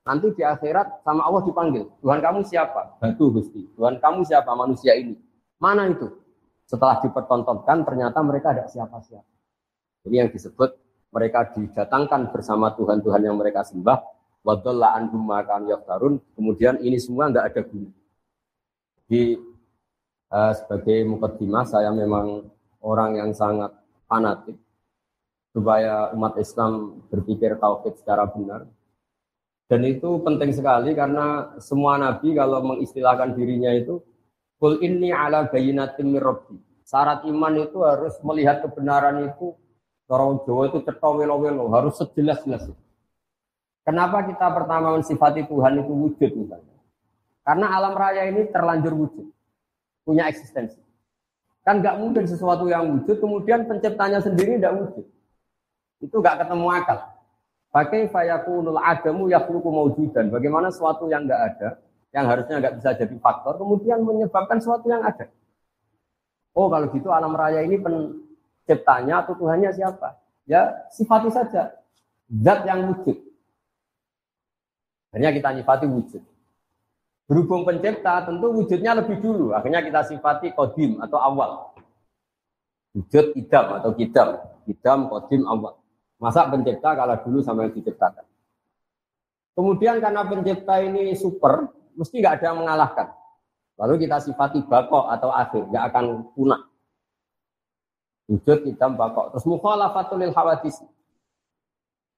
Nanti 0.08 0.32
di 0.32 0.40
akhirat 0.40 1.04
sama 1.04 1.28
Allah 1.28 1.44
dipanggil. 1.44 1.84
Tuhan 2.00 2.24
kamu 2.24 2.40
siapa? 2.48 2.96
Batu 2.96 3.28
Gusti. 3.28 3.68
Tuhan 3.76 4.00
kamu 4.00 4.24
siapa? 4.24 4.48
Manusia 4.56 4.96
ini. 4.96 5.20
Mana 5.60 5.84
itu? 5.84 6.08
Setelah 6.64 6.96
dipertontonkan 7.04 7.84
ternyata 7.84 8.16
mereka 8.24 8.56
ada 8.56 8.64
siapa-siapa. 8.64 9.28
Ini 10.08 10.24
yang 10.24 10.30
disebut 10.32 10.80
mereka 11.12 11.52
didatangkan 11.52 12.32
bersama 12.32 12.72
Tuhan-Tuhan 12.72 13.20
yang 13.20 13.36
mereka 13.36 13.68
sembah. 13.68 14.00
Kemudian 16.32 16.80
ini 16.80 16.96
semua 16.96 17.28
nggak 17.28 17.44
ada 17.52 17.60
guna. 17.68 17.92
Di 19.04 19.36
uh, 20.32 20.52
sebagai 20.56 21.04
mukadimah 21.04 21.68
saya 21.68 21.92
memang 21.92 22.48
orang 22.80 23.20
yang 23.20 23.30
sangat 23.36 23.76
fanatik 24.08 24.56
supaya 25.52 26.16
umat 26.16 26.40
Islam 26.40 27.04
berpikir 27.12 27.60
tauhid 27.60 28.00
secara 28.00 28.24
benar 28.24 28.64
dan 29.68 29.84
itu 29.84 30.24
penting 30.24 30.50
sekali 30.56 30.96
karena 30.96 31.52
semua 31.60 32.00
nabi 32.00 32.32
kalau 32.32 32.64
mengistilahkan 32.64 33.36
dirinya 33.36 33.68
itu 33.76 34.00
kul 34.56 34.80
inni 34.80 35.12
ala 35.12 35.44
bayinatin 35.44 36.08
mirrabbi. 36.08 36.56
Syarat 36.88 37.28
iman 37.28 37.52
itu 37.60 37.84
harus 37.84 38.16
melihat 38.24 38.64
kebenaran 38.64 39.28
itu 39.28 39.52
orang 40.08 40.40
Jawa 40.48 40.72
itu 40.72 40.80
cetok 40.88 41.20
welo-welo, 41.20 41.68
harus 41.68 42.00
sejelas-jelas. 42.00 42.72
Kenapa 43.84 44.24
kita 44.24 44.48
pertama 44.56 44.96
mensifati 44.96 45.44
Tuhan 45.44 45.84
itu 45.84 45.92
wujud 45.92 46.30
misalnya? 46.32 46.76
Karena 47.44 47.66
alam 47.76 47.92
raya 47.92 48.24
ini 48.24 48.48
terlanjur 48.48 48.96
wujud, 48.96 49.28
punya 50.04 50.32
eksistensi. 50.32 50.80
Kan 51.60 51.84
nggak 51.84 52.00
mungkin 52.00 52.24
sesuatu 52.24 52.64
yang 52.72 52.88
wujud, 52.88 53.20
kemudian 53.20 53.68
penciptanya 53.68 54.24
sendiri 54.24 54.56
tidak 54.56 54.80
wujud. 54.80 55.04
Itu 56.00 56.24
nggak 56.24 56.48
ketemu 56.48 56.66
akal. 56.72 57.17
Pakai 57.78 58.10
fayakunul 58.10 58.82
adamu 58.82 59.30
yakhluqu 59.30 59.70
maujudan. 59.70 60.34
Bagaimana 60.34 60.66
sesuatu 60.74 61.06
yang 61.06 61.30
enggak 61.30 61.42
ada, 61.54 61.68
yang 62.10 62.26
harusnya 62.26 62.58
enggak 62.58 62.74
bisa 62.82 62.90
jadi 62.98 63.14
faktor, 63.22 63.54
kemudian 63.54 64.02
menyebabkan 64.02 64.58
sesuatu 64.58 64.90
yang 64.90 65.06
ada. 65.06 65.30
Oh, 66.58 66.66
kalau 66.66 66.90
gitu 66.90 67.14
alam 67.14 67.38
raya 67.38 67.62
ini 67.62 67.78
penciptanya 67.78 69.22
atau 69.22 69.38
Tuhannya 69.38 69.70
siapa? 69.70 70.18
Ya, 70.42 70.90
sifati 70.90 71.30
saja. 71.30 71.78
Zat 72.26 72.66
yang 72.66 72.90
wujud. 72.90 73.14
Hanya 75.14 75.30
kita 75.30 75.54
sifati 75.62 75.86
wujud. 75.86 76.22
Berhubung 77.30 77.62
pencipta, 77.62 78.26
tentu 78.26 78.58
wujudnya 78.58 78.98
lebih 78.98 79.22
dulu. 79.22 79.54
Akhirnya 79.54 79.86
kita 79.86 80.02
sifati 80.02 80.50
kodim 80.50 80.98
atau 80.98 81.22
awal. 81.22 81.78
Wujud 82.98 83.38
idam 83.38 83.78
atau 83.78 83.94
kidam. 83.94 84.34
Idam, 84.66 85.06
kodim, 85.06 85.46
awal. 85.46 85.77
Masa 86.18 86.50
pencipta 86.50 86.98
kalau 86.98 87.14
dulu 87.22 87.38
sama 87.40 87.66
yang 87.66 87.74
diciptakan. 87.78 88.26
Kemudian 89.54 89.98
karena 90.02 90.22
pencipta 90.26 90.78
ini 90.82 91.14
super, 91.18 91.70
mesti 91.98 92.18
nggak 92.18 92.42
ada 92.42 92.44
yang 92.54 92.58
mengalahkan. 92.62 93.10
Lalu 93.78 94.06
kita 94.06 94.18
sifati 94.22 94.62
bakok 94.66 95.06
atau 95.10 95.30
akhir, 95.30 95.70
nggak 95.70 95.84
akan 95.94 96.04
punah. 96.34 96.62
Wujud 98.26 98.66
hitam 98.66 98.98
bakok. 98.98 99.34
Terus 99.34 99.46
mukhalafatul 99.46 100.18
lil 100.22 100.34
hawadis. 100.34 100.82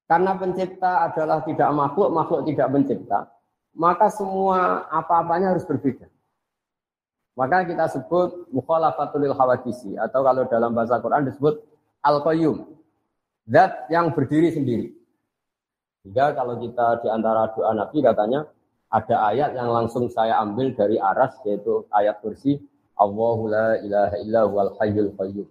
Karena 0.09 0.35
pencipta 0.35 1.07
adalah 1.07 1.45
tidak 1.47 1.71
makhluk, 1.71 2.11
makhluk 2.11 2.43
tidak 2.49 2.67
pencipta, 2.73 3.31
maka 3.77 4.11
semua 4.11 4.91
apa-apanya 4.91 5.55
harus 5.55 5.63
berbeda. 5.63 6.11
Maka 7.39 7.63
kita 7.63 7.87
sebut 7.89 8.51
mukhalafatul 8.51 9.23
lil 9.23 9.37
hawadisi 9.37 9.95
atau 9.95 10.21
kalau 10.27 10.45
dalam 10.51 10.75
bahasa 10.75 10.99
Quran 10.99 11.31
disebut 11.31 11.63
al-qayyum. 12.03 12.69
Zat 13.51 13.91
yang 13.91 14.15
berdiri 14.15 14.55
sendiri. 14.55 14.95
Sehingga 16.01 16.33
kalau 16.39 16.63
kita 16.63 17.03
di 17.03 17.09
antara 17.11 17.51
doa 17.51 17.75
Nabi 17.75 17.99
katanya 17.99 18.47
ada 18.95 19.17
ayat 19.35 19.59
yang 19.59 19.75
langsung 19.75 20.07
saya 20.07 20.39
ambil 20.39 20.71
dari 20.73 20.97
aras 21.03 21.35
yaitu 21.43 21.85
ayat 21.91 22.23
kursi 22.23 22.63
Allahu 22.95 23.51
la 23.51 23.83
ilaha 23.83 24.17
illa 24.23 24.41
huwal 24.47 24.71
hayyul 24.79 25.11
qayyum. 25.19 25.49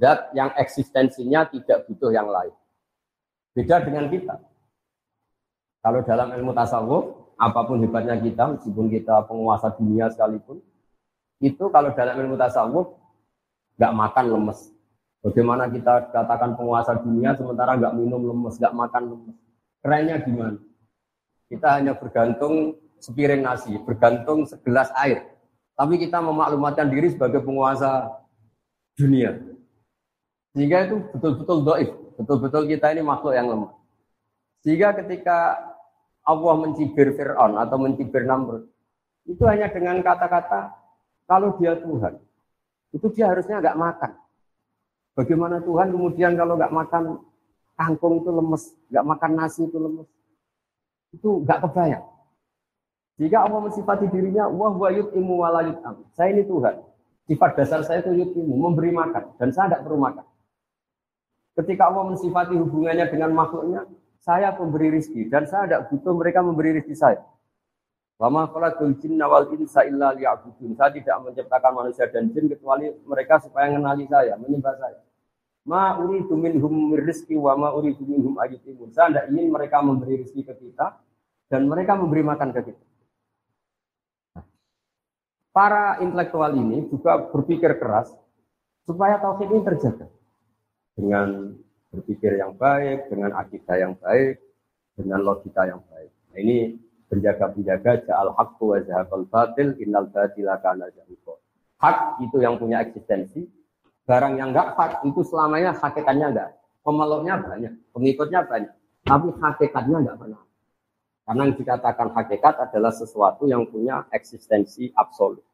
Zat 0.00 0.32
yang 0.32 0.48
eksistensinya 0.56 1.44
tidak 1.52 1.84
butuh 1.84 2.08
yang 2.08 2.32
lain. 2.32 2.56
Beda 3.52 3.84
dengan 3.84 4.08
kita. 4.08 4.40
Kalau 5.84 6.00
dalam 6.06 6.32
ilmu 6.32 6.56
tasawuf, 6.56 7.36
apa 7.36 7.60
pun 7.66 7.82
hebatnya 7.82 8.16
kita, 8.16 8.56
meskipun 8.56 8.86
kita 8.88 9.26
penguasa 9.28 9.74
dunia 9.76 10.08
sekalipun, 10.08 10.62
itu 11.42 11.64
kalau 11.68 11.90
dalam 11.92 12.16
ilmu 12.16 12.38
tasawuf, 12.38 12.96
nggak 13.76 13.92
makan 13.92 14.24
lemes. 14.30 14.72
Bagaimana 15.22 15.70
kita 15.70 16.10
katakan 16.10 16.58
penguasa 16.58 16.98
dunia 16.98 17.38
sementara 17.38 17.78
nggak 17.78 17.94
minum 17.94 18.18
lemes, 18.18 18.58
nggak 18.58 18.74
makan 18.74 19.02
lemes. 19.14 19.36
Kerennya 19.78 20.18
gimana? 20.18 20.58
Kita 21.46 21.78
hanya 21.78 21.94
bergantung 21.94 22.74
sepiring 22.98 23.46
nasi, 23.46 23.78
bergantung 23.86 24.42
segelas 24.50 24.90
air. 24.98 25.22
Tapi 25.78 25.94
kita 26.02 26.18
memaklumatkan 26.18 26.90
diri 26.90 27.14
sebagai 27.14 27.38
penguasa 27.42 28.10
dunia. 28.98 29.38
Sehingga 30.58 30.90
itu 30.90 31.06
betul-betul 31.14 31.58
doif. 31.62 31.90
Betul-betul 32.18 32.62
kita 32.66 32.90
ini 32.90 33.02
makhluk 33.02 33.34
yang 33.34 33.46
lemah. 33.46 33.72
Sehingga 34.62 34.94
ketika 34.94 35.58
Allah 36.22 36.54
mencibir 36.54 37.14
Fir'aun 37.18 37.58
atau 37.58 37.76
mencibir 37.78 38.22
Namrud, 38.22 38.70
itu 39.26 39.42
hanya 39.46 39.70
dengan 39.70 39.98
kata-kata, 40.02 40.70
kalau 41.26 41.58
dia 41.58 41.74
Tuhan, 41.78 42.18
itu 42.94 43.06
dia 43.10 43.30
harusnya 43.30 43.58
nggak 43.58 43.78
makan. 43.78 44.12
Bagaimana 45.12 45.60
Tuhan 45.60 45.92
kemudian 45.92 46.32
kalau 46.34 46.56
nggak 46.56 46.72
makan 46.72 47.20
kangkung 47.76 48.24
itu 48.24 48.30
lemes, 48.32 48.64
nggak 48.88 49.04
makan 49.04 49.30
nasi 49.36 49.68
itu 49.68 49.76
lemes, 49.76 50.08
itu 51.12 51.28
nggak 51.44 51.60
kebayang. 51.68 52.04
Jika 53.20 53.44
Allah 53.44 53.60
mensifati 53.68 54.08
dirinya, 54.08 54.48
wah 54.48 54.72
wa 54.72 54.88
yut'imu 54.88 55.34
wa 55.36 55.52
am. 55.60 56.08
Saya 56.16 56.32
ini 56.32 56.48
Tuhan. 56.48 56.80
Sifat 57.28 57.54
dasar 57.54 57.84
saya 57.84 58.00
itu 58.00 58.10
yut'imu, 58.18 58.56
memberi 58.56 58.90
makan. 58.90 59.36
Dan 59.36 59.52
saya 59.52 59.70
tidak 59.70 59.84
perlu 59.86 60.00
makan. 60.00 60.24
Ketika 61.52 61.92
Allah 61.92 62.08
mensifati 62.08 62.56
hubungannya 62.56 63.06
dengan 63.12 63.36
makhluknya, 63.36 63.84
saya 64.16 64.56
pemberi 64.56 64.96
rizki. 64.96 65.28
Dan 65.28 65.44
saya 65.44 65.68
tidak 65.68 65.92
butuh 65.92 66.16
mereka 66.16 66.40
memberi 66.40 66.80
rizki 66.80 66.96
saya. 66.96 67.20
Lama 68.20 68.48
khalaqul 68.50 68.96
jinna 69.00 69.28
wal 69.28 69.48
insa 69.56 69.84
illa 69.88 70.12
liya'budun. 70.12 70.76
Saya 70.76 70.92
tidak 70.92 71.16
menciptakan 71.24 71.72
manusia 71.72 72.06
dan 72.08 72.28
jin 72.32 72.48
kecuali 72.48 72.88
mereka 73.04 73.40
supaya 73.40 73.72
mengenali 73.72 74.04
saya, 74.08 74.34
menyembah 74.36 74.74
saya. 74.78 75.00
Ma 75.62 75.94
uridu 75.98 76.34
minhum 76.34 76.90
rizki 76.98 77.38
wa 77.38 77.54
ma 77.54 77.68
uridu 77.70 78.02
minhum 78.02 78.34
ayutimun. 78.38 78.90
Saya 78.90 79.14
tidak 79.14 79.24
ingin 79.30 79.46
mereka 79.50 79.78
memberi 79.78 80.26
rizki 80.26 80.42
ke 80.42 80.54
kita 80.58 80.98
dan 81.46 81.70
mereka 81.70 81.94
memberi 81.94 82.22
makan 82.26 82.50
ke 82.50 82.60
kita. 82.66 82.84
Para 85.52 86.00
intelektual 86.00 86.56
ini 86.56 86.88
juga 86.88 87.28
berpikir 87.28 87.76
keras 87.76 88.08
supaya 88.88 89.20
tauhid 89.20 89.52
ini 89.52 89.60
terjaga 89.62 90.08
dengan 90.96 91.52
berpikir 91.92 92.40
yang 92.40 92.56
baik, 92.56 93.12
dengan 93.12 93.36
akidah 93.36 93.76
yang 93.76 93.94
baik, 94.00 94.40
dengan 94.96 95.20
logika 95.20 95.68
yang 95.68 95.84
baik. 95.92 96.10
Nah, 96.32 96.38
ini 96.40 96.56
penjaga-penjaga 97.12 98.08
ja'al 98.08 98.32
haqqu 98.32 98.64
wa 98.64 98.80
zahaqal 98.80 99.28
batil 99.28 99.76
innal 99.84 100.08
batila 100.08 100.56
kana 100.64 100.88
zahuqa. 100.96 101.36
Hak 101.76 102.24
itu 102.24 102.40
yang 102.40 102.56
punya 102.56 102.80
eksistensi, 102.80 103.44
barang 104.08 104.40
yang 104.40 104.56
enggak 104.56 104.72
hak 104.72 105.04
itu 105.04 105.20
selamanya 105.28 105.76
hakikatnya 105.76 106.32
enggak. 106.32 106.50
Pemeluknya 106.80 107.36
banyak, 107.36 107.72
pengikutnya 107.92 108.40
banyak, 108.48 108.72
tapi 109.04 109.28
hakikatnya 109.36 109.96
enggak 110.00 110.16
pernah. 110.16 110.42
Karena 111.22 111.42
yang 111.46 111.54
dikatakan 111.54 112.08
hakikat 112.16 112.54
adalah 112.58 112.90
sesuatu 112.90 113.46
yang 113.46 113.68
punya 113.68 114.08
eksistensi 114.10 114.90
absolut. 114.96 115.44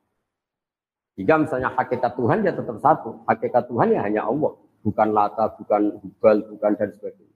Jika 1.18 1.34
misalnya 1.34 1.74
hakikat 1.74 2.14
Tuhan 2.14 2.46
ya 2.46 2.54
tetap 2.54 2.78
satu. 2.78 3.26
Hakikat 3.26 3.66
Tuhan 3.66 3.90
ya 3.90 4.06
hanya 4.06 4.22
Allah. 4.30 4.54
Bukan 4.86 5.10
lata, 5.10 5.50
bukan 5.58 5.98
hubal, 5.98 6.46
bukan 6.46 6.72
dan 6.78 6.88
sebagainya. 6.94 7.27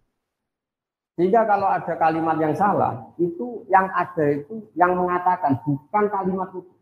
Sehingga 1.13 1.45
kalau 1.45 1.69
ada 1.69 1.93
kalimat 2.01 2.41
yang 2.41 2.57
salah, 2.57 3.13
itu 3.21 3.69
yang 3.69 3.85
ada 3.93 4.25
itu 4.33 4.65
yang 4.73 4.97
mengatakan 4.97 5.61
bukan 5.61 6.09
kalimat 6.09 6.49
itu. 6.57 6.73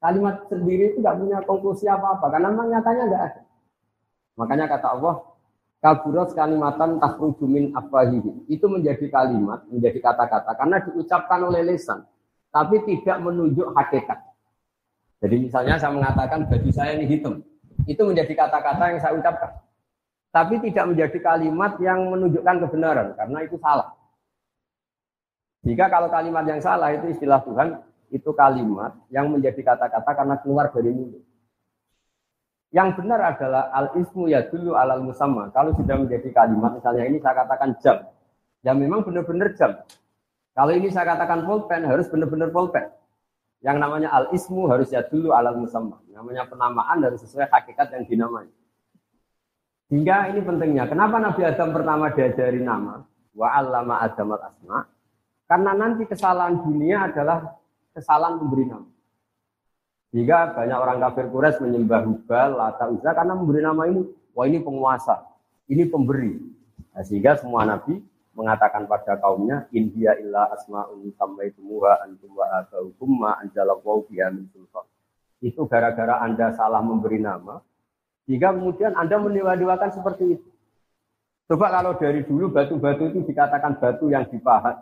Kalimat 0.00 0.48
sendiri 0.48 0.92
itu 0.92 1.04
tidak 1.04 1.16
punya 1.20 1.38
konklusi 1.44 1.84
apa-apa 1.88 2.32
karena 2.32 2.48
memang 2.52 2.68
nyatanya 2.72 3.04
tidak 3.08 3.22
ada. 3.24 3.40
Makanya 4.36 4.66
kata 4.68 4.88
Allah, 4.96 5.14
kaburat 5.80 6.28
kalimatan 6.32 7.00
takhruju 7.00 7.44
min 7.44 7.72
afwahihim. 7.72 8.44
Itu 8.48 8.68
menjadi 8.68 9.08
kalimat, 9.08 9.64
menjadi 9.68 9.98
kata-kata 10.00 10.56
karena 10.56 10.76
diucapkan 10.84 11.40
oleh 11.44 11.60
lisan, 11.64 12.04
tapi 12.52 12.84
tidak 12.84 13.16
menunjuk 13.20 13.72
hakikat. 13.76 14.20
Jadi 15.20 15.36
misalnya 15.36 15.76
saya 15.76 15.92
mengatakan 15.92 16.48
baju 16.48 16.70
saya 16.72 16.96
ini 16.96 17.04
hitam, 17.04 17.44
itu 17.84 18.00
menjadi 18.00 18.32
kata-kata 18.32 18.84
yang 18.92 19.00
saya 19.00 19.12
ucapkan. 19.16 19.52
Tapi 20.30 20.62
tidak 20.62 20.94
menjadi 20.94 21.18
kalimat 21.18 21.74
yang 21.82 22.06
menunjukkan 22.06 22.56
kebenaran, 22.66 23.08
karena 23.18 23.38
itu 23.42 23.58
salah. 23.58 23.98
Jika 25.66 25.90
kalau 25.90 26.08
kalimat 26.08 26.46
yang 26.46 26.62
salah 26.62 26.94
itu 26.94 27.10
istilah 27.10 27.42
Tuhan, 27.42 27.82
itu 28.10 28.30
kalimat 28.32 28.94
yang 29.10 29.30
menjadi 29.30 29.60
kata-kata 29.60 30.10
karena 30.14 30.36
keluar 30.38 30.70
dari 30.70 30.90
mulut. 30.90 31.22
Yang 32.70 33.02
benar 33.02 33.34
adalah 33.34 33.74
al-ismu 33.74 34.30
ya 34.30 34.46
dulu 34.46 34.78
alal 34.78 35.02
musamma. 35.02 35.50
Kalau 35.50 35.74
sudah 35.74 35.98
menjadi 35.98 36.30
kalimat, 36.30 36.78
misalnya 36.78 37.02
ini 37.10 37.18
saya 37.18 37.42
katakan 37.42 37.74
jam. 37.82 38.06
Ya 38.62 38.72
memang 38.78 39.02
benar-benar 39.02 39.58
jam. 39.58 39.82
Kalau 40.54 40.70
ini 40.70 40.86
saya 40.90 41.18
katakan 41.18 41.42
pulpen, 41.42 41.82
harus 41.82 42.06
benar-benar 42.06 42.54
pulpen. 42.54 42.86
Yang 43.60 43.76
namanya 43.82 44.08
al-ismu 44.14 44.70
harus 44.70 44.88
ya 44.94 45.02
dulu 45.02 45.34
alal 45.34 45.58
musamma. 45.58 45.98
Namanya 46.14 46.46
penamaan 46.46 47.02
harus 47.02 47.20
sesuai 47.26 47.50
hakikat 47.50 47.90
yang 47.90 48.04
dinamai. 48.06 48.46
Hingga 49.90 50.30
ini 50.30 50.40
pentingnya. 50.46 50.86
Kenapa 50.86 51.18
Nabi 51.18 51.42
Adam 51.42 51.74
pertama 51.74 52.14
diajari 52.14 52.62
nama? 52.62 53.02
Wa 53.34 53.58
allama 53.58 53.98
Adam 53.98 54.38
asma. 54.38 54.86
Karena 55.50 55.74
nanti 55.74 56.06
kesalahan 56.06 56.62
dunia 56.62 57.10
adalah 57.10 57.58
kesalahan 57.90 58.38
memberi 58.38 58.70
nama. 58.70 58.86
Jika 60.14 60.54
banyak 60.54 60.78
orang 60.78 60.98
kafir 61.02 61.26
Quraisy 61.30 61.58
menyembah 61.62 62.02
Hubal, 62.06 62.50
Lata, 62.54 62.90
Uzza 62.90 63.14
karena 63.14 63.34
memberi 63.34 63.62
nama 63.62 63.82
ini, 63.86 64.02
wah 64.34 64.46
ini 64.46 64.58
penguasa, 64.58 65.22
ini 65.70 65.86
pemberi. 65.86 66.34
Nah, 66.90 67.02
sehingga 67.06 67.38
semua 67.38 67.62
nabi 67.62 68.02
mengatakan 68.34 68.90
pada 68.90 69.18
kaumnya, 69.22 69.70
India 69.70 70.18
illa 70.18 70.50
asma'un 70.50 71.14
sammaitumuha 71.14 72.02
antum 72.06 72.34
wa 72.34 72.46
abaukum 72.58 73.10
ma 73.22 73.38
anjalallahu 73.38 74.10
biha 74.10 74.34
min. 74.34 74.50
Itu 75.38 75.70
gara-gara 75.70 76.22
Anda 76.26 76.58
salah 76.58 76.82
memberi 76.82 77.22
nama, 77.22 77.62
sehingga 78.30 78.54
kemudian 78.54 78.94
Anda 78.94 79.18
meniwa-niwakan 79.18 79.90
seperti 79.90 80.38
itu. 80.38 80.48
Coba 81.50 81.66
kalau 81.74 81.98
dari 81.98 82.22
dulu 82.22 82.54
batu-batu 82.54 83.10
itu 83.10 83.26
dikatakan 83.26 83.82
batu 83.82 84.06
yang 84.06 84.22
dipahat, 84.30 84.78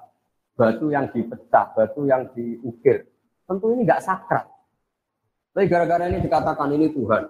batu 0.52 0.92
yang 0.92 1.08
dipecah, 1.08 1.72
batu 1.72 2.04
yang 2.04 2.28
diukir. 2.36 3.08
Tentu 3.48 3.72
ini 3.72 3.88
nggak 3.88 4.04
sakral. 4.04 4.52
Tapi 5.56 5.64
gara-gara 5.64 6.12
ini 6.12 6.20
dikatakan 6.20 6.68
ini 6.76 6.92
Tuhan. 6.92 7.24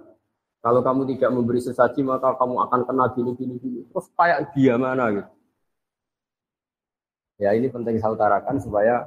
Kalau 0.59 0.83
kamu 0.83 1.07
tidak 1.15 1.31
memberi 1.31 1.63
sesaji 1.63 2.03
maka 2.03 2.35
kamu 2.35 2.67
akan 2.67 2.81
kena 2.83 3.07
gini 3.15 3.31
gini 3.39 3.55
gini. 3.63 3.81
Terus 3.87 4.11
kayak 4.19 4.59
dia 4.59 4.75
mana 4.75 5.15
gitu. 5.15 5.31
Ya 7.39 7.55
ini 7.55 7.71
penting 7.71 8.03
saya 8.03 8.19
utarakan 8.19 8.59
supaya 8.59 9.07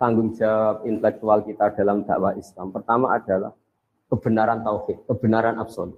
tanggung 0.00 0.32
jawab 0.32 0.88
intelektual 0.88 1.44
kita 1.44 1.76
dalam 1.76 2.08
dakwah 2.08 2.32
Islam. 2.32 2.72
Pertama 2.72 3.12
adalah 3.12 3.52
kebenaran 4.12 4.60
tauhid, 4.60 5.08
kebenaran 5.08 5.56
absolut. 5.56 5.96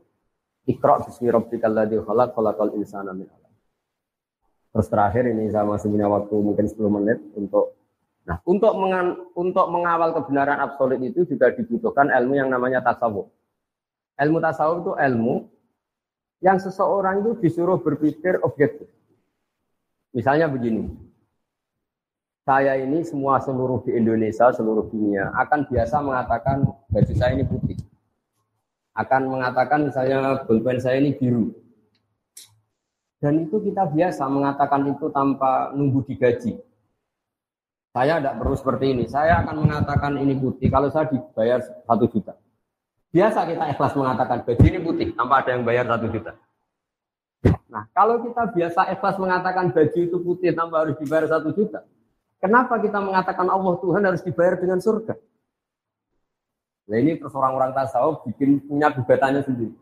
Iqra 0.70 1.02
bismi 1.02 1.34
rabbikal 1.34 1.74
ladzi 1.74 1.98
khalaq 1.98 2.30
khalaqal 2.38 2.72
insana 2.78 3.10
min 3.10 3.26
Terus 4.70 4.86
terakhir 4.90 5.26
ini 5.30 5.50
masih 5.50 5.86
punya 5.90 6.06
waktu 6.10 6.34
mungkin 6.34 6.66
10 6.66 6.78
menit 6.90 7.18
untuk 7.34 7.74
Nah, 8.24 8.40
untuk 8.48 8.72
mengan, 8.80 9.20
untuk 9.36 9.68
mengawal 9.68 10.16
kebenaran 10.16 10.56
absolut 10.56 10.96
itu 11.04 11.28
juga 11.28 11.52
dibutuhkan 11.52 12.08
ilmu 12.08 12.40
yang 12.40 12.48
namanya 12.48 12.80
tasawuf. 12.80 13.28
Ilmu 14.16 14.40
tasawuf 14.40 14.80
itu 14.80 14.92
ilmu 14.96 15.44
yang 16.40 16.56
seseorang 16.56 17.20
itu 17.20 17.36
disuruh 17.44 17.76
berpikir 17.84 18.40
objektif. 18.40 18.88
Misalnya 20.16 20.48
begini, 20.48 20.88
saya 22.48 22.80
ini 22.80 23.04
semua 23.04 23.44
seluruh 23.44 23.84
di 23.84 23.92
Indonesia, 23.92 24.48
seluruh 24.56 24.88
dunia 24.88 25.28
akan 25.44 25.68
biasa 25.68 25.96
mengatakan 26.00 26.64
baju 26.64 27.12
saya 27.12 27.36
ini 27.36 27.44
putih. 27.44 27.73
Akan 28.94 29.26
mengatakan 29.26 29.90
misalnya 29.90 30.46
pulpen 30.46 30.78
saya 30.78 31.02
ini 31.02 31.18
biru. 31.18 31.50
Dan 33.18 33.48
itu 33.48 33.58
kita 33.58 33.90
biasa 33.90 34.28
mengatakan 34.30 34.86
itu 34.86 35.10
tanpa 35.10 35.74
nunggu 35.74 36.06
digaji. 36.06 36.60
Saya 37.94 38.18
tidak 38.18 38.38
perlu 38.42 38.54
seperti 38.58 38.86
ini. 38.94 39.04
Saya 39.06 39.42
akan 39.42 39.66
mengatakan 39.66 40.18
ini 40.18 40.34
putih 40.38 40.70
kalau 40.70 40.90
saya 40.90 41.10
dibayar 41.10 41.58
satu 41.62 42.06
juta. 42.10 42.34
Biasa 43.14 43.46
kita 43.46 43.64
ikhlas 43.70 43.94
mengatakan 43.94 44.42
baju 44.42 44.64
ini 44.66 44.78
putih 44.82 45.06
tanpa 45.14 45.42
ada 45.42 45.50
yang 45.54 45.62
bayar 45.62 45.86
satu 45.86 46.06
juta. 46.10 46.34
Nah, 47.70 47.86
kalau 47.94 48.22
kita 48.22 48.50
biasa 48.50 48.80
ikhlas 48.98 49.16
mengatakan 49.18 49.70
baju 49.70 49.98
itu 49.98 50.16
putih 50.22 50.50
tanpa 50.54 50.82
harus 50.82 50.98
dibayar 50.98 51.26
satu 51.30 51.54
juta, 51.54 51.86
kenapa 52.42 52.78
kita 52.82 52.98
mengatakan 52.98 53.46
Allah 53.46 53.74
Tuhan 53.78 54.02
harus 54.02 54.22
dibayar 54.22 54.58
dengan 54.58 54.78
surga? 54.82 55.14
Nah 56.84 56.96
ini 57.00 57.16
terus 57.16 57.32
orang-orang 57.32 57.72
tasawuf 57.72 58.20
bikin 58.28 58.60
punya 58.60 58.92
gugatannya 58.92 59.40
sendiri. 59.40 59.72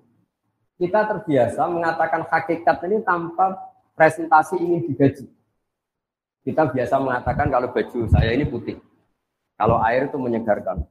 Kita 0.79 1.07
terbiasa 1.07 1.67
mengatakan 1.67 2.27
hakikat 2.27 2.77
ini 2.87 3.03
tanpa 3.03 3.59
presentasi 3.95 4.59
ini 4.59 4.83
digaji. 4.87 5.27
Kita 6.43 6.67
biasa 6.71 6.99
mengatakan 6.99 7.47
kalau 7.51 7.71
baju 7.71 7.99
saya 8.11 8.35
ini 8.35 8.47
putih. 8.47 8.79
Kalau 9.59 9.79
air 9.83 10.11
itu 10.11 10.19
menyegarkan. 10.19 10.83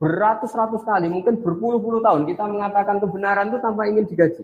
Beratus-ratus 0.00 0.82
kali, 0.82 1.06
mungkin 1.12 1.38
berpuluh-puluh 1.44 2.00
tahun 2.00 2.24
kita 2.26 2.42
mengatakan 2.48 2.98
kebenaran 2.98 3.52
itu 3.52 3.58
tanpa 3.60 3.86
ingin 3.86 4.08
digaji. 4.08 4.42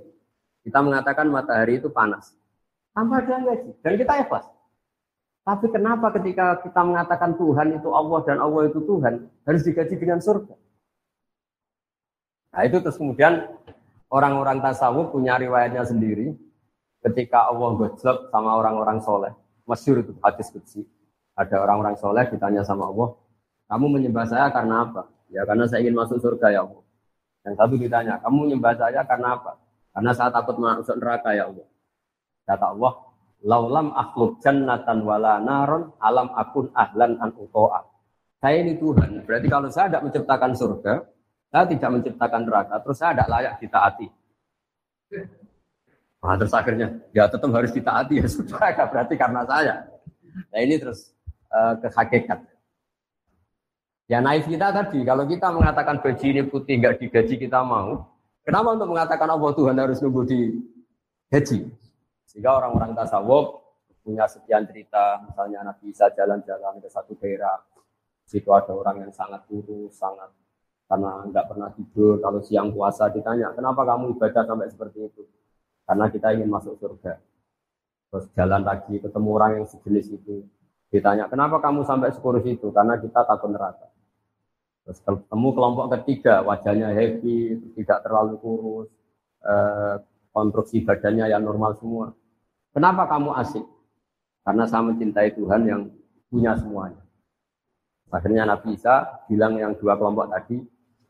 Kita 0.62 0.79
mengatakan 0.85 1.27
matahari 1.33 1.81
itu 1.81 1.88
panas. 1.90 2.37
Tanpa 2.95 3.25
ada 3.25 3.42
gaji. 3.42 3.75
Dan 3.81 3.92
kita 3.99 4.23
ikhlas. 4.23 4.47
Tapi 5.47 5.66
kenapa 5.71 6.11
ketika 6.19 6.59
kita 6.62 6.83
mengatakan 6.83 7.38
Tuhan 7.38 7.79
itu 7.79 7.88
Allah 7.95 8.19
dan 8.27 8.38
Allah 8.42 8.66
itu 8.66 8.83
Tuhan, 8.83 9.31
harus 9.47 9.62
digaji 9.62 9.95
dengan 9.95 10.19
surga? 10.19 10.65
Nah 12.57 12.62
itu 12.64 12.81
terus 12.81 12.97
kemudian 12.97 13.45
orang-orang 14.09 14.64
tasawuf 14.64 15.12
punya 15.12 15.37
riwayatnya 15.37 15.85
sendiri. 15.85 16.33
Ketika 17.05 17.53
Allah 17.53 17.77
gojlok 17.77 18.33
sama 18.33 18.57
orang-orang 18.57 18.99
soleh. 19.05 19.31
Masyur 19.69 20.01
itu 20.01 20.16
hadis 20.25 20.49
kecil. 20.49 20.88
Ada 21.37 21.61
orang-orang 21.61 22.01
soleh 22.01 22.25
ditanya 22.33 22.64
sama 22.64 22.88
Allah, 22.88 23.12
kamu 23.69 24.01
menyembah 24.01 24.25
saya 24.25 24.49
karena 24.49 24.88
apa? 24.88 25.05
Ya 25.29 25.45
karena 25.45 25.69
saya 25.69 25.85
ingin 25.85 26.01
masuk 26.01 26.16
surga 26.19 26.49
ya 26.49 26.64
Allah. 26.64 26.83
Yang 27.45 27.55
satu 27.61 27.75
ditanya, 27.79 28.14
kamu 28.25 28.37
menyembah 28.49 28.75
saya 28.75 29.01
karena 29.05 29.29
apa? 29.37 29.53
Karena 29.92 30.11
saya 30.16 30.31
takut 30.33 30.57
masuk 30.59 30.97
neraka 30.97 31.31
ya 31.37 31.45
Allah. 31.47 31.66
Kata 32.47 32.66
Allah, 32.73 32.92
laulam 33.45 33.88
akhluk 33.95 34.40
jannatan 34.40 34.99
wala 35.05 35.38
naron 35.42 35.92
alam 36.01 36.33
akun 36.35 36.73
ahlan 36.73 37.21
an 37.21 37.31
uto'a. 37.37 37.85
Saya 38.40 38.62
ini 38.62 38.79
Tuhan. 38.79 39.27
Berarti 39.27 39.47
kalau 39.47 39.69
saya 39.71 39.87
tidak 39.92 40.03
menciptakan 40.11 40.53
surga, 40.55 40.95
saya 41.57 41.73
tidak 41.73 41.88
menciptakan 41.88 42.45
neraka, 42.45 42.77
terus 42.85 42.97
saya 43.01 43.16
tidak 43.16 43.29
layak 43.33 43.55
ditaati. 43.64 44.07
Nah, 46.21 46.37
terus 46.37 46.53
akhirnya, 46.53 46.88
ya 47.16 47.25
tetap 47.33 47.49
harus 47.49 47.73
ditaati 47.73 48.21
ya 48.21 48.29
sudah, 48.29 48.61
berarti 48.92 49.14
karena 49.16 49.40
saya. 49.49 49.88
Nah 50.53 50.61
ini 50.61 50.77
terus 50.77 51.16
uh, 51.49 51.73
ke. 51.81 52.37
Ya 54.05 54.21
naif 54.21 54.45
kita 54.45 54.69
tadi, 54.69 55.01
kalau 55.01 55.25
kita 55.25 55.49
mengatakan 55.49 56.05
baju 56.05 56.25
ini 56.29 56.45
putih 56.45 56.77
nggak 56.77 57.01
digaji 57.01 57.40
kita 57.49 57.64
mau, 57.64 58.05
kenapa 58.45 58.77
untuk 58.77 58.92
mengatakan 58.92 59.29
Allah 59.33 59.51
Tuhan 59.57 59.77
harus 59.81 59.97
nunggu 60.05 60.23
di 60.29 60.40
gaji? 61.33 61.73
Sehingga 62.29 62.53
orang-orang 62.53 62.92
tasawuf 62.92 63.64
punya 64.05 64.29
sekian 64.29 64.69
cerita, 64.69 65.25
misalnya 65.25 65.73
Nabi 65.73 65.88
Isa 65.88 66.12
jalan-jalan 66.12 66.85
ke 66.85 66.88
satu 66.92 67.16
daerah, 67.16 67.64
situ 68.29 68.53
ada 68.53 68.77
orang 68.77 69.09
yang 69.09 69.12
sangat 69.16 69.40
kurus, 69.49 69.97
sangat 69.97 70.29
karena 70.87 71.27
nggak 71.27 71.46
pernah 71.51 71.68
tidur. 71.75 72.18
Kalau 72.22 72.40
siang 72.42 72.70
puasa 72.70 73.11
ditanya, 73.11 73.51
kenapa 73.55 73.83
kamu 73.83 74.16
ibadah 74.18 74.42
sampai 74.46 74.70
seperti 74.70 74.99
itu? 75.07 75.22
Karena 75.87 76.07
kita 76.11 76.35
ingin 76.35 76.51
masuk 76.51 76.79
surga. 76.79 77.18
Terus 78.11 78.25
jalan 78.38 78.62
lagi 78.62 79.03
ketemu 79.03 79.29
orang 79.35 79.51
yang 79.62 79.66
sejenis 79.66 80.07
itu. 80.14 80.46
Ditanya, 80.90 81.27
kenapa 81.27 81.59
kamu 81.59 81.83
sampai 81.83 82.14
sekurus 82.14 82.46
itu? 82.46 82.70
Karena 82.70 82.94
kita 82.99 83.27
takut 83.27 83.51
neraka. 83.51 83.90
Terus 84.87 85.03
ketemu 85.03 85.49
kelompok 85.51 85.87
ketiga, 85.99 86.46
wajahnya 86.46 86.94
happy, 86.94 87.59
tidak 87.75 88.07
terlalu 88.07 88.38
kurus, 88.38 88.88
eh, 89.42 89.99
konstruksi 90.31 90.87
badannya 90.87 91.27
yang 91.27 91.42
normal 91.42 91.75
semua. 91.75 92.14
Kenapa 92.70 93.11
kamu 93.11 93.35
asik? 93.42 93.66
Karena 94.46 94.62
saya 94.70 94.87
mencintai 94.87 95.35
Tuhan 95.35 95.66
yang 95.66 95.83
punya 96.31 96.55
semuanya. 96.55 97.03
Akhirnya 98.14 98.46
Nabi 98.46 98.79
Isa 98.79 99.27
bilang 99.27 99.59
yang 99.59 99.75
dua 99.75 99.99
kelompok 99.99 100.31
tadi, 100.31 100.62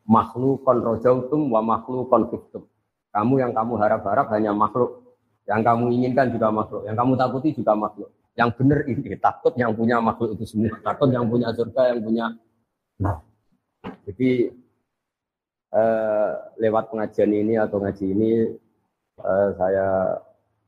makhluk 0.06 0.62
konrojautum 0.62 1.50
wa 1.50 1.60
makhluk 1.60 2.06
konfliktum. 2.06 2.64
Kamu 3.10 3.42
yang 3.42 3.52
kamu 3.52 3.74
harap-harap 3.76 4.30
hanya 4.32 4.54
makhluk. 4.54 5.02
Yang 5.46 5.60
kamu 5.66 5.84
inginkan 5.94 6.26
juga 6.30 6.48
makhluk. 6.50 6.82
Yang 6.86 6.96
kamu 6.96 7.12
takuti 7.18 7.48
juga 7.54 7.72
makhluk. 7.74 8.10
Yang 8.36 8.50
benar 8.60 8.78
ini 8.86 9.16
takut 9.16 9.52
yang 9.56 9.72
punya 9.74 9.96
makhluk 9.98 10.36
itu 10.38 10.44
semua. 10.46 10.76
Takut 10.82 11.08
yang 11.10 11.26
punya 11.26 11.48
surga, 11.54 11.82
yang 11.94 12.00
punya. 12.04 12.26
Nah, 13.00 13.18
jadi 14.04 14.52
eh, 15.72 16.30
lewat 16.60 16.84
pengajian 16.92 17.32
ini 17.32 17.54
atau 17.56 17.80
ngaji 17.80 18.04
ini 18.04 18.32
eh, 19.24 19.48
saya 19.56 20.20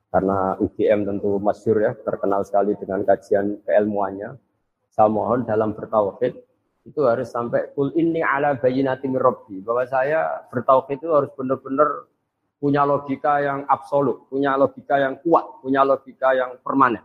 karena 0.09 0.57
UGM 0.57 1.05
tentu 1.05 1.37
masyur 1.37 1.77
ya, 1.85 1.93
terkenal 1.93 2.41
sekali 2.49 2.73
dengan 2.81 3.05
kajian 3.05 3.61
keilmuannya. 3.69 4.41
Saya 4.89 5.13
mohon 5.13 5.45
dalam 5.45 5.77
bertauhid 5.77 6.48
itu 6.89 7.01
harus 7.05 7.29
sampai 7.29 7.71
kul 7.77 7.93
ini 7.93 8.25
ala 8.25 8.57
bayinati 8.57 9.07
robbi 9.13 9.61
bahwa 9.61 9.85
saya 9.85 10.49
bertauhid 10.49 11.05
itu 11.05 11.13
harus 11.13 11.31
benar-benar 11.37 12.09
punya 12.59 12.83
logika 12.83 13.39
yang 13.39 13.63
absolut, 13.71 14.27
punya 14.27 14.59
logika 14.59 14.99
yang 14.99 15.21
kuat, 15.23 15.63
punya 15.63 15.87
logika 15.87 16.35
yang 16.35 16.59
permanen. 16.59 17.05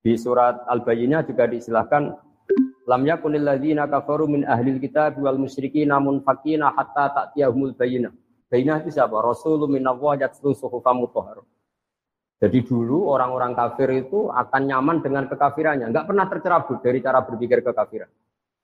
Di 0.00 0.16
surat 0.16 0.64
Al-Bayyinah 0.64 1.26
juga 1.28 1.44
disilahkan 1.44 2.02
lam 2.88 3.02
yakunil 3.04 3.44
ladzina 3.44 3.84
kafaru 3.84 4.24
min 4.24 4.48
ahlil 4.48 4.80
kitab 4.80 5.20
wal 5.20 5.36
musyrikin 5.36 5.92
namun 5.92 6.24
fakina 6.24 6.72
hatta 6.72 7.12
ta'tiyahumul 7.12 7.76
bayyinah. 7.76 8.14
Bayyinah 8.48 8.80
itu 8.86 8.96
siapa? 8.96 9.20
Rasulun 9.20 9.68
minallah 9.68 10.16
yatlu 10.24 10.56
suhufam 10.56 11.04
mutahhar. 11.04 11.44
Jadi 12.38 12.62
dulu 12.64 13.10
orang-orang 13.10 13.52
kafir 13.52 13.90
itu 14.06 14.30
akan 14.30 14.62
nyaman 14.70 15.02
dengan 15.02 15.26
kekafirannya, 15.26 15.90
nggak 15.90 16.06
pernah 16.06 16.26
tercerabut 16.30 16.78
dari 16.78 17.02
cara 17.02 17.26
berpikir 17.26 17.66
kekafiran. 17.66 18.08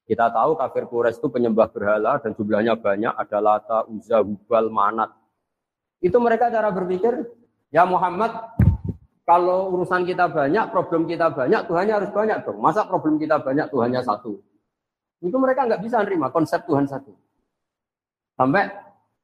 Kita 0.04 0.28
tahu 0.28 0.52
kafir 0.60 0.84
Quraisy 0.84 1.16
itu 1.16 1.28
penyembah 1.32 1.72
berhala 1.72 2.20
dan 2.20 2.36
jumlahnya 2.36 2.76
banyak, 2.76 3.12
ada 3.16 3.38
Lata, 3.40 3.78
Uzza, 3.88 4.20
Hubal, 4.20 4.68
Manat. 4.68 5.08
Itu 6.04 6.20
mereka 6.20 6.52
cara 6.52 6.68
berpikir, 6.68 7.24
ya 7.72 7.88
Muhammad, 7.88 8.52
kalau 9.24 9.72
urusan 9.72 10.04
kita 10.04 10.28
banyak, 10.28 10.68
problem 10.68 11.08
kita 11.08 11.32
banyak, 11.32 11.64
Tuhannya 11.64 11.94
harus 11.96 12.10
banyak 12.12 12.44
dong. 12.44 12.60
Masa 12.60 12.84
problem 12.84 13.16
kita 13.16 13.40
banyak, 13.40 13.72
Tuhannya 13.72 14.04
satu? 14.04 14.36
Itu 15.24 15.40
mereka 15.40 15.64
nggak 15.64 15.80
bisa 15.80 16.04
nerima 16.04 16.28
konsep 16.28 16.68
Tuhan 16.68 16.84
satu. 16.84 17.16
Sampai 18.36 18.68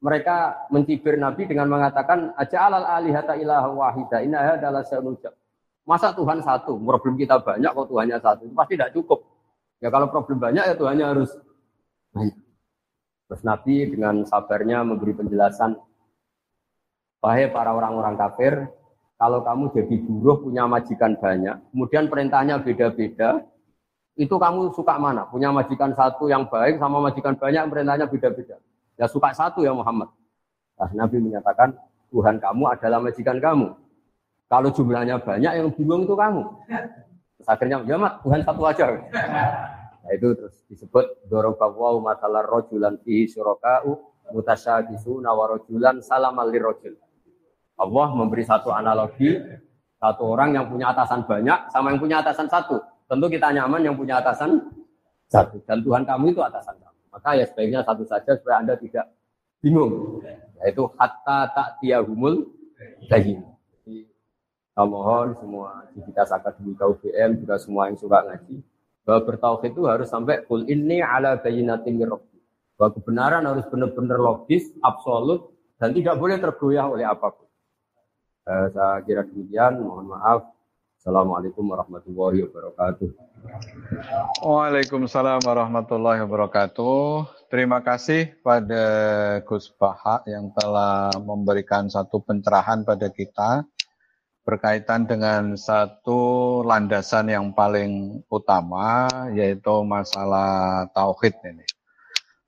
mereka 0.00 0.64
mencibir 0.72 1.20
Nabi 1.20 1.44
dengan 1.44 1.68
mengatakan, 1.68 2.32
aja 2.40 2.72
alal 2.72 2.88
alihata 2.88 3.36
ilaha 3.36 3.68
wahida, 3.68 4.24
inna 4.24 4.56
adalah 4.56 4.80
Masa 5.84 6.16
Tuhan 6.16 6.40
satu, 6.40 6.80
problem 6.80 7.20
kita 7.20 7.36
banyak, 7.44 7.68
kok 7.68 7.88
Tuhannya 7.92 8.16
satu? 8.16 8.48
Pasti 8.56 8.80
tidak 8.80 8.96
cukup. 8.96 9.20
Ya 9.80 9.88
kalau 9.88 10.12
problem 10.12 10.36
banyak 10.36 10.64
ya 10.64 10.74
Tuhannya 10.76 11.06
harus 11.08 11.30
banyak. 12.12 12.36
Terus 13.30 13.42
Nabi 13.46 13.74
dengan 13.88 14.26
sabarnya 14.28 14.84
memberi 14.84 15.16
penjelasan, 15.16 15.78
Wahai 17.20 17.52
para 17.52 17.76
orang-orang 17.76 18.16
kafir, 18.16 18.64
kalau 19.20 19.44
kamu 19.44 19.76
jadi 19.76 19.94
buruh 20.00 20.40
punya 20.40 20.64
majikan 20.64 21.12
banyak, 21.20 21.52
kemudian 21.68 22.08
perintahnya 22.08 22.64
beda-beda, 22.64 23.44
itu 24.16 24.32
kamu 24.32 24.72
suka 24.72 24.96
mana? 24.96 25.28
Punya 25.28 25.52
majikan 25.52 25.92
satu 25.92 26.32
yang 26.32 26.48
baik 26.48 26.80
sama 26.80 26.96
majikan 26.96 27.36
banyak, 27.36 27.60
perintahnya 27.68 28.08
beda-beda. 28.08 28.56
Ya 28.96 29.04
suka 29.04 29.36
satu 29.36 29.60
ya 29.60 29.76
Muhammad. 29.76 30.08
Nah, 30.80 30.90
Nabi 30.96 31.20
menyatakan, 31.20 31.76
Tuhan 32.08 32.40
kamu 32.40 32.64
adalah 32.72 32.98
majikan 33.04 33.36
kamu. 33.36 33.68
Kalau 34.48 34.68
jumlahnya 34.72 35.20
banyak, 35.20 35.52
yang 35.60 35.68
bingung 35.76 36.08
itu 36.08 36.16
kamu. 36.16 36.42
Terus 37.40 37.48
akhirnya, 37.48 37.80
ya 37.88 37.96
Tuhan 38.20 38.40
satu 38.44 38.62
aja. 38.68 38.84
Nah 40.00 40.12
itu 40.12 40.28
terus 40.36 40.60
disebut 40.68 41.24
dorobawu 41.32 42.04
masalah 42.04 42.44
rojulan 42.44 43.00
fihi 43.00 43.24
syuroka'u 43.32 43.96
mutasyabisuna 44.32 45.32
nawarojulan 45.32 46.04
salam 46.04 46.36
rojul. 46.36 47.00
Allah 47.80 48.08
memberi 48.12 48.44
satu 48.44 48.68
analogi, 48.68 49.40
satu 49.96 50.22
orang 50.36 50.52
yang 50.52 50.68
punya 50.68 50.92
atasan 50.92 51.24
banyak 51.24 51.72
sama 51.72 51.96
yang 51.96 52.00
punya 52.00 52.20
atasan 52.20 52.44
satu. 52.44 52.76
Tentu 53.08 53.26
kita 53.32 53.56
nyaman 53.56 53.80
yang 53.80 53.96
punya 53.96 54.20
atasan 54.20 54.60
satu. 55.32 55.64
Dan 55.64 55.80
Tuhan 55.80 56.04
kamu 56.04 56.36
itu 56.36 56.44
atasan 56.44 56.76
kamu. 56.76 56.98
Maka 57.10 57.30
ya 57.40 57.44
sebaiknya 57.48 57.80
satu 57.82 58.04
saja 58.04 58.36
supaya 58.36 58.60
Anda 58.60 58.76
tidak 58.76 59.08
bingung. 59.64 60.20
Yaitu 60.60 60.84
hatta 61.00 61.48
tak 61.56 61.68
tiahumul 61.80 62.52
bayin. 63.08 63.40
Mohon 64.78 65.36
semua 65.36 65.70
di 65.92 66.00
kita 66.06 66.24
akademik 66.24 66.78
UGM 66.78 67.42
juga 67.42 67.60
semua 67.60 67.90
yang 67.90 67.98
suka 67.98 68.22
ngaji 68.22 68.62
bahwa 69.04 69.20
bertauhid 69.26 69.74
itu 69.74 69.82
harus 69.90 70.08
sampai 70.08 70.46
kul 70.46 70.64
ini 70.70 71.02
ala 71.02 71.36
mirrabbi. 71.42 72.38
Bahwa 72.78 72.90
kebenaran 72.96 73.44
harus 73.44 73.66
benar-benar 73.68 74.16
logis, 74.16 74.72
absolut, 74.80 75.52
dan 75.76 75.92
tidak 75.92 76.16
boleh 76.16 76.40
tergoyah 76.40 76.88
oleh 76.88 77.04
apa 77.04 77.28
pun. 77.28 77.48
Eh, 78.48 78.66
saya 78.72 79.04
kira 79.04 79.20
demikian, 79.28 79.84
mohon 79.84 80.08
maaf. 80.16 80.48
Assalamualaikum 81.00 81.64
warahmatullahi 81.64 82.44
wabarakatuh. 82.44 83.08
Waalaikumsalam 84.44 85.44
warahmatullahi 85.44 86.24
wabarakatuh. 86.24 87.24
Terima 87.48 87.80
kasih 87.80 88.36
pada 88.44 88.84
Gus 89.44 89.72
Baha 89.76 90.20
yang 90.28 90.52
telah 90.52 91.08
memberikan 91.20 91.88
satu 91.88 92.20
pencerahan 92.20 92.84
pada 92.84 93.08
kita 93.08 93.64
berkaitan 94.42 95.04
dengan 95.04 95.54
satu 95.54 96.60
landasan 96.64 97.30
yang 97.30 97.52
paling 97.52 98.24
utama 98.32 99.06
yaitu 99.36 99.84
masalah 99.84 100.88
tauhid 100.90 101.36
ini. 101.44 101.66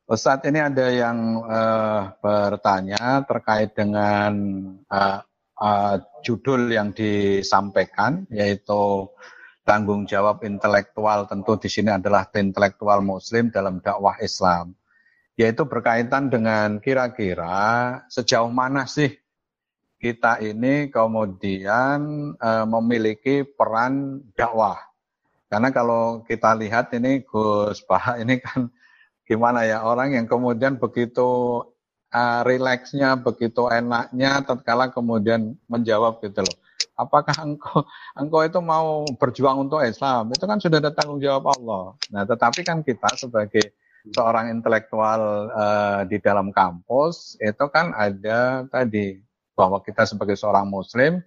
Ustadz 0.09 0.45
ini 0.51 0.61
ada 0.61 0.93
yang 0.93 1.41
uh, 1.47 2.13
bertanya 2.19 3.23
terkait 3.25 3.73
dengan 3.73 4.33
uh, 4.91 5.21
uh, 5.57 5.97
judul 6.27 6.69
yang 6.75 6.91
disampaikan 6.91 8.27
yaitu 8.29 9.09
tanggung 9.63 10.05
jawab 10.11 10.43
intelektual 10.43 11.31
tentu 11.31 11.55
di 11.55 11.71
sini 11.71 11.95
adalah 11.95 12.27
intelektual 12.35 12.99
muslim 12.99 13.55
dalam 13.55 13.79
dakwah 13.79 14.19
Islam 14.19 14.75
yaitu 15.39 15.65
berkaitan 15.65 16.29
dengan 16.29 16.83
kira-kira 16.83 18.03
sejauh 18.11 18.51
mana 18.53 18.85
sih 18.85 19.22
kita 20.03 20.43
ini 20.43 20.91
kemudian 20.91 22.35
e, 22.35 22.51
memiliki 22.67 23.47
peran 23.47 24.19
dakwah. 24.35 24.83
Karena 25.47 25.71
kalau 25.71 26.27
kita 26.27 26.59
lihat 26.59 26.91
ini 26.99 27.23
Gus 27.23 27.87
Bah 27.87 28.17
ini 28.23 28.43
kan 28.43 28.67
gimana 29.23 29.63
ya 29.63 29.87
orang 29.87 30.19
yang 30.19 30.27
kemudian 30.27 30.83
begitu 30.83 31.63
uh, 32.13 32.41
rileksnya, 32.45 33.17
begitu 33.17 33.67
enaknya 33.73 34.45
tatkala 34.45 34.93
kemudian 34.93 35.57
menjawab 35.67 36.21
gitu 36.21 36.45
loh. 36.45 36.57
Apakah 36.99 37.33
engkau 37.41 37.85
engkau 38.17 38.41
itu 38.45 38.61
mau 38.61 39.09
berjuang 39.17 39.65
untuk 39.69 39.81
Islam? 39.81 40.29
Itu 40.33 40.45
kan 40.45 40.61
sudah 40.61 40.79
ada 40.79 40.93
tanggung 40.93 41.23
jawab 41.23 41.49
Allah. 41.57 41.97
Nah, 42.13 42.23
tetapi 42.29 42.61
kan 42.65 42.85
kita 42.85 43.09
sebagai 43.17 43.73
seorang 44.13 44.53
intelektual 44.53 45.49
uh, 45.55 46.01
di 46.05 46.19
dalam 46.19 46.51
kampus 46.51 47.39
itu 47.39 47.65
kan 47.71 47.95
ada 47.95 48.67
tadi 48.67 49.15
bahwa 49.53 49.81
kita 49.85 50.09
sebagai 50.09 50.37
seorang 50.37 50.69
muslim 50.69 51.21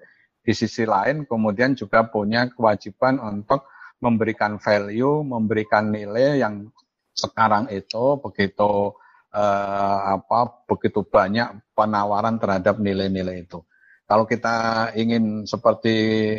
di 0.46 0.54
sisi 0.54 0.86
lain 0.86 1.26
kemudian 1.26 1.74
juga 1.74 2.06
punya 2.06 2.46
kewajiban 2.54 3.18
untuk 3.18 3.66
memberikan 3.98 4.62
value, 4.62 5.26
memberikan 5.26 5.90
nilai 5.90 6.38
yang 6.38 6.70
sekarang 7.16 7.72
itu 7.72 8.20
begitu 8.22 8.94
eh, 9.34 10.00
apa 10.20 10.68
begitu 10.70 11.02
banyak 11.02 11.74
penawaran 11.74 12.38
terhadap 12.38 12.78
nilai-nilai 12.78 13.48
itu. 13.48 13.64
Kalau 14.06 14.30
kita 14.30 14.94
ingin 14.94 15.50
seperti 15.50 15.96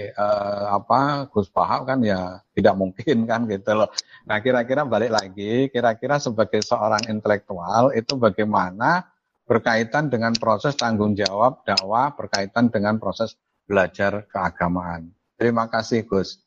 eh, 0.07 0.64
apa 0.70 1.26
Gus 1.32 1.51
Paham 1.51 1.82
kan 1.82 1.99
ya 2.05 2.39
tidak 2.55 2.78
mungkin 2.78 3.26
kan 3.26 3.49
gitu 3.51 3.74
loh. 3.74 3.91
Nah 4.28 4.39
kira-kira 4.39 4.87
balik 4.87 5.11
lagi, 5.11 5.66
kira-kira 5.74 6.22
sebagai 6.22 6.62
seorang 6.62 7.03
intelektual 7.11 7.91
itu 7.97 8.14
bagaimana 8.14 9.16
berkaitan 9.47 10.11
dengan 10.11 10.35
proses 10.35 10.75
tanggung 10.75 11.15
jawab 11.15 11.63
dakwah 11.63 12.13
berkaitan 12.19 12.69
dengan 12.69 12.99
proses 12.99 13.39
belajar 13.65 14.27
keagamaan. 14.27 15.15
Terima 15.39 15.71
kasih 15.71 16.03
Gus. 16.05 16.43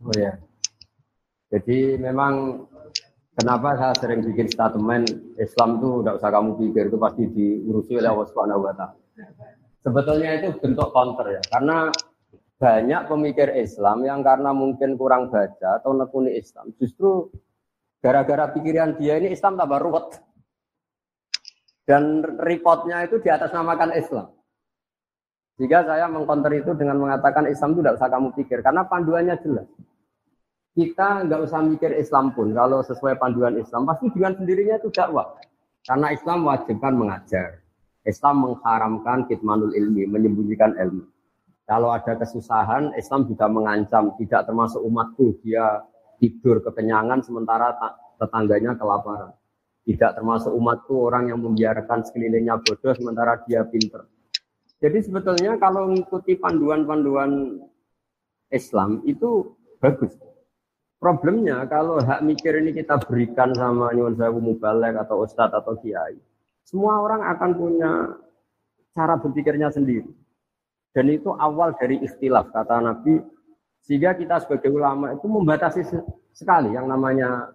Oh 0.00 0.12
ya. 0.16 0.40
Jadi 1.52 2.00
memang 2.00 2.64
kenapa 3.36 3.76
saya 3.76 3.94
sering 4.00 4.24
bikin 4.24 4.48
statement 4.48 5.36
Islam 5.36 5.78
itu 5.82 6.00
tidak 6.00 6.14
usah 6.16 6.30
kamu 6.32 6.50
pikir 6.56 6.84
itu 6.88 6.96
pasti 6.96 7.24
diurusi 7.28 7.92
oleh 8.00 8.08
Allah 8.08 8.26
Subhanahu 8.32 8.64
wa. 8.64 8.88
Sebetulnya 9.80 10.30
itu 10.40 10.48
bentuk 10.60 10.88
counter 10.92 11.40
ya. 11.40 11.42
Karena 11.52 11.92
banyak 12.60 13.02
pemikir 13.08 13.48
Islam 13.56 14.04
yang 14.04 14.20
karena 14.20 14.52
mungkin 14.52 15.00
kurang 15.00 15.32
baca 15.32 15.80
atau 15.80 15.96
nekuni 15.96 16.36
Islam, 16.36 16.76
justru 16.76 17.32
gara-gara 18.04 18.52
pikiran 18.52 19.00
dia 19.00 19.16
ini 19.16 19.32
Islam 19.32 19.56
tambah 19.56 19.80
ruwet. 19.80 20.20
Dan 21.90 22.22
reportnya 22.22 23.02
itu 23.02 23.18
di 23.18 23.26
atas 23.26 23.50
namakan 23.50 23.90
Islam. 23.98 24.30
Jika 25.58 25.90
saya 25.90 26.06
mengkonter 26.06 26.62
itu 26.62 26.70
dengan 26.78 27.02
mengatakan 27.02 27.50
Islam 27.50 27.74
itu 27.74 27.82
tidak 27.82 27.98
usah 27.98 28.08
kamu 28.14 28.28
pikir, 28.38 28.62
karena 28.62 28.86
panduannya 28.86 29.34
jelas. 29.42 29.66
Kita 30.70 31.26
nggak 31.26 31.50
usah 31.50 31.66
mikir 31.66 31.98
Islam 31.98 32.30
pun, 32.30 32.54
kalau 32.54 32.78
sesuai 32.86 33.18
panduan 33.18 33.58
Islam, 33.58 33.90
pasti 33.90 34.06
dengan 34.14 34.38
sendirinya 34.38 34.78
itu 34.78 34.86
dakwah. 34.94 35.34
Karena 35.82 36.14
Islam 36.14 36.46
wajibkan 36.46 36.94
mengajar. 36.94 37.58
Islam 38.06 38.46
mengharamkan 38.46 39.26
kitmanul 39.26 39.74
ilmi, 39.74 40.06
menyembunyikan 40.06 40.78
ilmu. 40.78 41.10
Kalau 41.66 41.90
ada 41.90 42.14
kesusahan, 42.14 42.94
Islam 42.94 43.26
juga 43.26 43.50
mengancam, 43.50 44.14
tidak 44.14 44.46
termasuk 44.46 44.78
umatku, 44.78 45.42
dia 45.42 45.82
tidur 46.22 46.62
kekenyangan 46.62 47.18
sementara 47.26 47.74
tetangganya 48.14 48.78
kelaparan. 48.78 49.34
Tidak 49.84 50.10
termasuk 50.12 50.52
umatku 50.52 51.08
orang 51.08 51.32
yang 51.32 51.40
membiarkan 51.40 52.04
sekelilingnya 52.04 52.60
bodoh 52.60 52.92
sementara 52.92 53.40
dia 53.48 53.64
pinter. 53.64 54.06
Jadi 54.80 54.98
sebetulnya 55.04 55.60
kalau 55.60 55.92
mengikuti 55.92 56.36
panduan-panduan 56.40 57.60
Islam 58.48 59.04
itu 59.04 59.56
bagus. 59.80 60.16
Problemnya 61.00 61.64
kalau 61.64 61.96
hak 61.96 62.20
mikir 62.20 62.60
ini 62.60 62.76
kita 62.76 63.00
berikan 63.00 63.56
sama 63.56 63.88
nyuwun 63.96 64.20
sewu 64.20 64.36
mubalek 64.36 65.00
atau 65.00 65.24
ustadz 65.24 65.56
atau 65.56 65.72
kiai, 65.80 66.20
semua 66.60 67.00
orang 67.00 67.24
akan 67.24 67.50
punya 67.56 67.92
cara 68.92 69.16
berpikirnya 69.16 69.72
sendiri. 69.72 70.12
Dan 70.92 71.08
itu 71.08 71.32
awal 71.32 71.72
dari 71.80 72.04
istilah 72.04 72.52
kata 72.52 72.84
Nabi, 72.84 73.16
sehingga 73.80 74.12
kita 74.12 74.44
sebagai 74.44 74.68
ulama 74.68 75.16
itu 75.16 75.24
membatasi 75.24 75.80
sekali 76.36 76.76
yang 76.76 76.84
namanya 76.84 77.54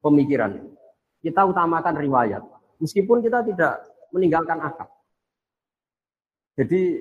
pemikiran. 0.00 0.64
Kita 1.20 1.44
utamakan 1.44 1.94
riwayat. 2.00 2.42
Meskipun 2.80 3.20
kita 3.20 3.44
tidak 3.44 3.84
meninggalkan 4.10 4.58
akal. 4.60 4.88
Jadi 6.56 7.00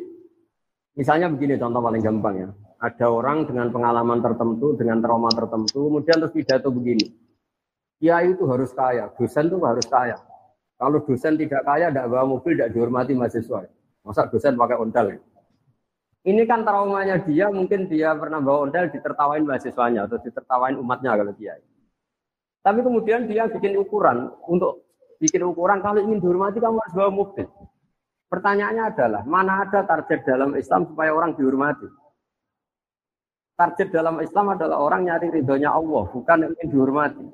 misalnya 0.95 1.31
begini 1.31 1.55
contoh 1.55 1.81
paling 1.83 2.03
gampang 2.03 2.35
ya. 2.35 2.49
Ada 2.79 3.11
orang 3.11 3.43
dengan 3.43 3.67
pengalaman 3.75 4.23
tertentu, 4.23 4.71
dengan 4.79 5.03
trauma 5.03 5.27
tertentu, 5.35 5.91
kemudian 5.91 6.15
terus 6.23 6.31
pidato 6.31 6.71
begini. 6.71 7.11
Kiai 7.99 8.31
itu 8.31 8.47
harus 8.47 8.71
kaya, 8.71 9.11
dosen 9.19 9.51
itu 9.51 9.59
harus 9.59 9.83
kaya. 9.83 10.15
Kalau 10.79 11.03
dosen 11.03 11.35
tidak 11.35 11.67
kaya, 11.67 11.91
tidak 11.91 12.07
bawa 12.07 12.23
mobil, 12.23 12.55
tidak 12.55 12.71
dihormati 12.71 13.11
mahasiswa. 13.11 13.67
Masa 14.07 14.31
dosen 14.31 14.55
pakai 14.55 14.79
ondal 14.79 15.11
ya? 15.11 15.19
Ini 16.23 16.47
kan 16.47 16.63
traumanya 16.63 17.19
dia, 17.19 17.51
mungkin 17.51 17.91
dia 17.91 18.15
pernah 18.15 18.39
bawa 18.39 18.71
ondal 18.71 18.87
ditertawain 18.87 19.43
mahasiswanya 19.43 20.07
atau 20.07 20.15
ditertawain 20.23 20.79
umatnya 20.79 21.19
kalau 21.19 21.35
kiai. 21.35 21.59
Tapi 22.59 22.79
kemudian 22.83 23.25
dia 23.25 23.47
bikin 23.47 23.79
ukuran 23.79 24.35
untuk 24.47 24.83
bikin 25.19 25.43
ukuran 25.47 25.79
kalau 25.79 25.99
ingin 26.03 26.19
dihormati 26.19 26.59
kamu 26.59 26.79
harus 26.79 26.95
bawa 26.95 27.11
mobil. 27.11 27.47
Pertanyaannya 28.29 28.83
adalah 28.93 29.21
mana 29.25 29.65
ada 29.65 29.81
target 29.87 30.21
dalam 30.27 30.53
Islam 30.53 30.85
supaya 30.85 31.11
orang 31.15 31.33
dihormati? 31.33 31.87
Target 33.57 33.89
dalam 33.91 34.21
Islam 34.23 34.55
adalah 34.55 34.79
orang 34.79 35.09
nyari 35.09 35.33
ridhonya 35.33 35.73
Allah, 35.73 36.07
bukan 36.13 36.37
ingin 36.53 36.67
dihormati. 36.71 37.25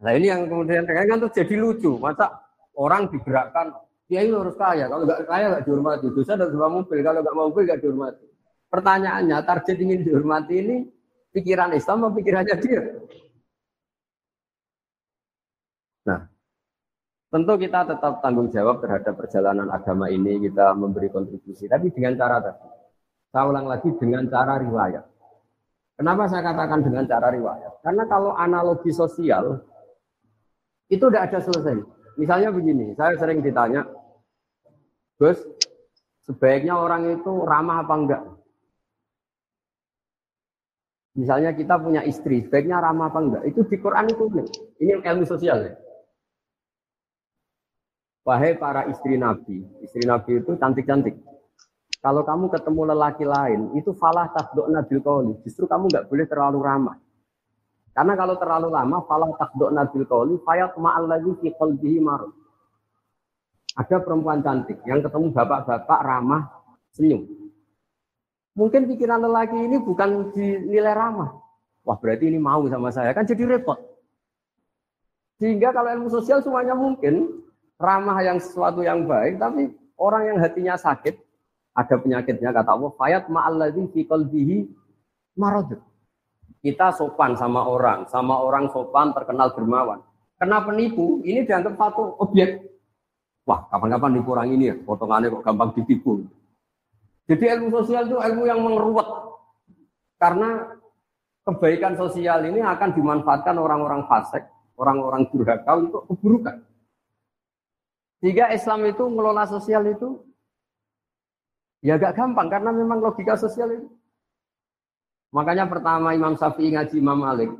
Nah 0.00 0.12
ini 0.16 0.32
yang 0.32 0.48
kemudian 0.48 0.88
kan 0.88 1.20
jadi 1.28 1.54
lucu. 1.58 2.00
Masa 2.00 2.32
orang 2.78 3.12
digerakkan, 3.12 3.76
dia 4.08 4.24
ini 4.24 4.32
harus 4.32 4.56
kaya. 4.56 4.88
Kalau 4.88 5.04
nggak 5.04 5.20
kaya 5.28 5.44
nggak 5.52 5.64
dihormati. 5.68 6.06
Dosa 6.14 6.38
harus 6.38 6.54
bawa 6.56 6.80
mobil. 6.80 6.98
Kalau 7.04 7.20
nggak 7.20 7.36
mobil 7.36 7.62
nggak 7.68 7.80
dihormati. 7.82 8.24
Pertanyaannya, 8.72 9.36
target 9.44 9.76
ingin 9.82 10.00
dihormati 10.02 10.54
ini 10.58 10.76
pikiran 11.34 11.74
Islam 11.76 12.06
atau 12.06 12.14
pikirannya 12.16 12.56
dia? 12.62 12.82
Nah, 16.04 16.20
tentu 17.32 17.52
kita 17.56 17.88
tetap 17.88 18.20
tanggung 18.20 18.52
jawab 18.52 18.84
terhadap 18.84 19.16
perjalanan 19.16 19.72
agama 19.72 20.12
ini, 20.12 20.36
kita 20.44 20.76
memberi 20.76 21.08
kontribusi, 21.08 21.64
tapi 21.64 21.88
dengan 21.92 22.14
cara 22.20 22.40
tadi. 22.44 22.68
Saya 23.34 23.50
ulang 23.50 23.66
lagi 23.66 23.90
dengan 23.98 24.30
cara 24.30 24.62
riwayat. 24.62 25.04
Kenapa 25.98 26.30
saya 26.30 26.42
katakan 26.46 26.86
dengan 26.86 27.02
cara 27.06 27.34
riwayat? 27.34 27.82
Karena 27.82 28.06
kalau 28.06 28.30
analogi 28.38 28.94
sosial, 28.94 29.58
itu 30.86 31.02
tidak 31.10 31.30
ada 31.30 31.38
selesai. 31.42 31.82
Misalnya 32.14 32.54
begini, 32.54 32.94
saya 32.94 33.18
sering 33.18 33.42
ditanya, 33.42 33.82
Gus, 35.18 35.42
sebaiknya 36.26 36.78
orang 36.78 37.10
itu 37.10 37.32
ramah 37.42 37.82
apa 37.82 37.94
enggak? 37.94 38.22
Misalnya 41.14 41.54
kita 41.54 41.78
punya 41.78 42.02
istri, 42.02 42.42
sebaiknya 42.42 42.82
ramah 42.82 43.10
apa 43.10 43.18
enggak? 43.22 43.42
Itu 43.50 43.66
di 43.66 43.78
Quran 43.78 44.10
itu 44.10 44.24
Ini 44.82 45.02
ilmu 45.02 45.26
sosial 45.26 45.58
ya. 45.62 45.74
Wahai 48.24 48.56
para 48.56 48.88
istri 48.88 49.20
Nabi, 49.20 49.60
istri 49.84 50.00
Nabi 50.08 50.40
itu 50.40 50.56
cantik-cantik. 50.56 51.12
Kalau 52.00 52.24
kamu 52.24 52.48
ketemu 52.52 52.96
lelaki 52.96 53.24
lain, 53.24 53.76
itu 53.76 53.92
falah 53.96 54.32
takdok 54.32 54.72
nabil 54.72 55.00
kauli. 55.04 55.32
Justru 55.44 55.68
kamu 55.68 55.92
nggak 55.92 56.08
boleh 56.08 56.24
terlalu 56.28 56.58
ramah. 56.64 56.96
Karena 57.92 58.16
kalau 58.16 58.40
terlalu 58.40 58.68
lama, 58.72 59.04
falah 59.04 59.28
takdok 59.36 59.70
nabil 59.72 60.04
kauli, 60.08 60.34
fayat 60.40 60.72
ma'al 60.80 61.04
lagi 61.04 61.32
fi 61.40 61.52
qalbihi. 61.52 62.00
Ada 63.76 64.00
perempuan 64.00 64.40
cantik 64.40 64.80
yang 64.88 65.04
ketemu 65.04 65.28
bapak-bapak 65.32 66.00
ramah, 66.00 66.48
senyum. 66.96 67.28
Mungkin 68.56 68.88
pikiran 68.88 69.20
lelaki 69.20 69.58
ini 69.68 69.76
bukan 69.84 70.32
dinilai 70.32 70.96
ramah. 70.96 71.40
Wah 71.84 71.96
berarti 72.00 72.32
ini 72.32 72.40
mau 72.40 72.64
sama 72.72 72.88
saya, 72.88 73.12
kan 73.12 73.28
jadi 73.28 73.44
repot. 73.44 73.76
Sehingga 75.36 75.76
kalau 75.76 75.92
ilmu 75.92 76.08
sosial 76.08 76.40
semuanya 76.40 76.72
mungkin, 76.72 77.43
ramah 77.78 78.18
yang 78.22 78.38
sesuatu 78.38 78.80
yang 78.82 79.06
baik, 79.06 79.38
tapi 79.38 79.72
orang 79.98 80.34
yang 80.34 80.38
hatinya 80.42 80.74
sakit, 80.78 81.14
ada 81.74 81.94
penyakitnya 81.98 82.54
kata 82.54 82.70
Allah, 82.74 82.92
fayat 82.94 83.26
ma'alladzi 83.26 83.82
fi 83.90 84.00
qalbihi 84.06 84.56
marad. 85.38 85.78
Kita 86.64 86.96
sopan 86.96 87.36
sama 87.36 87.66
orang, 87.68 88.08
sama 88.08 88.40
orang 88.40 88.72
sopan 88.72 89.12
terkenal 89.12 89.52
dermawan. 89.52 90.00
kena 90.34 90.60
penipu, 90.66 91.22
ini 91.22 91.46
dianggap 91.46 91.78
satu 91.78 92.18
objek. 92.20 92.58
Wah, 93.46 93.64
kapan-kapan 93.70 94.18
nipu 94.18 94.34
orang 94.34 94.48
ini 94.50 94.72
ya, 94.72 94.76
potongannya 94.76 95.30
kok 95.30 95.44
gampang 95.46 95.70
ditipu. 95.76 96.24
Jadi 97.28 97.44
ilmu 97.44 97.68
sosial 97.72 98.08
itu 98.08 98.16
ilmu 98.16 98.44
yang 98.48 98.60
mengeruat. 98.60 99.08
Karena 100.16 100.74
kebaikan 101.44 101.96
sosial 101.96 102.48
ini 102.48 102.64
akan 102.64 102.90
dimanfaatkan 102.96 103.56
orang-orang 103.60 104.08
fasik, 104.08 104.44
orang-orang 104.80 105.28
durhaka 105.28 105.72
untuk 105.76 106.02
keburukan. 106.08 106.56
Sehingga 108.24 108.56
Islam 108.56 108.88
itu 108.88 109.04
mengelola 109.04 109.44
sosial 109.44 109.84
itu 109.84 110.24
ya 111.84 112.00
agak 112.00 112.16
gampang 112.16 112.48
karena 112.48 112.72
memang 112.72 113.04
logika 113.04 113.36
sosial 113.36 113.68
itu. 113.76 113.84
Makanya 115.28 115.68
pertama 115.68 116.16
Imam 116.16 116.32
Syafi'i 116.32 116.72
ngaji 116.72 117.04
Imam 117.04 117.20
Malik 117.20 117.52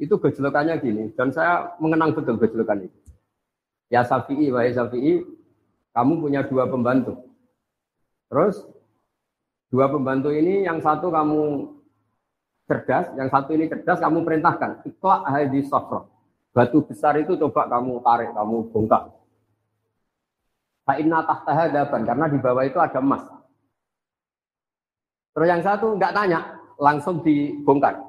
itu 0.00 0.16
gejolokannya 0.16 0.80
gini 0.80 1.04
dan 1.12 1.28
saya 1.28 1.76
mengenang 1.76 2.16
betul 2.16 2.40
gejolokan 2.40 2.88
itu. 2.88 2.98
Ya 3.92 4.00
Syafi'i, 4.00 4.48
wahai 4.48 4.72
Syafi'i, 4.72 5.28
kamu 5.92 6.24
punya 6.24 6.40
dua 6.48 6.64
pembantu. 6.72 7.28
Terus 8.32 8.64
dua 9.68 9.92
pembantu 9.92 10.32
ini 10.32 10.64
yang 10.64 10.80
satu 10.80 11.12
kamu 11.12 11.68
cerdas, 12.64 13.12
yang 13.12 13.28
satu 13.28 13.52
ini 13.52 13.68
cerdas 13.68 14.00
kamu 14.00 14.24
perintahkan. 14.24 14.88
Ikhla 14.88 15.28
hadis 15.28 15.68
sofro. 15.68 16.08
Batu 16.56 16.80
besar 16.80 17.20
itu 17.20 17.36
coba 17.36 17.68
kamu 17.68 18.00
tarik, 18.00 18.32
kamu 18.32 18.72
bongkar. 18.72 19.17
Fa'inna 20.88 21.20
tahtaha 21.20 21.68
daban, 21.68 22.08
karena 22.08 22.32
di 22.32 22.40
bawah 22.40 22.64
itu 22.64 22.80
ada 22.80 22.96
emas. 23.04 23.20
Terus 25.36 25.48
yang 25.52 25.60
satu 25.60 26.00
nggak 26.00 26.16
tanya, 26.16 26.40
langsung 26.80 27.20
dibongkar. 27.20 28.00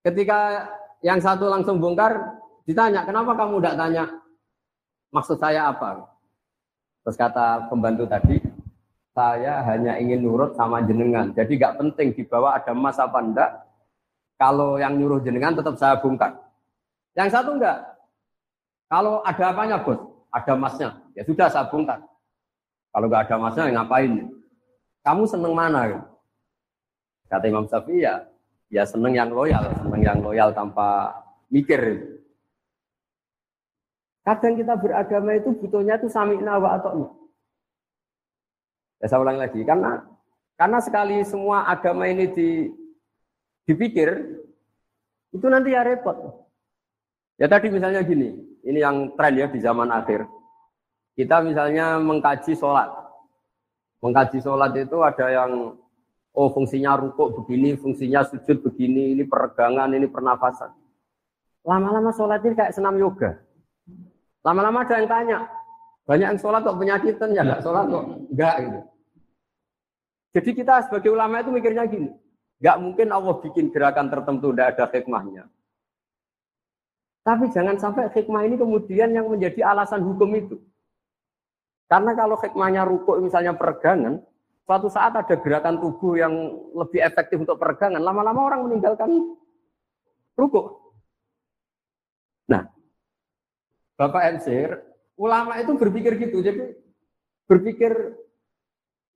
Ketika 0.00 0.66
yang 1.04 1.20
satu 1.20 1.52
langsung 1.52 1.84
bongkar, 1.84 2.40
ditanya, 2.64 3.04
kenapa 3.04 3.36
kamu 3.36 3.60
tidak 3.60 3.76
tanya 3.76 4.04
maksud 5.12 5.36
saya 5.36 5.68
apa? 5.68 6.08
Terus 7.04 7.20
kata 7.20 7.68
pembantu 7.68 8.08
tadi, 8.08 8.40
saya 9.12 9.60
hanya 9.68 10.00
ingin 10.00 10.24
nurut 10.24 10.56
sama 10.56 10.80
jenengan. 10.88 11.34
Jadi 11.36 11.60
gak 11.60 11.76
penting 11.76 12.16
di 12.16 12.24
bawah 12.24 12.56
ada 12.56 12.72
emas 12.72 12.96
apa 12.96 13.18
enggak. 13.20 13.50
Kalau 14.40 14.80
yang 14.80 14.96
nyuruh 14.96 15.20
jenengan 15.20 15.52
tetap 15.52 15.76
saya 15.76 16.00
bongkar. 16.00 16.32
Yang 17.12 17.36
satu 17.36 17.60
enggak. 17.60 17.78
Kalau 18.88 19.20
ada 19.20 19.44
apanya 19.52 19.76
bos? 19.84 20.00
Ada 20.32 20.56
emasnya. 20.56 21.01
Ya 21.12 21.22
sudah 21.28 21.48
saya 21.52 21.68
bongkar. 21.68 22.00
Kalau 22.92 23.06
nggak 23.08 23.28
ada 23.28 23.34
emasnya 23.40 23.68
ya 23.68 23.72
ngapain? 23.80 24.12
Kamu 25.02 25.22
seneng 25.24 25.52
mana? 25.56 26.04
Kata 27.26 27.48
Imam 27.48 27.64
Syafi'i 27.64 28.04
ya, 28.04 28.28
ya 28.68 28.84
seneng 28.84 29.16
yang 29.16 29.32
loyal, 29.32 29.72
seneng 29.80 30.02
yang 30.04 30.18
loyal 30.20 30.52
tanpa 30.52 31.16
mikir. 31.48 31.80
Kadang 34.22 34.54
kita 34.54 34.76
beragama 34.76 35.34
itu 35.34 35.50
butuhnya 35.56 35.96
itu 35.98 36.12
sami'na 36.12 36.60
wa 36.60 36.76
atoknya. 36.76 37.08
Ya 39.02 39.06
saya 39.10 39.24
ulang 39.24 39.40
lagi, 39.40 39.64
karena 39.66 40.04
karena 40.54 40.78
sekali 40.78 41.24
semua 41.26 41.66
agama 41.66 42.06
ini 42.06 42.30
di, 42.30 42.70
dipikir, 43.66 44.14
itu 45.34 45.46
nanti 45.50 45.74
ya 45.74 45.82
repot. 45.82 46.14
Ya 47.40 47.50
tadi 47.50 47.72
misalnya 47.72 48.04
gini, 48.06 48.36
ini 48.62 48.78
yang 48.78 49.16
tren 49.18 49.34
ya 49.40 49.50
di 49.50 49.58
zaman 49.58 49.90
akhir. 49.90 50.22
Kita 51.12 51.44
misalnya 51.44 52.00
mengkaji 52.00 52.56
sholat. 52.56 52.88
Mengkaji 54.00 54.40
sholat 54.40 54.72
itu 54.74 54.96
ada 55.04 55.26
yang, 55.28 55.76
oh 56.32 56.48
fungsinya 56.50 56.96
rukuk 56.96 57.36
begini, 57.38 57.76
fungsinya 57.76 58.24
sujud 58.26 58.64
begini, 58.64 59.12
ini 59.12 59.22
peregangan, 59.28 59.92
ini 59.92 60.08
pernafasan. 60.08 60.72
Lama-lama 61.62 62.10
sholat 62.10 62.42
ini 62.42 62.56
kayak 62.56 62.74
senam 62.74 62.98
yoga. 62.98 63.38
Lama-lama 64.42 64.82
ada 64.82 64.98
yang 64.98 65.06
tanya, 65.06 65.38
banyak 66.02 66.34
yang 66.34 66.40
sholat 66.40 66.66
kok 66.66 66.74
penyakitan 66.74 67.30
ya 67.30 67.46
nggak 67.46 67.62
sholat 67.62 67.86
kok 67.86 68.04
enggak 68.34 68.56
gitu. 68.58 68.80
Jadi 70.32 70.50
kita 70.58 70.74
sebagai 70.88 71.10
ulama 71.14 71.44
itu 71.44 71.54
mikirnya 71.54 71.86
gini, 71.86 72.10
nggak 72.58 72.76
mungkin 72.82 73.08
Allah 73.14 73.38
bikin 73.38 73.70
gerakan 73.70 74.10
tertentu 74.10 74.50
tidak 74.50 74.74
ada 74.74 74.84
hikmahnya. 74.90 75.44
Tapi 77.22 77.54
jangan 77.54 77.78
sampai 77.78 78.10
hikmah 78.10 78.42
ini 78.50 78.58
kemudian 78.58 79.14
yang 79.14 79.30
menjadi 79.30 79.62
alasan 79.62 80.02
hukum 80.02 80.34
itu. 80.34 80.58
Karena 81.92 82.16
kalau 82.16 82.40
hikmahnya 82.40 82.88
rukuk 82.88 83.20
misalnya 83.20 83.52
peregangan, 83.52 84.24
suatu 84.64 84.88
saat 84.88 85.12
ada 85.12 85.36
gerakan 85.36 85.76
tubuh 85.76 86.16
yang 86.16 86.32
lebih 86.72 87.04
efektif 87.04 87.44
untuk 87.44 87.60
peregangan, 87.60 88.00
lama-lama 88.00 88.48
orang 88.48 88.64
meninggalkan 88.64 89.12
rukuk. 90.32 90.80
Nah, 92.48 92.64
Bapak 94.00 94.24
Ensir, 94.32 94.80
ulama 95.20 95.60
itu 95.60 95.76
berpikir 95.76 96.16
gitu, 96.16 96.40
jadi 96.40 96.72
berpikir 97.44 97.92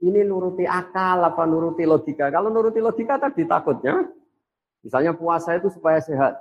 ini 0.05 0.21
nuruti 0.29 0.69
akal 0.69 1.25
apa 1.25 1.49
nuruti 1.49 1.89
logika. 1.89 2.29
Kalau 2.29 2.53
nuruti 2.53 2.85
logika 2.85 3.17
tadi 3.17 3.49
takutnya, 3.49 4.05
misalnya 4.85 5.17
puasa 5.17 5.57
itu 5.57 5.73
supaya 5.73 5.97
sehat. 6.05 6.37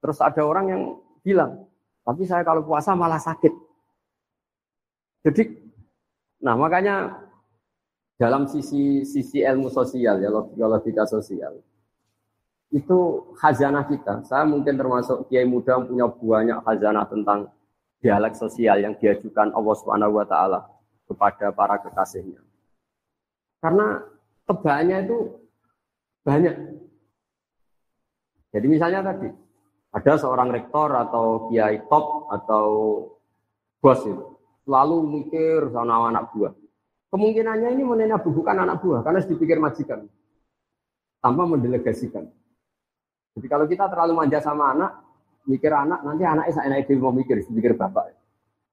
Terus 0.00 0.16
ada 0.24 0.40
orang 0.48 0.66
yang 0.72 0.82
bilang, 1.20 1.68
tapi 2.08 2.24
saya 2.24 2.40
kalau 2.40 2.64
puasa 2.64 2.96
malah 2.96 3.20
sakit. 3.20 3.68
Jadi, 5.20 5.52
nah 6.40 6.56
makanya 6.56 7.28
dalam 8.16 8.48
sisi 8.48 9.04
sisi 9.04 9.40
ilmu 9.40 9.68
sosial 9.72 10.20
ya 10.20 10.28
logika 10.28 10.66
logika 10.68 11.04
sosial 11.08 11.60
itu 12.70 12.98
khazanah 13.36 13.84
kita. 13.90 14.22
Saya 14.22 14.46
mungkin 14.46 14.78
termasuk 14.78 15.26
kiai 15.26 15.44
muda 15.44 15.76
yang 15.76 15.84
punya 15.90 16.06
banyak 16.06 16.58
khazanah 16.62 17.04
tentang 17.10 17.50
dialek 18.00 18.32
sosial 18.38 18.78
yang 18.80 18.94
diajukan 18.96 19.52
Allah 19.52 19.74
Subhanahu 19.76 20.16
wa 20.16 20.24
taala 20.24 20.60
kepada 21.04 21.50
para 21.50 21.76
kekasihnya. 21.82 22.40
Karena 23.60 24.00
tebaannya 24.46 24.96
itu 25.04 25.18
banyak. 26.24 26.54
Jadi 28.50 28.66
misalnya 28.66 29.04
tadi, 29.04 29.28
ada 29.90 30.12
seorang 30.16 30.48
rektor 30.54 30.90
atau 30.94 31.50
kiai 31.50 31.82
top 31.90 32.30
atau 32.30 32.66
bos 33.82 34.00
itu, 34.06 34.26
selalu 34.70 35.02
mikir 35.02 35.66
sama 35.74 36.14
anak 36.14 36.30
buah. 36.30 36.54
Kemungkinannya 37.10 37.74
ini 37.74 37.82
menena 37.82 38.22
bukan 38.22 38.54
anak 38.54 38.86
buah, 38.86 39.02
karena 39.02 39.18
dipikir 39.18 39.58
majikan. 39.58 40.06
Tanpa 41.18 41.42
mendelegasikan. 41.42 42.30
Jadi 43.34 43.46
kalau 43.50 43.66
kita 43.66 43.90
terlalu 43.90 44.14
manja 44.14 44.38
sama 44.38 44.70
anak, 44.70 44.94
mikir 45.50 45.74
anak, 45.74 46.06
nanti 46.06 46.22
anaknya 46.22 46.54
saya 46.54 46.70
naik 46.70 46.86
mau 47.02 47.10
mikir, 47.10 47.42
dipikir 47.42 47.74
bapak. 47.74 48.14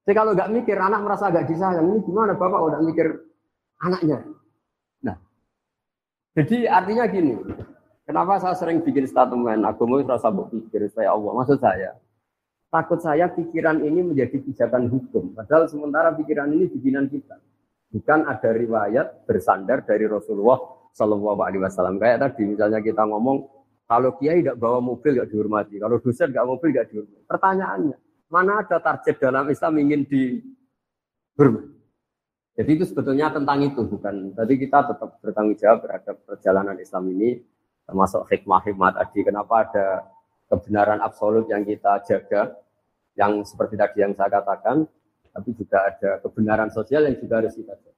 Tapi 0.06 0.14
kalau 0.14 0.38
nggak 0.38 0.54
mikir, 0.54 0.78
anak 0.78 1.02
merasa 1.02 1.34
agak 1.34 1.50
disayang. 1.50 1.82
Ini 1.82 2.00
gimana 2.06 2.38
bapak 2.38 2.60
udah 2.62 2.80
mikir 2.80 3.18
anaknya? 3.82 4.22
Nah, 5.02 5.18
jadi 6.38 6.70
artinya 6.70 7.04
gini. 7.10 7.34
Kenapa 8.06 8.40
saya 8.40 8.56
sering 8.56 8.80
bikin 8.86 9.04
statement 9.04 9.66
agama 9.66 10.00
itu 10.00 10.08
rasa 10.08 10.32
berpikir 10.32 10.88
saya 10.94 11.12
Allah. 11.12 11.32
Maksud 11.42 11.58
saya, 11.60 11.92
takut 12.68 13.00
saya 13.00 13.28
pikiran 13.32 13.80
ini 13.84 14.00
menjadi 14.04 14.36
pijakan 14.40 14.88
hukum. 14.92 15.36
Padahal 15.36 15.68
sementara 15.68 16.12
pikiran 16.16 16.52
ini 16.52 16.68
bikinan 16.68 17.08
kita. 17.08 17.36
Bukan 17.88 18.28
ada 18.28 18.52
riwayat 18.52 19.24
bersandar 19.24 19.84
dari 19.88 20.04
Rasulullah 20.04 20.60
Shallallahu 20.92 21.40
Alaihi 21.40 21.64
Wasallam. 21.64 21.96
Kayak 21.96 22.28
tadi 22.28 22.44
misalnya 22.44 22.84
kita 22.84 23.04
ngomong 23.08 23.48
kalau 23.88 24.12
kiai 24.20 24.44
tidak 24.44 24.60
bawa 24.60 24.84
mobil 24.84 25.16
tidak 25.16 25.32
dihormati, 25.32 25.80
kalau 25.80 25.96
dosen 25.96 26.28
tidak 26.28 26.44
mobil 26.44 26.68
tidak 26.68 26.92
dihormati. 26.92 27.24
Pertanyaannya, 27.24 27.96
Mana 28.28 28.60
ada 28.60 28.76
target 28.76 29.16
dalam 29.16 29.48
Islam 29.48 29.72
ingin 29.80 30.04
di 30.04 30.36
Jadi 32.58 32.70
itu 32.74 32.84
sebetulnya 32.84 33.32
tentang 33.32 33.62
itu, 33.64 33.86
bukan. 33.86 34.36
Tadi 34.36 34.54
kita 34.58 34.90
tetap 34.90 35.16
bertanggung 35.22 35.56
jawab 35.56 35.86
terhadap 35.86 36.16
perjalanan 36.26 36.76
Islam 36.76 37.06
ini, 37.14 37.40
termasuk 37.86 38.26
hikmah-hikmah 38.28 38.98
tadi. 38.98 39.22
Kenapa 39.22 39.54
ada 39.64 39.86
kebenaran 40.48 40.98
absolut 41.04 41.46
yang 41.46 41.62
kita 41.62 42.00
jaga, 42.08 42.56
yang 43.14 43.44
seperti 43.44 43.76
tadi 43.76 44.02
yang 44.02 44.12
saya 44.16 44.32
katakan, 44.32 44.88
tapi 45.30 45.50
juga 45.54 45.86
ada 45.86 46.10
kebenaran 46.24 46.72
sosial 46.72 47.04
yang 47.06 47.16
juga 47.20 47.44
harus 47.44 47.54
kita 47.54 47.76
jaga. 47.76 47.92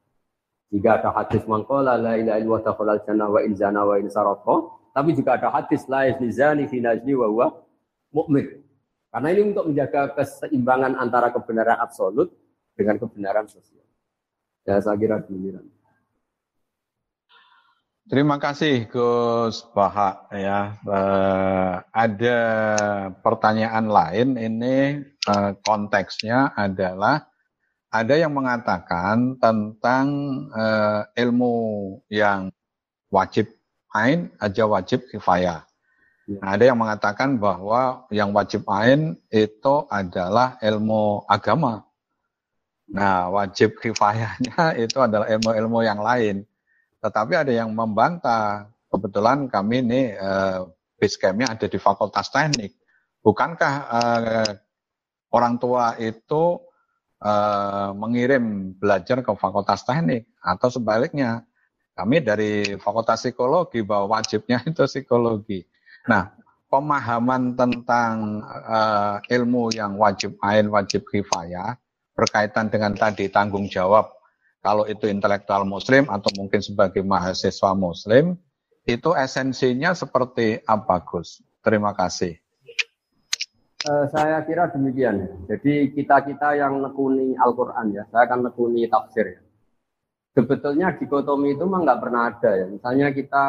Jika 0.71 0.91
ada 1.03 1.11
hadis 1.11 1.43
mangkola 1.51 1.99
la 1.99 2.15
ilaha 2.15 2.39
illallah 2.39 2.63
dakhalal 2.63 3.03
jannah 3.03 3.27
wa 3.27 3.41
in 3.43 3.59
zana 3.59 3.83
wa 3.83 3.99
in 3.99 4.07
tapi 4.91 5.11
juga 5.15 5.39
ada 5.39 5.51
hadis 5.51 5.87
la 5.87 6.07
yazni 6.07 6.79
najli 6.79 7.15
wa 7.15 7.27
huwa 7.27 7.47
mu'min. 8.15 8.47
Karena 9.11 9.29
ini 9.35 9.51
untuk 9.51 9.67
menjaga 9.67 10.15
keseimbangan 10.15 10.95
antara 10.95 11.35
kebenaran 11.35 11.79
absolut 11.83 12.31
dengan 12.79 12.99
kebenaran 13.03 13.47
sosial. 13.51 13.83
Ya, 14.63 14.79
saya 14.79 14.95
kira 14.95 15.19
demikian. 15.19 15.67
Terima 18.09 18.41
kasih 18.41 18.89
Gus 18.89 19.67
Baha 19.77 20.25
ya. 20.33 20.79
Uh, 20.89 21.85
ada 21.93 22.41
pertanyaan 23.21 23.93
lain 23.93 24.29
ini 24.41 25.05
uh, 25.29 25.53
konteksnya 25.61 26.57
adalah 26.57 27.29
ada 27.91 28.15
yang 28.17 28.33
mengatakan 28.33 29.37
tentang 29.37 30.07
uh, 30.55 31.05
ilmu 31.13 31.99
yang 32.09 32.49
wajib 33.11 33.51
ain 33.93 34.31
aja 34.39 34.65
wajib 34.65 35.05
kifayah. 35.11 35.67
Nah, 36.31 36.55
ada 36.55 36.63
yang 36.63 36.79
mengatakan 36.79 37.43
bahwa 37.43 38.07
yang 38.15 38.31
wajib 38.31 38.63
ain 38.71 39.19
itu 39.35 39.75
adalah 39.91 40.55
ilmu 40.63 41.27
agama. 41.27 41.83
Nah, 42.87 43.31
wajib 43.35 43.79
kifayahnya 43.83 44.75
itu 44.87 44.99
adalah 45.03 45.27
ilmu-ilmu 45.27 45.79
yang 45.83 45.99
lain. 45.99 46.47
Tetapi 47.01 47.33
ada 47.37 47.53
yang 47.53 47.73
membantah. 47.73 48.69
Kebetulan 48.91 49.47
kami 49.47 49.87
ini 49.87 50.03
eh, 50.19 50.61
base 50.99 51.17
campnya 51.17 51.55
ada 51.55 51.67
di 51.71 51.79
Fakultas 51.79 52.27
Teknik. 52.35 52.75
Bukankah 53.23 53.75
eh, 53.87 54.51
orang 55.31 55.55
tua 55.63 55.95
itu 56.03 56.59
eh, 57.23 57.91
mengirim 57.95 58.75
belajar 58.75 59.23
ke 59.23 59.33
Fakultas 59.39 59.87
Teknik 59.87 60.27
atau 60.43 60.69
sebaliknya? 60.69 61.47
Kami 61.95 62.17
dari 62.25 62.81
Fakultas 62.81 63.23
Psikologi 63.23 63.85
bahwa 63.85 64.19
wajibnya 64.19 64.59
itu 64.69 64.83
psikologi. 64.89 65.63
Nah, 66.09 66.33
pemahaman 66.71 67.59
tentang 67.59 68.41
uh, 68.47 69.19
ilmu 69.27 69.75
yang 69.75 69.99
wajib 69.99 70.39
ain, 70.41 70.71
wajib 70.71 71.05
kifayah 71.11 71.77
berkaitan 72.15 72.71
dengan 72.71 72.95
tadi 72.95 73.27
tanggung 73.29 73.67
jawab 73.67 74.20
kalau 74.61 74.85
itu 74.85 75.09
intelektual 75.09 75.65
muslim 75.65 76.05
atau 76.13 76.29
mungkin 76.37 76.61
sebagai 76.61 77.01
mahasiswa 77.01 77.73
muslim 77.73 78.37
itu 78.85 79.11
esensinya 79.17 79.97
seperti 79.97 80.61
apa 80.69 81.01
Gus? 81.05 81.41
Terima 81.61 81.93
kasih. 81.97 82.37
Uh, 83.89 84.05
saya 84.13 84.45
kira 84.45 84.69
demikian. 84.69 85.49
Jadi 85.49 85.97
kita-kita 85.97 86.53
yang 86.53 86.85
nekuni 86.85 87.33
Al-Quran 87.41 87.97
ya, 87.97 88.05
saya 88.13 88.29
akan 88.29 88.53
nekuni 88.53 88.85
tafsir 88.93 89.25
ya. 89.25 89.41
Sebetulnya 90.37 90.93
dikotomi 91.01 91.57
itu 91.57 91.65
memang 91.65 91.89
nggak 91.89 92.01
pernah 92.05 92.29
ada 92.29 92.51
ya. 92.61 92.67
Misalnya 92.69 93.09
kita 93.17 93.45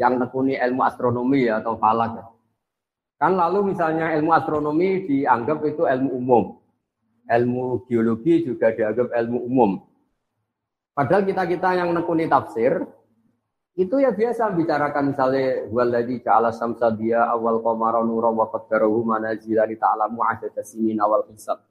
yang 0.00 0.16
nekuni 0.16 0.56
ilmu 0.56 0.80
astronomi 0.80 1.44
ya, 1.44 1.60
atau 1.60 1.76
falak 1.76 2.16
ya. 2.16 2.24
Kan 3.20 3.36
lalu 3.36 3.76
misalnya 3.76 4.16
ilmu 4.16 4.32
astronomi 4.32 5.04
dianggap 5.04 5.60
itu 5.68 5.84
ilmu 5.84 6.08
umum. 6.08 6.44
Ilmu 7.28 7.84
geologi 7.84 8.48
juga 8.48 8.72
dianggap 8.72 9.12
ilmu 9.12 9.38
umum. 9.44 9.70
Padahal 10.90 11.22
kita-kita 11.22 11.78
yang 11.78 11.94
nekuni 11.94 12.26
tafsir, 12.26 12.82
itu 13.78 13.96
ya 14.02 14.10
biasa 14.10 14.50
bicarakan 14.58 15.14
misalnya 15.14 15.70
waladhi 15.70 16.18
ja'ala 16.20 16.50
samsa 16.50 16.90
dia 16.92 17.30
awal 17.30 17.62
qamara 17.62 18.02
nura 18.02 18.28
wa 18.34 18.50
qaddarahu 18.50 19.06
manazila 19.06 19.64
li 19.70 19.78
ta'lamu 19.78 20.20
adada 20.26 20.60
sinin 20.66 20.98
awal 20.98 21.24
hisab. 21.30 21.62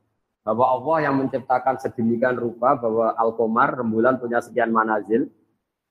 Bahwa 0.41 0.65
Allah 0.79 1.11
yang 1.11 1.19
menciptakan 1.19 1.77
sedemikian 1.77 2.39
rupa 2.39 2.73
bahwa 2.79 3.13
Al-Qamar 3.13 3.83
rembulan 3.83 4.17
punya 4.17 4.39
sekian 4.39 4.71
manazil 4.71 5.27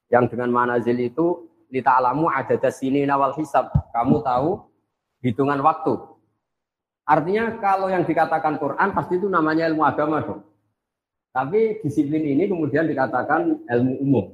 yang 0.08 0.26
dengan 0.26 0.48
manazil 0.48 0.96
itu 0.96 1.52
li 1.68 1.84
ta'lamu 1.84 2.32
adada 2.32 2.72
sinin 2.72 3.12
awal 3.12 3.36
hisab. 3.36 3.68
Kamu 3.92 4.24
tahu 4.24 4.64
hitungan 5.20 5.60
waktu. 5.60 6.00
Artinya 7.04 7.60
kalau 7.60 7.92
yang 7.92 8.08
dikatakan 8.08 8.56
Quran 8.56 8.88
pasti 8.96 9.20
itu 9.20 9.28
namanya 9.28 9.68
ilmu 9.68 9.84
agama 9.84 10.24
dong 10.24 10.47
tapi 11.30 11.80
disiplin 11.84 12.24
ini 12.24 12.48
kemudian 12.48 12.88
dikatakan 12.88 13.62
ilmu 13.68 13.94
umum 14.02 14.26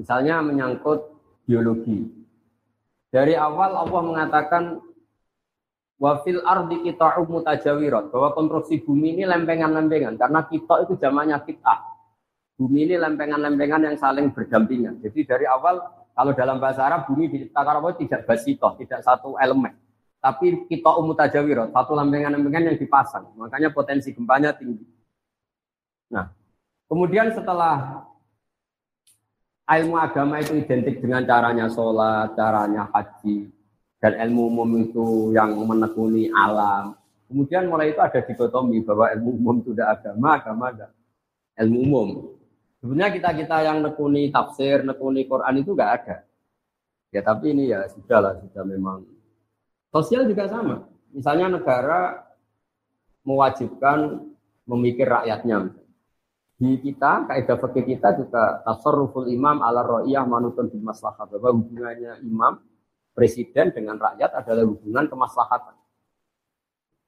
Misalnya 0.00 0.40
menyangkut 0.40 1.12
biologi. 1.44 2.08
Dari 3.12 3.36
awal 3.36 3.76
Allah 3.76 4.00
mengatakan 4.00 4.80
wafil 6.00 6.40
ardi 6.46 6.88
kita 6.88 7.20
mutajawirat 7.20 8.08
bahwa 8.08 8.32
konstruksi 8.32 8.80
bumi 8.80 9.20
ini 9.20 9.28
lempengan-lempengan 9.28 10.16
karena 10.16 10.40
kita 10.48 10.88
itu 10.88 10.96
zamannya 10.96 11.36
kita. 11.44 11.74
Bumi 12.56 12.88
ini 12.88 12.96
lempengan-lempengan 12.96 13.92
yang 13.92 13.96
saling 14.00 14.32
berdampingan. 14.32 15.04
Jadi 15.04 15.20
dari 15.28 15.44
awal 15.44 15.84
kalau 16.16 16.32
dalam 16.32 16.56
bahasa 16.56 16.80
Arab 16.88 17.04
bumi 17.04 17.28
diciptakan 17.28 17.84
Allah 17.84 17.96
tidak 18.00 18.24
basito, 18.24 18.72
tidak 18.80 19.04
satu 19.04 19.36
elemen. 19.36 19.76
Tapi 20.20 20.68
kita 20.68 20.96
umutajawirat, 21.00 21.72
satu 21.76 21.92
lempengan-lempengan 21.96 22.72
yang 22.72 22.76
dipasang. 22.76 23.24
Makanya 23.36 23.72
potensi 23.72 24.12
gempanya 24.12 24.52
tinggi. 24.56 24.99
Nah, 26.10 26.26
kemudian 26.90 27.30
setelah 27.30 28.04
ilmu 29.70 29.94
agama 29.94 30.42
itu 30.42 30.58
identik 30.58 30.98
dengan 30.98 31.22
caranya 31.22 31.70
sholat, 31.70 32.34
caranya 32.34 32.90
haji, 32.90 33.46
dan 34.02 34.18
ilmu 34.26 34.50
umum 34.50 34.70
itu 34.82 35.30
yang 35.30 35.54
menekuni 35.54 36.26
alam. 36.34 36.98
Kemudian 37.30 37.70
mulai 37.70 37.94
itu 37.94 38.02
ada 38.02 38.18
dikotomi 38.18 38.82
bahwa 38.82 39.06
ilmu 39.14 39.30
umum 39.38 39.56
itu 39.62 39.70
tidak 39.70 40.02
agama, 40.02 40.28
agama 40.34 40.64
ada 40.74 40.86
ilmu 41.62 41.78
umum. 41.86 42.08
Sebenarnya 42.82 43.12
kita-kita 43.14 43.56
yang 43.62 43.78
nekuni 43.86 44.34
tafsir, 44.34 44.82
nekuni 44.82 45.30
Quran 45.30 45.62
itu 45.62 45.70
nggak 45.76 45.92
ada. 46.02 46.16
Ya 47.14 47.22
tapi 47.22 47.54
ini 47.54 47.70
ya 47.70 47.86
sudah 47.86 48.18
lah, 48.18 48.34
sudah 48.42 48.64
memang. 48.66 49.06
Sosial 49.94 50.26
juga 50.26 50.50
sama. 50.50 50.86
Misalnya 51.14 51.58
negara 51.58 52.22
mewajibkan 53.22 54.26
memikir 54.66 55.06
rakyatnya 55.06 55.70
di 56.60 56.76
kita 56.76 57.24
kaidah 57.24 57.56
fikih 57.56 57.96
kita 57.96 58.20
juga 58.20 58.60
tasarruful 58.68 59.32
imam 59.32 59.64
ala 59.64 59.80
ra'iyah 59.80 60.28
manutun 60.28 60.68
bil 60.68 60.84
maslahah 60.84 61.24
bahwa 61.24 61.56
hubungannya 61.56 62.20
imam 62.20 62.60
presiden 63.16 63.72
dengan 63.72 63.96
rakyat 63.96 64.44
adalah 64.44 64.68
hubungan 64.68 65.08
kemaslahatan. 65.08 65.72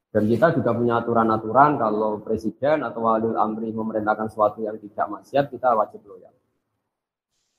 Dan 0.08 0.24
kita 0.24 0.56
juga 0.56 0.72
punya 0.72 1.04
aturan-aturan 1.04 1.76
kalau 1.76 2.24
presiden 2.24 2.80
atau 2.80 3.04
wali 3.04 3.28
amri 3.28 3.76
memerintahkan 3.76 4.32
sesuatu 4.32 4.64
yang 4.64 4.80
tidak 4.80 5.20
maksiat 5.20 5.44
kita 5.52 5.68
wajib 5.76 6.00
loyal. 6.08 6.32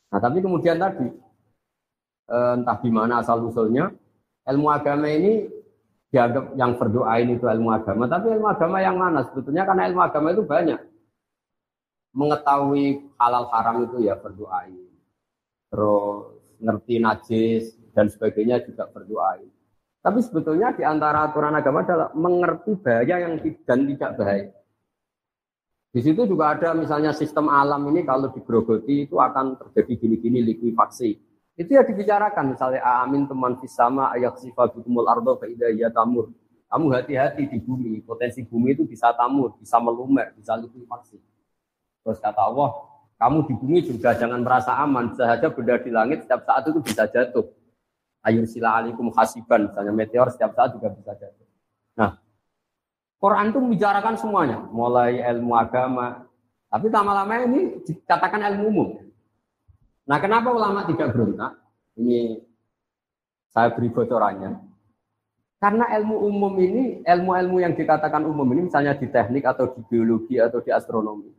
Nah 0.10 0.18
tapi 0.18 0.41
kemudian 0.41 0.82
tadi 0.82 1.14
eh, 2.30 2.54
entah 2.58 2.78
di 2.82 2.89
mana 2.89 3.22
asal 3.22 3.38
usulnya 3.46 3.94
ilmu 4.50 4.66
agama 4.74 5.14
ini 5.14 5.46
dianggap 6.10 6.58
yang 6.58 6.74
berdoain 6.78 7.38
itu 7.38 7.46
ilmu 7.46 7.70
agama, 7.70 8.10
tapi 8.10 8.34
ilmu 8.34 8.50
agama 8.50 8.82
yang 8.82 8.98
mana? 8.98 9.26
Sebetulnya 9.30 9.66
karena 9.66 9.89
ilmu 9.89 10.02
agama 10.02 10.34
itu 10.34 10.41
banyak 10.46 10.93
mengetahui 12.14 13.09
halal 13.18 13.49
haram 13.49 13.89
itu 13.89 14.05
ya 14.05 14.16
berdoain. 14.16 14.89
Terus 15.74 16.38
ngerti 16.61 16.95
najis 17.01 17.64
dan 17.91 18.07
sebagainya 18.07 18.61
juga 18.64 18.88
berdoain. 18.88 19.49
Tapi 20.03 20.20
sebetulnya 20.20 20.76
di 20.76 20.84
antara 20.84 21.32
aturan 21.32 21.55
agama 21.55 21.82
adalah 21.82 22.11
mengerti 22.14 22.76
bahaya 22.78 23.24
yang 23.24 23.39
dan 23.66 23.80
tidak 23.88 24.11
bahaya. 24.20 24.51
Di 25.93 26.01
situ 26.01 26.26
juga 26.26 26.57
ada 26.57 26.74
misalnya 26.74 27.14
sistem 27.14 27.47
alam 27.53 27.86
ini 27.93 28.01
kalau 28.01 28.34
digrogoti 28.34 29.05
itu 29.05 29.22
akan 29.22 29.61
terjadi 29.61 29.93
gini-gini 30.01 30.41
likuifaksi. 30.41 31.22
Itu 31.53 31.70
ya 31.78 31.86
dibicarakan 31.86 32.57
misalnya 32.57 32.82
amin 33.05 33.30
teman 33.30 33.61
fisama 33.61 34.09
ayak 34.18 34.41
sifat 34.41 34.74
bikumul 34.74 35.05
ardo 35.05 35.38
ya 35.78 35.93
tamur. 35.93 36.34
Kamu 36.74 36.89
hati-hati 36.89 37.45
di 37.45 37.61
bumi, 37.61 38.01
potensi 38.01 38.41
bumi 38.41 38.74
itu 38.74 38.89
bisa 38.89 39.14
tamur, 39.14 39.53
bisa 39.61 39.78
melumer, 39.78 40.34
bisa 40.34 40.57
likuifaksi. 40.57 41.22
Terus 42.04 42.20
kata 42.20 42.41
Allah, 42.51 42.70
kamu 43.16 43.47
di 43.47 43.54
bumi 43.56 43.80
juga 43.88 44.12
jangan 44.20 44.43
merasa 44.43 44.76
aman. 44.84 45.16
Sahaja 45.16 45.47
benda 45.47 45.80
di 45.80 45.89
langit 45.89 46.28
setiap 46.28 46.43
saat 46.43 46.68
itu 46.68 46.80
bisa 46.84 47.08
jatuh. 47.08 47.47
Ayu 48.24 48.43
sila 48.43 48.84
alikum 48.84 49.08
hasiban. 49.16 49.72
Misalnya 49.72 49.95
meteor 49.95 50.28
setiap 50.28 50.51
saat 50.51 50.76
juga 50.76 50.91
bisa 50.91 51.16
jatuh. 51.16 51.47
Nah, 51.95 52.20
Quran 53.24 53.56
itu 53.56 53.60
membicarakan 53.64 54.16
semuanya. 54.20 54.60
Mulai 54.68 55.24
ilmu 55.24 55.56
agama. 55.56 56.28
Tapi 56.68 56.91
lama-lama 56.91 57.47
ini 57.47 57.80
dikatakan 57.88 58.43
ilmu 58.51 58.64
umum. 58.68 58.89
Nah, 60.04 60.20
kenapa 60.20 60.51
ulama 60.51 60.84
tidak 60.84 61.16
berontak? 61.16 61.56
Ini 61.95 62.43
saya 63.54 63.72
beri 63.72 63.88
bocorannya. 63.88 64.51
Karena 65.64 65.88
ilmu 65.95 66.28
umum 66.28 66.54
ini, 66.60 66.99
ilmu-ilmu 67.08 67.64
yang 67.64 67.72
dikatakan 67.72 68.28
umum 68.28 68.43
ini, 68.51 68.68
misalnya 68.68 68.99
di 68.99 69.08
teknik 69.08 69.47
atau 69.47 69.72
di 69.72 69.80
biologi 69.88 70.36
atau 70.36 70.60
di 70.60 70.76
astronomi, 70.76 71.32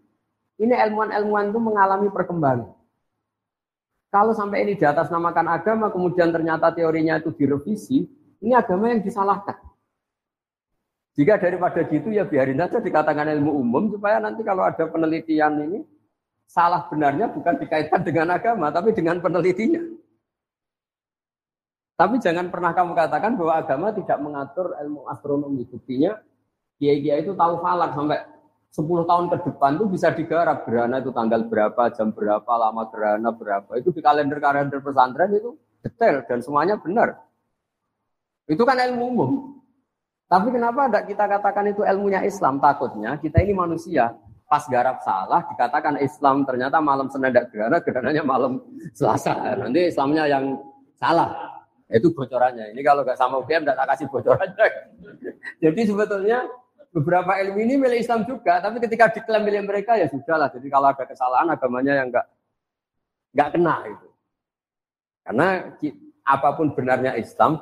ini 0.60 0.74
ilmuwan-ilmuwan 0.74 1.50
itu 1.50 1.60
mengalami 1.60 2.08
perkembangan. 2.10 2.70
Kalau 4.14 4.30
sampai 4.30 4.62
ini 4.62 4.78
di 4.78 4.86
atas 4.86 5.10
namakan 5.10 5.50
agama, 5.50 5.90
kemudian 5.90 6.30
ternyata 6.30 6.70
teorinya 6.70 7.18
itu 7.18 7.34
direvisi, 7.34 8.06
ini 8.38 8.54
agama 8.54 8.94
yang 8.94 9.02
disalahkan. 9.02 9.58
Jika 11.14 11.38
daripada 11.38 11.82
gitu 11.86 12.10
ya 12.10 12.26
biarin 12.26 12.58
saja 12.58 12.82
dikatakan 12.82 13.30
ilmu 13.38 13.54
umum 13.54 13.86
supaya 13.86 14.18
nanti 14.18 14.42
kalau 14.42 14.66
ada 14.66 14.82
penelitian 14.90 15.62
ini 15.62 15.86
salah 16.42 16.90
benarnya 16.90 17.30
bukan 17.30 17.54
dikaitkan 17.54 18.02
dengan 18.02 18.34
agama 18.34 18.70
tapi 18.74 18.90
dengan 18.90 19.22
penelitinya. 19.22 19.78
Tapi 21.94 22.18
jangan 22.18 22.50
pernah 22.50 22.74
kamu 22.74 22.98
katakan 22.98 23.38
bahwa 23.38 23.54
agama 23.54 23.94
tidak 23.94 24.18
mengatur 24.18 24.74
ilmu 24.82 25.06
astronomi. 25.06 25.62
Buktinya 25.62 26.18
kiai-kiai 26.82 27.22
itu 27.22 27.38
tahu 27.38 27.62
falak 27.62 27.94
sampai 27.94 28.18
10 28.74 29.06
tahun 29.06 29.30
ke 29.30 29.36
depan 29.46 29.78
itu 29.78 29.86
bisa 29.86 30.10
digarap 30.10 30.66
gerhana 30.66 30.98
itu 30.98 31.14
tanggal 31.14 31.46
berapa, 31.46 31.94
jam 31.94 32.10
berapa, 32.10 32.52
lama 32.58 32.90
gerhana 32.90 33.30
berapa. 33.30 33.70
Itu 33.78 33.94
di 33.94 34.02
kalender-kalender 34.02 34.82
pesantren 34.82 35.30
itu 35.30 35.54
detail 35.78 36.26
dan 36.26 36.42
semuanya 36.42 36.74
benar. 36.82 37.22
Itu 38.50 38.66
kan 38.66 38.74
ilmu 38.74 39.04
umum. 39.14 39.30
Tapi 40.26 40.50
kenapa 40.50 40.90
tidak 40.90 41.04
kita 41.06 41.24
katakan 41.30 41.70
itu 41.70 41.86
ilmunya 41.86 42.26
Islam? 42.26 42.58
Takutnya 42.58 43.14
kita 43.22 43.38
ini 43.46 43.54
manusia. 43.54 44.10
Pas 44.50 44.66
garap 44.66 44.98
salah 45.06 45.46
dikatakan 45.54 45.94
Islam 46.02 46.42
ternyata 46.42 46.82
malam 46.82 47.06
Senin 47.14 47.30
tidak 47.30 47.54
gerhana, 47.54 47.78
gerhananya 47.78 48.26
malam 48.26 48.58
Selasa. 48.90 49.54
Nanti 49.54 49.86
Islamnya 49.86 50.26
yang 50.26 50.58
salah. 50.98 51.30
Itu 51.86 52.10
bocorannya. 52.10 52.74
Ini 52.74 52.82
kalau 52.82 53.06
nggak 53.06 53.14
sama 53.14 53.38
UGM, 53.38 53.62
tidak 53.62 53.86
kasih 53.94 54.10
bocorannya. 54.10 54.66
Jadi 55.62 55.80
sebetulnya 55.86 56.42
beberapa 56.94 57.34
ilmu 57.42 57.58
ini 57.58 57.74
milik 57.74 58.06
Islam 58.06 58.22
juga, 58.22 58.62
tapi 58.62 58.78
ketika 58.78 59.10
diklaim 59.10 59.42
milik 59.42 59.66
mereka 59.66 59.98
ya 59.98 60.06
sudahlah. 60.06 60.46
Jadi 60.54 60.70
kalau 60.70 60.94
ada 60.94 61.02
kesalahan 61.02 61.50
agamanya 61.50 61.98
yang 61.98 62.08
nggak 62.14 62.26
nggak 63.34 63.48
kena 63.50 63.74
itu. 63.90 64.08
Karena 65.26 65.46
apa 66.22 66.48
pun 66.54 66.70
benarnya 66.70 67.18
Islam 67.18 67.58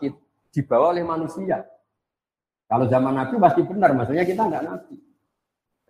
dibawa 0.52 0.92
oleh 0.92 1.00
manusia. 1.00 1.64
Kalau 2.68 2.84
zaman 2.92 3.16
Nabi 3.16 3.40
pasti 3.40 3.64
benar, 3.64 3.96
maksudnya 3.96 4.28
kita 4.28 4.44
nggak 4.44 4.64
Nabi. 4.68 4.94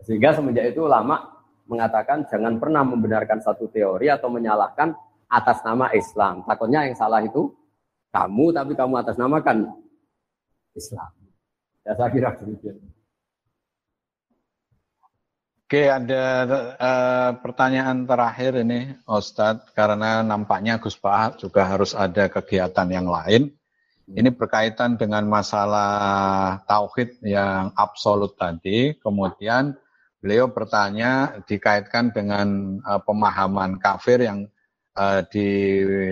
Sehingga 0.07 0.39
semenjak 0.39 0.71
itu 0.71 0.87
ulama 0.87 1.43
mengatakan 1.67 2.27
jangan 2.31 2.63
pernah 2.63 2.87
membenarkan 2.87 3.43
satu 3.43 3.67
teori 3.71 4.07
atau 4.07 4.31
menyalahkan 4.31 4.95
atas 5.27 5.63
nama 5.67 5.91
Islam. 5.95 6.47
Takutnya 6.47 6.87
yang 6.87 6.95
salah 6.95 7.23
itu 7.23 7.51
kamu, 8.15 8.55
tapi 8.55 8.73
kamu 8.79 8.95
atas 9.03 9.19
namakan 9.19 9.73
Islam. 10.79 11.11
Ya 11.83 11.99
saya 11.99 12.11
kira 12.15 12.35
demikian. 12.39 12.79
Oke, 15.73 15.89
ada 15.89 16.25
uh, 16.77 17.31
pertanyaan 17.41 18.05
terakhir 18.05 18.61
ini, 18.61 18.93
Ustadz, 19.09 19.73
karena 19.73 20.21
nampaknya 20.21 20.77
Gus 20.77 21.01
Pak 21.01 21.41
juga 21.41 21.65
harus 21.65 21.97
ada 21.97 22.29
kegiatan 22.29 22.85
yang 22.93 23.09
lain. 23.09 23.49
Ini 24.05 24.37
berkaitan 24.37 25.01
dengan 25.01 25.25
masalah 25.25 26.61
tauhid 26.69 27.25
yang 27.25 27.73
absolut 27.73 28.37
tadi. 28.37 29.01
Kemudian 29.01 29.73
beliau 30.21 30.53
bertanya 30.53 31.41
dikaitkan 31.49 32.13
dengan 32.13 32.77
uh, 32.85 33.01
pemahaman 33.01 33.81
kafir 33.81 34.29
yang 34.29 34.45
uh, 34.93 35.25
di 35.25 35.49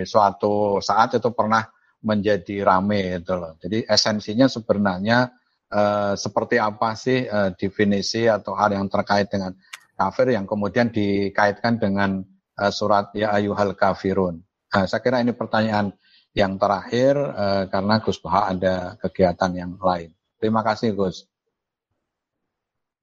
suatu 0.09 0.81
saat 0.81 1.21
itu 1.21 1.29
pernah 1.37 1.69
menjadi 2.01 2.65
rame 2.65 3.21
itu 3.21 3.37
loh. 3.37 3.53
Jadi 3.61 3.85
esensinya 3.85 4.49
sebenarnya 4.49 5.29
uh, 5.71 6.13
seperti 6.19 6.59
apa 6.59 6.93
sih 6.93 7.25
uh, 7.25 7.55
definisi 7.55 8.27
atau 8.27 8.53
hal 8.53 8.75
yang 8.75 8.91
terkait 8.91 9.31
dengan 9.31 9.55
kafir 9.95 10.35
yang 10.35 10.45
kemudian 10.45 10.91
dikaitkan 10.91 11.79
dengan 11.79 12.21
uh, 12.59 12.71
surat 12.71 13.09
ya 13.15 13.31
ayuhal 13.33 13.73
kafirun. 13.73 14.43
Nah, 14.71 14.87
saya 14.87 15.03
kira 15.03 15.19
ini 15.19 15.35
pertanyaan 15.35 15.91
yang 16.31 16.55
terakhir 16.55 17.15
eh, 17.19 17.63
karena 17.67 17.99
Gus 17.99 18.19
Baha 18.23 18.55
ada 18.55 18.75
kegiatan 19.03 19.51
yang 19.51 19.75
lain. 19.75 20.15
Terima 20.39 20.63
kasih 20.63 20.95
Gus. 20.95 21.27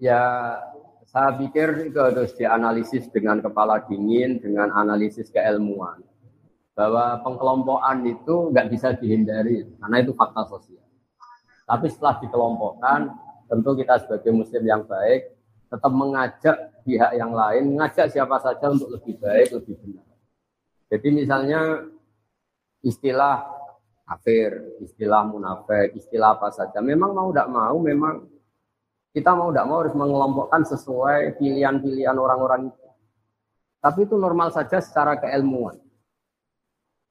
Ya, 0.00 0.56
saya 1.04 1.36
pikir 1.36 1.92
itu 1.92 1.98
harus 2.00 2.32
dianalisis 2.38 3.10
dengan 3.12 3.44
kepala 3.44 3.84
dingin, 3.84 4.40
dengan 4.40 4.72
analisis 4.72 5.28
keilmuan. 5.28 6.00
Bahwa 6.72 7.20
pengkelompokan 7.26 8.06
itu 8.06 8.54
nggak 8.54 8.68
bisa 8.70 8.94
dihindari, 8.94 9.66
karena 9.76 9.96
itu 9.98 10.14
fakta 10.14 10.46
sosial. 10.46 10.87
Tapi 11.68 11.86
setelah 11.92 12.16
dikelompokkan, 12.24 13.00
tentu 13.44 13.76
kita 13.76 14.00
sebagai 14.00 14.32
muslim 14.32 14.64
yang 14.64 14.82
baik, 14.88 15.36
tetap 15.68 15.92
mengajak 15.92 16.56
pihak 16.88 17.12
yang 17.12 17.36
lain, 17.36 17.76
mengajak 17.76 18.08
siapa 18.08 18.40
saja 18.40 18.72
untuk 18.72 18.88
lebih 18.88 19.20
baik, 19.20 19.52
lebih 19.52 19.76
benar. 19.84 20.08
Jadi 20.88 21.08
misalnya 21.12 21.60
istilah 22.80 23.44
kafir, 24.08 24.80
istilah 24.80 25.28
munafik, 25.28 25.92
istilah 25.92 26.40
apa 26.40 26.48
saja. 26.48 26.80
Memang 26.80 27.12
mau 27.12 27.28
tidak 27.28 27.52
mau, 27.52 27.76
memang 27.76 28.24
kita 29.12 29.36
mau 29.36 29.52
tidak 29.52 29.66
mau 29.68 29.78
harus 29.84 29.92
mengelompokkan 29.92 30.62
sesuai 30.64 31.36
pilihan-pilihan 31.36 32.16
orang-orang 32.16 32.72
itu. 32.72 32.88
Tapi 33.84 34.08
itu 34.08 34.16
normal 34.16 34.48
saja 34.50 34.80
secara 34.80 35.20
keilmuan. 35.20 35.76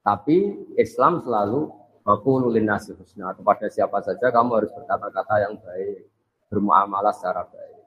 Tapi 0.02 0.68
Islam 0.80 1.22
selalu 1.22 1.70
aku 2.08 2.48
nasi 2.64 2.96
husna 2.96 3.36
kepada 3.36 3.68
siapa 3.68 4.00
saja 4.00 4.32
kamu 4.32 4.64
harus 4.64 4.72
berkata-kata 4.72 5.36
yang 5.44 5.60
baik, 5.60 6.08
bermuamalah 6.48 7.12
secara 7.12 7.44
baik. 7.44 7.84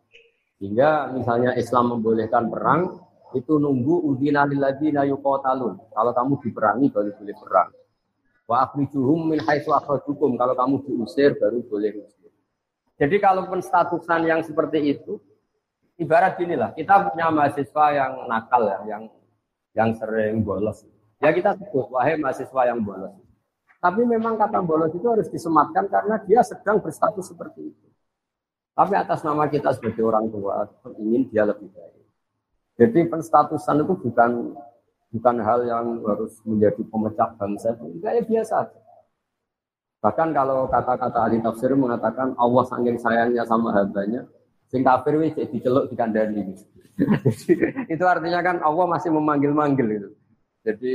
Hingga 0.60 1.16
misalnya 1.16 1.56
Islam 1.56 1.96
membolehkan 1.96 2.52
perang, 2.52 3.00
itu 3.32 3.56
nunggu 3.56 4.04
udina 4.12 4.44
lilladzina 4.44 5.08
yuqatalun. 5.08 5.80
Kalau 5.88 6.12
kamu 6.12 6.32
diperangi 6.44 6.86
baru 6.92 7.10
boleh 7.16 7.36
perang. 7.40 7.70
Wa 8.44 8.68
akhrijuhum 8.68 9.32
min 9.32 9.38
haitsu 9.40 9.72
akhrajukum. 9.72 10.36
Kalau 10.36 10.52
kamu 10.52 10.74
diusir 10.84 11.38
baru 11.40 11.64
boleh 11.64 11.96
muslim. 11.96 12.32
Jadi 13.00 13.16
kalau 13.16 13.48
statusan 13.48 14.28
yang 14.28 14.44
seperti 14.44 15.00
itu 15.00 15.16
ibarat 15.96 16.36
gini 16.36 16.60
lah, 16.60 16.76
kita 16.76 17.08
punya 17.08 17.32
mahasiswa 17.32 17.86
yang 17.96 18.12
nakal 18.28 18.62
ya, 18.68 18.78
yang 18.84 19.02
yang 19.72 19.90
sering 19.96 20.44
bolos. 20.44 20.84
Ya 21.24 21.32
kita 21.32 21.56
sebut 21.56 21.88
wahai 21.88 22.20
mahasiswa 22.20 22.62
yang 22.68 22.84
bolos. 22.84 23.16
Tapi 23.80 24.04
memang 24.04 24.36
kata 24.36 24.60
bolos 24.60 24.92
itu 24.92 25.08
harus 25.08 25.28
disematkan 25.32 25.88
karena 25.88 26.20
dia 26.20 26.44
sedang 26.44 26.84
berstatus 26.84 27.32
seperti 27.32 27.72
itu. 27.72 27.86
Tapi 28.76 28.92
atas 28.92 29.24
nama 29.24 29.48
kita 29.48 29.72
sebagai 29.72 30.04
orang 30.04 30.28
tua 30.28 30.68
ingin 31.00 31.24
dia 31.32 31.48
lebih 31.48 31.72
baik. 31.72 32.04
Jadi 32.76 33.00
penstatusan 33.08 33.84
itu 33.84 33.92
bukan 33.96 34.56
bukan 35.10 35.36
hal 35.42 35.60
yang 35.64 36.00
harus 36.04 36.38
menjadi 36.44 36.80
pemecah 36.86 37.28
bangsa, 37.36 37.76
enggak 37.80 38.12
ya 38.20 38.22
biasa. 38.24 38.56
Bahkan 40.00 40.28
kalau 40.32 40.64
kata-kata 40.68 41.28
ahli 41.28 41.44
tafsir 41.44 41.76
mengatakan 41.76 42.32
Allah 42.40 42.64
saking 42.68 42.96
sayangnya 42.96 43.44
sama 43.44 43.68
hambanya, 43.76 44.24
sing 44.72 44.80
kafir 44.80 45.20
wis 45.20 45.36
diceluk 45.36 45.92
dikandani. 45.92 46.56
itu 47.92 48.04
artinya 48.04 48.40
kan 48.40 48.64
Allah 48.64 48.86
masih 48.88 49.12
memanggil-manggil 49.12 49.88
itu. 49.88 50.10
Jadi 50.64 50.94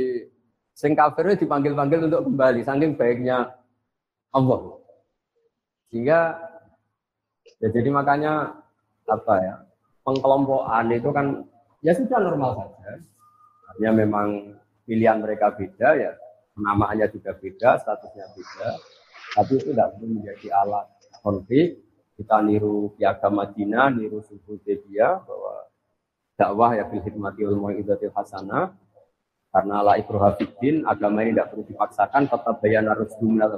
sing 0.76 0.92
kafir 0.92 1.32
dipanggil-panggil 1.40 2.12
untuk 2.12 2.28
kembali 2.28 2.60
saking 2.60 3.00
baiknya 3.00 3.56
Allah. 4.28 4.76
Sehingga 5.88 6.36
ya 7.64 7.68
jadi 7.72 7.88
makanya 7.88 8.52
apa 9.08 9.34
ya 9.40 9.54
pengkelompokan 10.04 10.92
itu 10.92 11.08
kan 11.16 11.48
ya 11.80 11.96
sudah 11.96 12.20
normal 12.20 12.50
saja. 12.60 13.00
Artinya 13.72 13.92
memang 14.04 14.28
pilihan 14.84 15.24
mereka 15.24 15.56
beda 15.56 15.96
ya, 15.96 16.12
namaannya 16.60 17.08
juga 17.08 17.32
beda, 17.32 17.80
statusnya 17.80 18.28
beda. 18.36 18.68
Tapi 19.36 19.52
itu 19.56 19.72
tidak 19.72 19.96
perlu 19.96 20.20
menjadi 20.20 20.48
alat 20.60 20.86
konflik. 21.24 21.80
Kita 22.16 22.40
niru 22.40 22.96
piagam 22.96 23.36
Madinah, 23.36 23.92
niru 23.92 24.24
suku 24.24 24.56
Zebia 24.64 25.20
bahwa 25.20 25.68
dakwah 26.36 26.72
ya 26.72 26.88
bil 26.88 27.04
hikmati 27.04 27.44
mau'izatil 27.44 28.12
hasanah 28.16 28.72
karena 29.56 29.80
la 29.80 29.96
ikroha 29.96 30.36
agama 30.84 31.24
ini 31.24 31.32
tidak 31.32 31.48
perlu 31.56 31.64
dipaksakan 31.64 32.28
tetap 32.28 32.60
bayan 32.60 32.84
harus 32.92 33.08
minal 33.24 33.56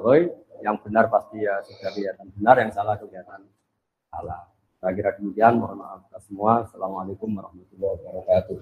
yang 0.63 0.79
benar 0.79 1.11
pasti 1.11 1.43
ya 1.43 1.59
sudah 1.67 1.91
kelihatan 1.91 2.27
benar 2.39 2.55
yang 2.63 2.71
salah 2.71 2.95
kelihatan 2.95 3.51
salah 4.15 4.47
saya 4.79 4.95
kira 4.95 5.11
demikian, 5.19 5.59
mohon 5.59 5.83
maaf 5.83 6.07
kita 6.07 6.23
semua. 6.23 6.63
Assalamualaikum 6.63 7.35
warahmatullahi 7.35 7.99
wabarakatuh. 7.99 8.59